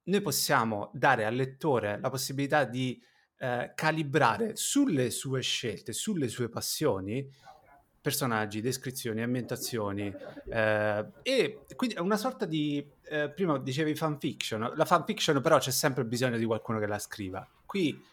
noi 0.08 0.22
possiamo 0.22 0.92
dare 0.94 1.24
al 1.24 1.36
lettore 1.36 2.02
la 2.02 2.10
possibilità 2.10 2.66
di 2.66 3.02
eh, 3.38 3.72
calibrare 3.74 4.58
sulle 4.58 5.10
sue 5.10 5.40
scelte, 5.40 5.94
sulle 5.94 6.28
sue 6.28 6.50
passioni, 6.50 7.26
personaggi, 8.04 8.60
descrizioni, 8.60 9.22
ambientazioni 9.22 10.14
eh, 10.50 11.06
e 11.22 11.60
quindi 11.74 11.96
è 11.96 12.00
una 12.00 12.18
sorta 12.18 12.46
di, 12.46 12.86
eh, 13.06 13.30
prima 13.30 13.58
dicevi 13.58 13.96
fanfiction, 13.96 14.74
la 14.76 14.84
fanfiction 14.84 15.42
però 15.42 15.58
c'è 15.58 15.72
sempre 15.72 16.04
bisogno 16.04 16.38
di 16.38 16.44
qualcuno 16.44 16.80
che 16.80 16.86
la 16.86 17.00
scriva. 17.00 17.48
Qui 17.66 18.12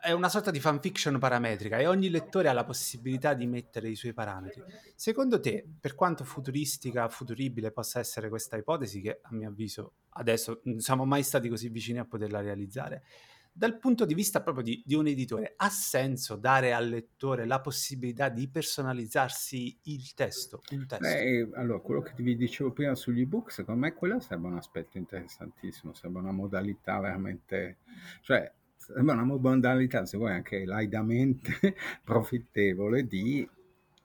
è 0.00 0.10
una 0.10 0.28
sorta 0.28 0.50
di 0.50 0.58
fanfiction 0.58 1.20
parametrica 1.20 1.78
e 1.78 1.86
ogni 1.86 2.10
lettore 2.10 2.48
ha 2.48 2.52
la 2.52 2.64
possibilità 2.64 3.34
di 3.34 3.46
mettere 3.46 3.88
i 3.88 3.94
suoi 3.94 4.12
parametri. 4.12 4.62
Secondo 4.96 5.38
te, 5.38 5.64
per 5.80 5.94
quanto 5.94 6.24
futuristica, 6.24 7.08
futuribile 7.08 7.70
possa 7.70 8.00
essere 8.00 8.28
questa 8.28 8.56
ipotesi, 8.56 9.00
che 9.00 9.20
a 9.22 9.32
mio 9.32 9.48
avviso 9.48 9.92
adesso 10.14 10.60
non 10.64 10.80
siamo 10.80 11.04
mai 11.04 11.22
stati 11.22 11.48
così 11.48 11.68
vicini 11.68 11.98
a 11.98 12.04
poterla 12.04 12.40
realizzare, 12.40 13.04
dal 13.52 13.78
punto 13.78 14.06
di 14.06 14.14
vista 14.14 14.42
proprio 14.42 14.64
di, 14.64 14.82
di 14.84 14.94
un 14.94 15.06
editore, 15.06 15.52
ha 15.56 15.68
senso 15.68 16.36
dare 16.36 16.72
al 16.72 16.88
lettore 16.88 17.44
la 17.44 17.60
possibilità 17.60 18.30
di 18.30 18.48
personalizzarsi 18.48 19.78
il 19.82 20.14
testo, 20.14 20.60
testo? 20.86 20.98
Beh, 20.98 21.50
allora, 21.54 21.80
quello 21.80 22.00
che 22.00 22.14
vi 22.16 22.34
dicevo 22.34 22.72
prima 22.72 22.94
sugli 22.94 23.20
ebook, 23.20 23.52
secondo 23.52 23.80
me 23.80 23.92
quello 23.92 24.20
sarebbe 24.20 24.46
un 24.46 24.56
aspetto 24.56 24.96
interessantissimo, 24.96 25.92
sembra 25.92 26.22
una 26.22 26.32
modalità 26.32 26.98
veramente... 26.98 27.78
Cioè, 28.22 28.50
sembra 28.76 29.14
una 29.14 29.24
modalità, 29.24 30.06
se 30.06 30.16
vuoi, 30.16 30.32
anche 30.32 30.64
laidamente 30.64 31.74
profittevole 32.02 33.06
di 33.06 33.46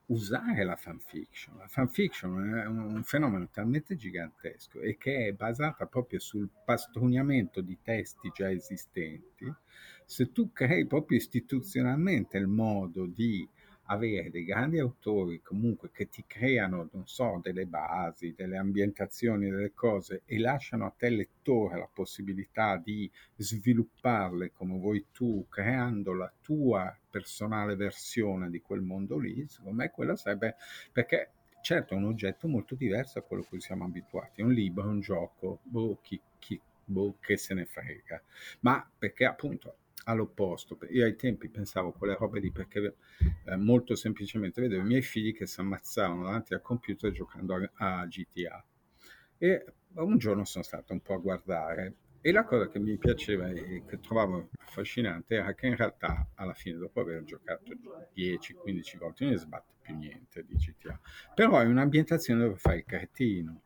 usare 0.08 0.64
la 0.64 0.76
fanfiction. 0.76 1.58
La 1.58 1.68
fanfiction 1.68 2.54
è 2.56 2.66
un 2.66 3.04
fenomeno 3.04 3.50
talmente 3.52 3.96
gigantesco 3.96 4.80
e 4.82 4.98
che 4.98 5.28
è 5.28 5.32
basata 5.34 5.86
proprio 5.86 6.20
sul 6.20 6.50
pastrugnato 6.66 7.62
di 7.62 7.78
testi 7.82 8.32
già 8.34 8.52
esistenti. 8.52 9.54
Se 10.06 10.32
tu 10.32 10.52
crei 10.54 10.86
proprio 10.86 11.18
istituzionalmente 11.18 12.38
il 12.38 12.48
modo 12.48 13.06
di 13.06 13.48
avere 13.88 14.30
dei 14.30 14.44
grandi 14.44 14.80
autori 14.80 15.42
comunque 15.42 15.92
che 15.92 16.10
ti 16.10 16.24
creano, 16.26 16.90
non 16.92 17.08
so, 17.08 17.40
delle 17.42 17.66
basi, 17.66 18.34
delle 18.36 18.58
ambientazioni, 18.58 19.50
delle 19.50 19.74
cose 19.74 20.22
e 20.26 20.40
lasciano 20.40 20.86
a 20.86 20.94
te 20.96 21.10
lettore 21.10 21.78
la 21.78 21.90
possibilità 21.92 22.78
di 22.78 23.10
svilupparle 23.36 24.52
come 24.54 24.78
vuoi 24.78 25.06
tu, 25.12 25.46
creando 25.50 26.14
la 26.14 26.32
tua 26.42 26.96
personale 27.10 27.76
versione 27.76 28.50
di 28.50 28.62
quel 28.62 28.82
mondo 28.82 29.18
lì, 29.18 29.46
secondo 29.48 29.78
me 29.82 29.92
quella 29.92 30.16
sarebbe 30.16 30.56
perché 30.92 31.32
certo 31.62 31.94
è 31.94 31.98
un 31.98 32.06
oggetto 32.06 32.48
molto 32.48 32.76
diverso 32.76 33.20
da 33.20 33.26
quello 33.26 33.44
a 33.44 33.46
cui 33.46 33.60
siamo 33.60 33.86
abituati, 33.86 34.42
è 34.42 34.44
un 34.44 34.54
libro, 34.54 34.88
un 34.88 35.00
gioco, 35.00 35.60
boh, 35.64 36.00
chi, 36.02 36.20
chi, 36.40 36.60
boh, 36.86 37.16
che 37.20 37.38
se 37.38 37.54
ne 37.54 37.66
frega, 37.66 38.22
ma 38.62 38.90
perché 38.98 39.26
appunto 39.26 39.76
all'opposto. 40.08 40.78
Io 40.90 41.06
ai 41.06 41.16
tempi 41.16 41.50
pensavo 41.50 41.92
quelle 41.92 42.16
robe 42.16 42.40
lì 42.40 42.52
perché 42.52 42.96
eh, 43.46 43.56
molto 43.56 43.96
semplicemente 43.96 44.62
vedevo 44.62 44.82
i 44.82 44.86
miei 44.86 45.02
figli 45.02 45.34
che 45.34 45.46
si 45.46 45.60
ammazzavano 45.60 46.24
davanti 46.24 46.54
al 46.54 46.62
computer 46.62 47.12
giocando 47.12 47.56
a, 47.56 48.00
a 48.00 48.06
GTA. 48.06 48.66
E 49.38 49.66
un 49.94 50.18
giorno 50.18 50.46
sono 50.46 50.64
stato 50.64 50.94
un 50.94 51.02
po' 51.02 51.14
a 51.14 51.18
guardare 51.18 51.96
e 52.22 52.32
la 52.32 52.44
cosa 52.44 52.68
che 52.68 52.80
mi 52.80 52.98
piaceva 52.98 53.48
e 53.50 53.84
che 53.86 54.00
trovavo 54.00 54.50
affascinante 54.66 55.36
era 55.36 55.54
che 55.54 55.68
in 55.68 55.76
realtà 55.76 56.28
alla 56.36 56.54
fine, 56.54 56.78
dopo 56.78 57.00
aver 57.00 57.24
giocato 57.24 57.64
10-15 58.14 58.98
volte, 58.98 59.24
non 59.24 59.34
ne 59.34 59.40
sbatte 59.40 59.74
più 59.82 59.96
niente 59.96 60.44
di 60.44 60.56
GTA. 60.56 61.00
Però 61.34 61.60
è 61.60 61.66
un'ambientazione 61.66 62.42
dove 62.42 62.58
fai 62.58 62.80
il 62.80 62.86
cretino, 62.86 63.62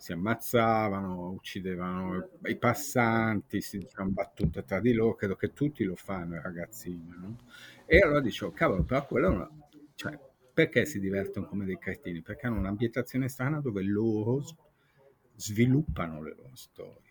si 0.00 0.12
ammazzavano, 0.12 1.30
uccidevano 1.32 2.30
i 2.44 2.56
passanti, 2.56 3.60
si 3.60 3.76
dicevano 3.78 4.10
battute 4.12 4.64
tra 4.64 4.80
di 4.80 4.94
loro, 4.94 5.14
credo 5.14 5.36
che 5.36 5.52
tutti 5.52 5.84
lo 5.84 5.94
fanno 5.94 6.40
ragazzini, 6.40 7.14
no? 7.18 7.36
E 7.84 7.98
allora 7.98 8.20
dicevo, 8.20 8.50
cavolo, 8.50 8.82
però 8.82 9.06
quello 9.06 9.26
è 9.26 9.30
una... 9.34 9.50
Cioè, 9.94 10.18
perché 10.54 10.86
si 10.86 11.00
divertono 11.00 11.46
come 11.46 11.66
dei 11.66 11.78
cretini? 11.78 12.22
Perché 12.22 12.46
hanno 12.46 12.58
un'ambientazione 12.58 13.28
strana 13.28 13.60
dove 13.60 13.82
loro 13.82 14.42
sviluppano 15.36 16.22
le 16.22 16.34
loro 16.34 16.54
storie. 16.56 17.09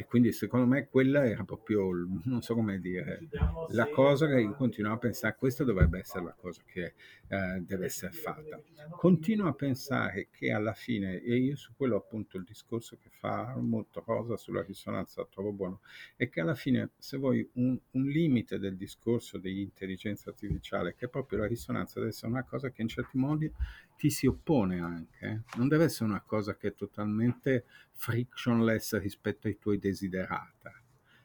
E 0.00 0.06
quindi 0.06 0.32
secondo 0.32 0.64
me 0.64 0.88
quella 0.88 1.26
era 1.26 1.44
proprio, 1.44 1.90
non 2.24 2.40
so 2.40 2.54
come 2.54 2.80
dire, 2.80 3.28
la 3.72 3.86
cosa 3.90 4.26
che 4.28 4.40
io 4.40 4.54
continuo 4.54 4.94
a 4.94 4.96
pensare, 4.96 5.36
questa 5.36 5.62
dovrebbe 5.62 5.98
essere 5.98 6.24
la 6.24 6.34
cosa 6.34 6.62
che 6.64 6.94
eh, 7.28 7.60
deve 7.60 7.84
essere 7.84 8.10
fatta. 8.10 8.58
Continuo 8.96 9.46
a 9.46 9.52
pensare 9.52 10.28
che 10.30 10.52
alla 10.52 10.72
fine, 10.72 11.20
e 11.20 11.36
io 11.36 11.54
su 11.54 11.74
quello 11.76 11.96
appunto 11.96 12.38
il 12.38 12.44
discorso 12.44 12.96
che 12.96 13.10
fa 13.10 13.54
molto 13.58 14.02
Rosa 14.06 14.38
sulla 14.38 14.62
risonanza 14.62 15.22
trovo 15.30 15.52
buono, 15.52 15.80
è 16.16 16.30
che 16.30 16.40
alla 16.40 16.54
fine 16.54 16.92
se 16.96 17.18
vuoi 17.18 17.46
un, 17.56 17.78
un 17.90 18.04
limite 18.04 18.58
del 18.58 18.76
discorso 18.76 19.36
dell'intelligenza 19.36 20.30
artificiale, 20.30 20.94
che 20.94 21.08
proprio 21.08 21.40
la 21.40 21.46
risonanza 21.46 21.98
deve 21.98 22.12
essere 22.12 22.32
una 22.32 22.44
cosa 22.44 22.70
che 22.70 22.80
in 22.80 22.88
certi 22.88 23.18
modi 23.18 23.52
ti 24.00 24.08
si 24.08 24.26
oppone 24.26 24.80
anche, 24.80 25.42
non 25.58 25.68
deve 25.68 25.84
essere 25.84 26.08
una 26.08 26.22
cosa 26.22 26.56
che 26.56 26.68
è 26.68 26.74
totalmente 26.74 27.66
frictionless 27.92 28.98
rispetto 28.98 29.46
ai 29.46 29.58
tuoi 29.58 29.78
desiderata. 29.78 30.72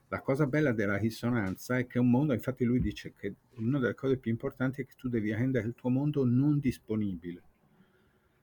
La 0.09 0.19
cosa 0.19 0.45
bella 0.45 0.73
della 0.73 0.97
risonanza 0.97 1.77
è 1.77 1.87
che 1.87 1.99
un 1.99 2.09
mondo, 2.09 2.33
infatti 2.33 2.65
lui 2.65 2.81
dice 2.81 3.13
che 3.13 3.35
una 3.59 3.79
delle 3.79 3.95
cose 3.95 4.17
più 4.17 4.29
importanti 4.29 4.81
è 4.81 4.85
che 4.85 4.95
tu 4.97 5.07
devi 5.07 5.33
rendere 5.33 5.67
il 5.67 5.73
tuo 5.73 5.89
mondo 5.89 6.25
non 6.25 6.59
disponibile. 6.59 7.41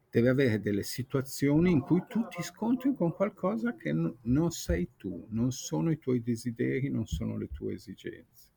Deve 0.08 0.30
avere 0.30 0.60
delle 0.60 0.82
situazioni 0.82 1.70
in 1.70 1.80
cui 1.80 2.02
tu 2.08 2.26
ti 2.28 2.42
scontri 2.42 2.94
con 2.94 3.12
qualcosa 3.12 3.76
che 3.76 3.92
non 3.92 4.50
sei 4.50 4.92
tu, 4.96 5.26
non 5.28 5.52
sono 5.52 5.90
i 5.90 5.98
tuoi 5.98 6.22
desideri, 6.22 6.88
non 6.88 7.04
sono 7.04 7.36
le 7.36 7.48
tue 7.52 7.74
esigenze 7.74 8.51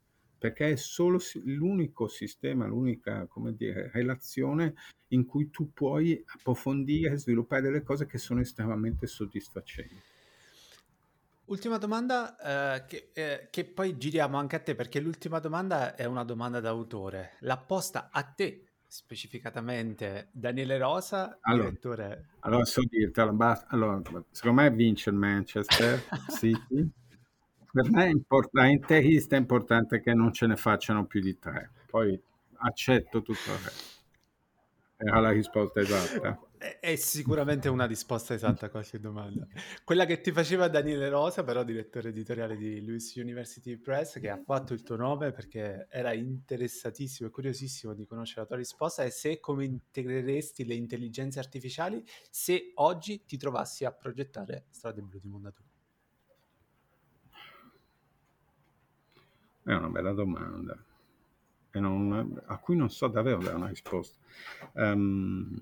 perché 0.46 0.74
è 0.74 0.76
solo 0.76 1.20
l'unico 1.46 2.08
sistema, 2.08 2.68
l'unica 2.68 3.26
come 3.26 3.56
dire, 3.56 3.89
relazione 3.91 4.76
in 5.08 5.26
cui 5.26 5.50
tu 5.50 5.74
puoi 5.74 6.24
approfondire 6.24 7.14
e 7.14 7.18
sviluppare 7.18 7.64
delle 7.64 7.82
cose 7.82 8.06
che 8.06 8.20
sono 8.20 8.41
estremamente 8.41 9.08
soddisfacenti. 9.08 10.00
Ultima 11.46 11.80
domanda 11.80 12.38
eh, 12.76 12.86
che, 12.86 13.10
eh, 13.14 13.48
che, 13.50 13.66
poi 13.66 13.98
giriamo 13.98 14.38
anche 14.38 14.56
a 14.56 14.60
te 14.60 14.76
perché 14.76 15.00
l'ultima 15.00 15.39
domanda 15.39 15.96
è 15.96 16.06
una 16.06 16.24
domanda 16.24 16.60
d'autore. 16.60 17.38
L'ha 17.39 17.58
posta 17.58 18.10
a 18.12 18.22
te 18.22 18.66
specificatamente 18.88 20.30
Daniele 20.32 20.78
Rosa, 20.78 21.39
allora, 21.41 21.70
direttore... 21.70 22.28
Allora, 22.41 22.66
so 22.66 22.82
dirtela, 22.88 23.66
allora, 23.70 24.00
secondo 24.30 24.62
me 24.62 24.70
vince 24.70 25.10
il 25.10 25.16
Manchester 25.16 26.04
City. 26.38 26.91
Per 27.76 27.91
me 27.91 28.05
è 28.05 28.09
importante, 28.09 28.99
è 28.99 29.36
importante 29.36 29.99
che 29.99 30.13
non 30.13 30.32
ce 30.32 30.47
ne 30.47 30.55
facciano 30.55 31.05
più 31.05 31.19
di 31.19 31.38
tre. 31.38 31.71
Poi 31.89 32.17
accetto 32.59 33.21
tutto 33.21 33.51
il 33.51 33.57
resto. 33.57 33.99
Era 34.95 35.19
la 35.19 35.32
risposta 35.32 35.82
esatta. 35.82 36.39
È 36.80 36.95
sicuramente 36.95 37.67
una 37.67 37.86
risposta 37.86 38.34
esatta 38.34 38.67
a 38.67 38.69
qualche 38.69 38.97
domanda. 38.97 39.45
Quella 39.84 40.05
che 40.05 40.21
ti 40.21 40.32
faceva 40.32 40.69
Daniele 40.69 41.09
Rosa, 41.09 41.43
però 41.43 41.65
direttore 41.65 42.09
editoriale 42.09 42.55
di 42.55 42.80
Lewis 42.80 43.13
University 43.15 43.76
Press, 43.76 44.21
che 44.21 44.30
ha 44.30 44.41
fatto 44.41 44.71
il 44.71 44.82
tuo 44.82 44.95
nome 44.95 45.34
perché 45.34 45.88
era 45.89 46.13
interessatissimo 46.13 47.28
e 47.28 47.32
curiosissimo 47.34 47.93
di 47.93 48.05
conoscere 48.05 48.39
la 48.39 48.47
tua 48.47 48.55
risposta, 48.55 49.03
è 49.03 49.09
se 49.09 49.41
come 49.41 49.65
integreresti 49.65 50.63
le 50.63 50.76
intelligenze 50.76 51.39
artificiali 51.39 52.01
se 52.32 52.71
oggi 52.76 53.26
ti 53.26 53.36
trovassi 53.36 53.84
a 53.84 53.91
progettare 53.91 54.67
Strade 54.69 55.01
Blu 55.01 55.19
di 55.19 55.28
Mondadori. 55.28 55.74
È 59.66 59.74
una 59.74 59.89
bella 59.89 60.13
domanda 60.13 60.78
non, 61.80 62.41
a 62.45 62.57
cui 62.57 62.76
non 62.76 62.89
so 62.89 63.07
davvero 63.07 63.39
dare 63.39 63.55
una 63.55 63.68
risposta. 63.68 64.18
Um, 64.74 65.61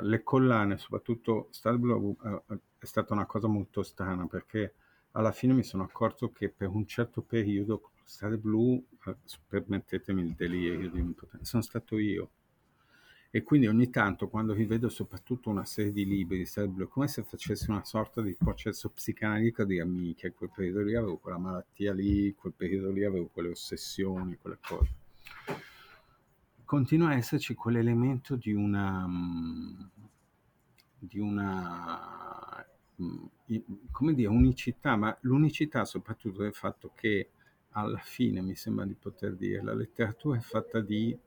le 0.00 0.22
collane, 0.22 0.78
soprattutto 0.78 1.48
Star 1.50 1.76
Blue, 1.76 2.14
uh, 2.18 2.42
è 2.78 2.84
stata 2.84 3.12
una 3.12 3.26
cosa 3.26 3.48
molto 3.48 3.82
strana 3.82 4.26
perché 4.26 4.74
alla 5.12 5.32
fine 5.32 5.52
mi 5.52 5.64
sono 5.64 5.82
accorto 5.82 6.30
che 6.30 6.48
per 6.48 6.68
un 6.68 6.86
certo 6.86 7.22
periodo 7.22 7.90
Star 8.04 8.36
Blu, 8.36 8.84
uh, 9.04 9.16
permettetemi 9.46 10.22
il 10.22 10.32
delirio 10.32 10.90
di 10.90 11.00
impotenza, 11.00 11.44
sono 11.44 11.62
stato 11.62 11.98
io. 11.98 12.30
E 13.34 13.42
quindi 13.42 13.66
ogni 13.66 13.88
tanto 13.88 14.28
quando 14.28 14.52
rivedo 14.52 14.90
soprattutto 14.90 15.48
una 15.48 15.64
serie 15.64 15.90
di 15.90 16.04
libri 16.04 16.42
è 16.42 16.86
come 16.86 17.08
se 17.08 17.22
facessi 17.22 17.70
una 17.70 17.82
sorta 17.82 18.20
di 18.20 18.34
processo 18.34 18.90
psicanalitico 18.90 19.64
di 19.64 19.80
amiche, 19.80 20.34
quel 20.34 20.50
periodo 20.54 20.82
lì 20.82 20.94
avevo 20.94 21.16
quella 21.16 21.38
malattia 21.38 21.94
lì, 21.94 22.34
quel 22.34 22.52
periodo 22.54 22.90
lì 22.90 23.04
avevo 23.04 23.30
quelle 23.32 23.48
ossessioni, 23.48 24.36
quelle 24.36 24.58
cose. 24.60 24.94
Continua 26.62 27.08
a 27.08 27.14
esserci 27.14 27.54
quell'elemento 27.54 28.36
di 28.36 28.52
una, 28.52 29.06
mm, 29.08 29.80
di 30.98 31.18
una 31.18 32.66
mm, 33.00 33.24
come 33.90 34.12
dire, 34.12 34.28
unicità, 34.28 34.94
ma 34.96 35.16
l'unicità 35.22 35.86
soprattutto 35.86 36.42
del 36.42 36.52
fatto 36.52 36.92
che 36.94 37.30
alla 37.70 37.96
fine 37.96 38.42
mi 38.42 38.54
sembra 38.56 38.84
di 38.84 38.92
poter 38.92 39.36
dire 39.36 39.62
la 39.62 39.72
letteratura 39.72 40.36
è 40.36 40.42
fatta 40.42 40.82
di 40.82 41.18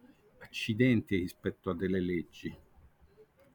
accidenti 0.45 1.17
rispetto 1.17 1.69
a 1.69 1.75
delle 1.75 1.99
leggi. 1.99 2.55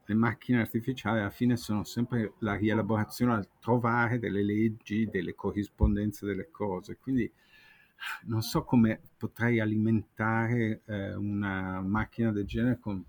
Le 0.05 0.13
macchine 0.13 0.59
artificiali 0.59 1.19
alla 1.19 1.29
fine 1.29 1.55
sono 1.55 1.83
sempre 1.83 2.33
la 2.39 2.55
rielaborazione 2.55 3.33
al 3.33 3.47
trovare 3.59 4.19
delle 4.19 4.43
leggi, 4.43 5.07
delle 5.09 5.33
corrispondenze 5.33 6.25
delle 6.25 6.49
cose. 6.51 6.97
Quindi 6.97 7.31
non 8.23 8.41
so 8.41 8.63
come 8.63 8.99
potrei 9.17 9.59
alimentare 9.59 10.81
eh, 10.85 11.15
una 11.15 11.81
macchina 11.81 12.31
del 12.31 12.45
genere 12.45 12.79
con, 12.79 13.03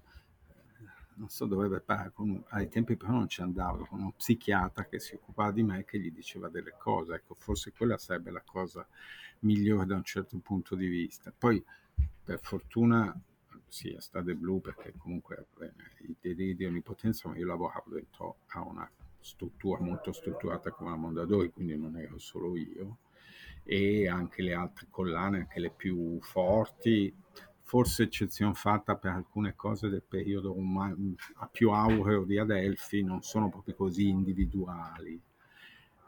non 1.14 1.28
so 1.28 1.47
dove 1.47 1.80
parlare, 1.80 2.12
con, 2.12 2.43
ai 2.49 2.68
tempi 2.68 2.97
però 2.97 3.12
non 3.12 3.28
ci 3.28 3.41
andavo, 3.41 3.87
con 3.87 4.01
uno 4.01 4.14
psichiatra 4.16 4.85
che 4.85 4.99
si 5.01 5.14
occupava 5.14 5.51
di 5.51 5.62
me 5.62 5.80
e 5.80 5.85
che 5.85 5.99
gli 5.99 6.12
diceva 6.12 6.49
delle 6.49 6.74
cose, 6.78 7.14
ecco, 7.14 7.35
forse 7.39 7.72
quella 7.72 7.99
sarebbe 7.99 8.30
la 8.30 8.43
cosa 8.45 8.87
migliore 9.41 9.87
da 9.87 9.97
un 9.97 10.05
certo 10.05 10.39
punto 10.39 10.74
di 10.74 10.87
vista. 10.87 11.33
Poi, 11.37 11.62
per 12.24 12.39
fortuna, 12.41 13.18
sì, 13.72 13.88
è 13.88 14.00
Stade 14.00 14.34
Blu 14.34 14.60
perché 14.60 14.92
comunque 14.98 15.46
i 16.06 16.14
deliri 16.20 16.54
di 16.54 16.66
onnipotenza, 16.66 17.26
ma 17.26 17.38
io 17.38 17.46
lavoravo 17.46 17.88
dentro 17.88 18.36
a 18.48 18.60
una 18.60 18.88
struttura 19.18 19.80
molto 19.80 20.12
strutturata 20.12 20.72
come 20.72 20.90
la 20.90 20.96
Mondadori, 20.96 21.50
quindi 21.50 21.74
non 21.78 21.96
ero 21.96 22.18
solo 22.18 22.54
io 22.54 22.98
e 23.62 24.06
anche 24.08 24.42
le 24.42 24.52
altre 24.52 24.88
collane, 24.90 25.38
anche 25.38 25.58
le 25.58 25.70
più 25.70 26.20
forti, 26.20 27.14
forse 27.62 28.02
eccezione 28.02 28.52
fatta 28.52 28.94
per 28.96 29.12
alcune 29.12 29.54
cose 29.56 29.88
del 29.88 30.02
periodo 30.06 30.54
più 31.50 31.70
aureo 31.70 32.24
di 32.24 32.36
Adelphi, 32.36 33.02
non 33.02 33.22
sono 33.22 33.48
proprio 33.48 33.74
così 33.74 34.06
individuali. 34.06 35.18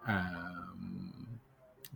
Eh, 0.07 1.43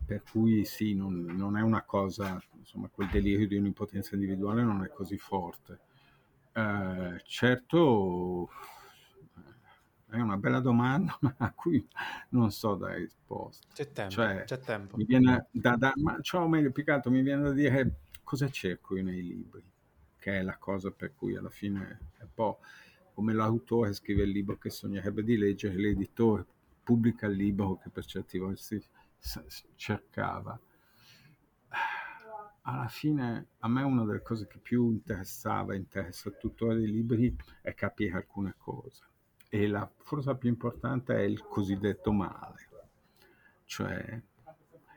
per 0.04 0.22
cui 0.30 0.64
sì, 0.64 0.94
non, 0.94 1.24
non, 1.24 1.56
è 1.56 1.62
una 1.62 1.82
cosa, 1.82 2.42
insomma, 2.56 2.88
quel 2.88 3.08
delirio 3.08 3.46
di 3.46 3.56
un'impotenza 3.56 4.14
individuale 4.14 4.62
non 4.62 4.84
è 4.84 4.88
così 4.88 5.18
forte. 5.18 5.78
Eh, 6.52 7.22
certo, 7.24 8.50
è 10.10 10.20
una 10.20 10.36
bella 10.36 10.60
domanda, 10.60 11.16
ma 11.20 11.34
a 11.38 11.52
cui 11.52 11.86
non 12.30 12.50
so 12.50 12.74
dare 12.74 12.98
risposta. 12.98 13.66
C'è 13.72 13.92
tempo, 13.92 14.12
cioè, 14.12 14.44
c'è 14.44 14.58
tempo. 14.58 14.96
Mi 14.96 15.04
viene 15.04 15.46
da, 15.50 15.76
da, 15.76 15.92
ma 15.96 16.18
cioè, 16.20 16.46
meglio, 16.46 16.70
più 16.70 16.84
che 16.84 16.90
altro 16.92 17.10
mi 17.10 17.22
viene 17.22 17.42
da 17.42 17.52
dire 17.52 18.00
cosa 18.24 18.48
cerco 18.48 18.96
io 18.96 19.04
nei 19.04 19.22
libri, 19.22 19.62
che 20.18 20.38
è 20.38 20.42
la 20.42 20.56
cosa 20.56 20.90
per 20.90 21.14
cui 21.14 21.36
alla 21.36 21.50
fine 21.50 21.98
è 22.18 22.22
un 22.22 22.34
po' 22.34 22.60
come 23.14 23.32
l'autore 23.32 23.92
scrive 23.92 24.22
il 24.22 24.30
libro 24.30 24.56
che 24.58 24.70
sognerebbe 24.70 25.24
di 25.24 25.36
leggere, 25.36 25.74
l'editore 25.74 26.46
pubblica 26.82 27.26
il 27.26 27.36
libro 27.36 27.76
che 27.76 27.90
per 27.90 28.04
certi 28.04 28.38
versi 28.38 28.82
cercava. 29.76 30.58
Alla 32.62 32.88
fine 32.88 33.48
a 33.58 33.68
me 33.68 33.82
una 33.82 34.04
delle 34.04 34.22
cose 34.22 34.46
che 34.46 34.58
più 34.58 34.90
interessava, 34.90 35.74
interessa 35.74 36.30
tuttora 36.30 36.74
dei 36.74 36.90
libri, 36.90 37.34
è 37.62 37.72
capire 37.74 38.16
alcune 38.16 38.54
cose 38.58 39.06
e 39.48 39.66
la 39.66 39.90
forza 39.96 40.34
più 40.34 40.48
importante 40.48 41.14
è 41.14 41.22
il 41.22 41.42
cosiddetto 41.42 42.12
male. 42.12 42.68
Cioè, 43.64 44.22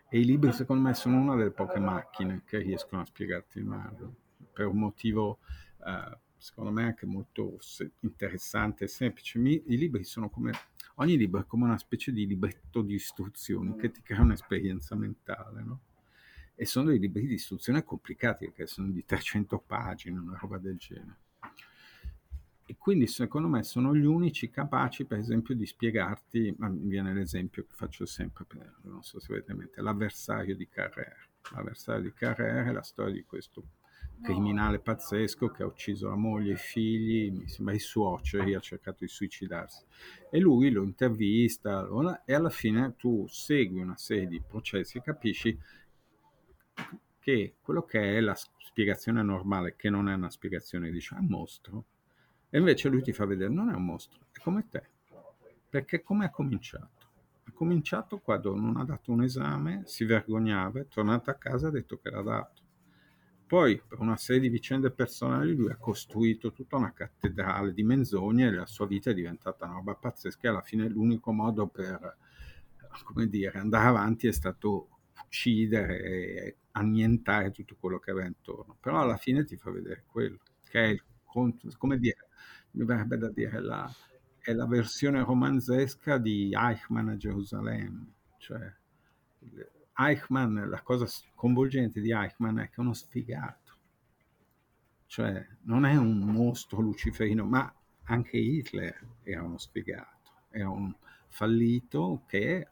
e 0.10 0.20
i 0.20 0.26
libri 0.26 0.52
secondo 0.52 0.88
me 0.88 0.94
sono 0.94 1.18
una 1.18 1.36
delle 1.36 1.52
poche 1.52 1.80
macchine 1.80 2.44
che 2.46 2.58
riescono 2.60 3.02
a 3.02 3.06
spiegarti 3.06 3.60
il 3.60 3.66
male, 3.66 4.14
per 4.52 4.68
un 4.68 4.78
motivo 4.78 5.40
eh, 5.86 6.18
secondo 6.38 6.72
me 6.72 6.84
anche 6.84 7.06
molto 7.06 7.58
interessante 8.00 8.86
e 8.86 8.88
semplice. 8.88 9.40
Mi, 9.40 9.62
I 9.68 9.78
libri 9.78 10.04
sono 10.04 10.30
come, 10.30 10.52
ogni 10.96 11.18
libro 11.18 11.42
è 11.42 11.46
come 11.46 11.66
una 11.66 11.78
specie 11.78 12.12
di 12.12 12.26
libretto 12.28 12.82
di 12.82 12.94
istruzioni 12.94 13.76
che 13.76 13.92
ti 13.92 14.02
crea 14.02 14.22
un'esperienza 14.22 14.96
mentale, 14.96 15.64
no? 15.64 15.80
E 16.56 16.66
sono 16.66 16.90
dei 16.90 17.00
libri 17.00 17.26
di 17.26 17.34
istruzione 17.34 17.84
complicati, 17.84 18.46
perché 18.46 18.68
sono 18.68 18.90
di 18.90 19.04
300 19.04 19.60
pagine, 19.60 20.20
una 20.20 20.38
roba 20.38 20.58
del 20.58 20.78
genere. 20.78 21.18
E 22.66 22.78
quindi 22.78 23.08
secondo 23.08 23.48
me 23.48 23.64
sono 23.64 23.96
gli 23.96 24.06
unici 24.06 24.50
capaci, 24.50 25.06
per 25.06 25.18
esempio, 25.18 25.56
di 25.56 25.66
spiegarti, 25.66 26.54
ma 26.58 26.70
mi 26.70 26.88
viene 26.88 27.14
l'esempio 27.14 27.64
che 27.64 27.74
faccio 27.74 28.06
sempre, 28.06 28.46
per, 28.46 28.76
non 28.84 29.04
so 29.04 29.20
se 29.20 29.32
avete 29.32 29.52
in 29.52 29.58
mente, 29.58 29.82
l'avversario 29.82 30.56
di 30.56 30.68
Carrère. 30.70 31.30
L'avversario 31.54 32.04
di 32.04 32.14
Carrère 32.14 32.70
è 32.70 32.72
la 32.72 32.84
storia 32.84 33.14
di 33.14 33.24
questo 33.24 33.64
criminale 34.22 34.80
pazzesco 34.80 35.50
che 35.50 35.64
ha 35.64 35.66
ucciso 35.66 36.10
la 36.10 36.16
moglie, 36.16 36.54
i 36.54 36.58
figli, 36.58 37.32
mi 37.32 37.48
sembra 37.48 37.74
i 37.74 37.80
suoceri, 37.80 38.54
ha 38.54 38.60
cercato 38.60 39.00
di 39.02 39.08
suicidarsi. 39.08 39.84
E 40.30 40.40
lui 40.40 40.70
lo 40.70 40.84
intervista 40.84 41.88
e 42.26 42.34
alla 42.34 42.50
fine 42.50 42.96
tu 42.96 43.26
segui 43.28 43.82
una 43.82 43.98
serie 43.98 44.28
di 44.28 44.42
processi 44.46 44.98
e 44.98 45.02
capisci 45.02 45.60
che 47.20 47.56
quello 47.62 47.84
che 47.84 48.18
è 48.18 48.20
la 48.20 48.36
spiegazione 48.36 49.22
normale, 49.22 49.76
che 49.76 49.90
non 49.90 50.10
è 50.10 50.14
una 50.14 50.30
spiegazione, 50.30 50.92
dice, 50.92 51.16
è 51.16 51.20
un 51.20 51.28
mostro, 51.28 51.86
e 52.50 52.58
invece 52.58 52.90
lui 52.90 53.02
ti 53.02 53.14
fa 53.14 53.26
vedere, 53.26 53.54
non 53.54 53.70
è 53.70 53.74
un 53.74 53.86
mostro, 53.86 54.20
è 54.32 54.40
come 54.40 54.68
te. 54.70 54.84
Perché 55.70 56.02
come 56.02 56.26
ha 56.26 56.30
cominciato? 56.30 57.10
Ha 57.46 57.52
cominciato 57.54 58.20
quando 58.20 58.56
non 58.56 58.76
ha 58.78 58.84
dato 58.84 59.12
un 59.12 59.24
esame, 59.24 59.84
si 59.86 60.04
vergognava, 60.04 60.82
è 60.82 60.88
tornato 60.88 61.30
a 61.30 61.36
casa 61.36 61.68
e 61.68 61.70
ha 61.70 61.74
detto 61.74 62.00
che 62.00 62.10
l'ha 62.10 62.22
dato. 62.22 62.62
Poi, 63.52 63.82
per 63.86 64.00
una 64.00 64.16
serie 64.16 64.44
di 64.44 64.48
vicende 64.48 64.92
personali, 64.92 65.54
lui 65.54 65.70
ha 65.70 65.76
costruito 65.76 66.54
tutta 66.54 66.78
una 66.78 66.94
cattedrale 66.94 67.74
di 67.74 67.84
menzogne 67.84 68.48
e 68.48 68.52
la 68.52 68.66
sua 68.66 68.88
vita 68.88 69.10
è 69.10 69.14
diventata 69.14 69.66
una 69.66 69.74
roba 69.74 69.94
pazzesca 69.94 70.48
e 70.48 70.48
alla 70.48 70.62
fine 70.62 70.88
l'unico 70.88 71.34
modo 71.34 71.68
per, 71.68 72.16
come 73.04 73.28
dire, 73.28 73.60
andare 73.60 73.88
avanti 73.90 74.28
è 74.28 74.32
stato 74.32 75.00
uccidere 75.26 76.02
e 76.02 76.56
annientare 76.72 77.52
tutto 77.52 77.76
quello 77.78 78.00
che 78.00 78.12
aveva 78.12 78.26
intorno. 78.26 78.78
Però 78.80 79.02
alla 79.02 79.18
fine 79.18 79.44
ti 79.44 79.58
fa 79.58 79.70
vedere 79.70 80.06
quello, 80.06 80.38
che 80.70 80.86
è 80.86 80.88
il, 80.88 81.04
come 81.78 82.00
dire, 82.00 82.30
mi 82.72 82.86
verrebbe 82.86 83.18
da 83.18 83.28
dire, 83.28 83.60
la, 83.60 83.94
è 84.40 84.54
la 84.54 84.66
versione 84.66 85.26
romanzesca 85.26 86.18
di 86.18 86.56
Eichmann 86.56 87.10
a 87.10 87.18
Gerusalemme. 87.18 88.14
Cioè, 88.38 88.74
Eichmann, 90.08 90.70
la 90.70 90.82
cosa 90.82 91.06
sconvolgente 91.06 92.02
di 92.02 92.12
Eichmann 92.12 92.60
è 92.60 92.70
che 92.70 92.76
è 92.76 92.80
uno 92.80 92.94
sfigato. 92.94 93.60
Cioè, 95.06 95.46
non 95.64 95.86
è 95.86 95.96
un 95.96 96.20
mostro 96.20 96.80
luciferino, 96.80 97.46
ma 97.46 97.74
anche 98.04 98.38
Hitler 98.38 99.08
era 99.24 99.44
uno 99.44 99.58
sfigato, 99.58 100.32
era 100.50 100.70
un 100.70 100.94
fallito 101.28 102.24
che 102.28 102.68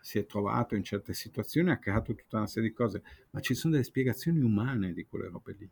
si 0.00 0.18
è 0.18 0.26
trovato 0.26 0.74
in 0.74 0.82
certe 0.82 1.14
situazioni, 1.14 1.70
ha 1.70 1.78
creato 1.78 2.14
tutta 2.14 2.38
una 2.38 2.46
serie 2.46 2.70
di 2.70 2.74
cose, 2.74 3.02
ma 3.30 3.40
ci 3.40 3.54
sono 3.54 3.72
delle 3.74 3.84
spiegazioni 3.84 4.40
umane 4.40 4.92
di 4.92 5.06
quelle 5.06 5.28
robe 5.28 5.54
lì 5.58 5.70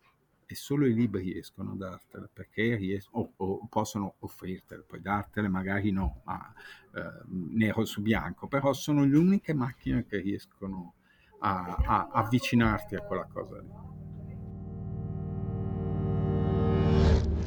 e 0.51 0.57
solo 0.57 0.85
i 0.85 0.95
libri 0.95 1.31
riescono 1.33 1.71
a 1.71 1.77
dartele 1.77 2.29
perché 2.33 2.75
riescono, 2.75 3.33
o, 3.37 3.45
o, 3.45 3.67
possono 3.69 4.17
offrirtele, 4.19 4.83
poi 4.83 5.01
dartele 5.01 5.47
magari 5.47 5.93
no, 5.93 6.23
ma 6.25 6.53
eh, 6.93 7.23
nero 7.29 7.85
su 7.85 8.03
bianco, 8.03 8.49
però 8.49 8.73
sono 8.73 9.05
le 9.05 9.17
uniche 9.17 9.55
macchine 9.55 10.05
che 10.07 10.19
riescono 10.19 10.95
a, 11.39 11.77
a 11.87 12.09
avvicinarti 12.11 12.97
a 12.97 13.03
quella 13.03 13.27
cosa 13.27 13.61
lì. 13.61 13.89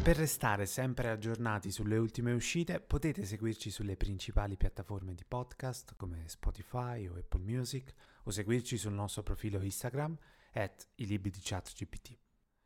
Per 0.01 0.15
restare 0.15 0.65
sempre 0.65 1.09
aggiornati 1.09 1.71
sulle 1.71 1.97
ultime 1.97 2.31
uscite 2.31 2.79
potete 2.79 3.25
seguirci 3.25 3.69
sulle 3.69 3.97
principali 3.97 4.55
piattaforme 4.55 5.13
di 5.13 5.25
podcast 5.27 5.95
come 5.97 6.23
Spotify 6.27 7.05
o 7.07 7.17
Apple 7.17 7.43
Music 7.43 7.93
o 8.23 8.31
seguirci 8.31 8.77
sul 8.77 8.93
nostro 8.93 9.23
profilo 9.23 9.61
Instagram 9.61 10.17
at 10.53 10.87
i 10.95 11.05
libri 11.05 11.31
di 11.31 11.39
ChatGPT. 11.41 12.22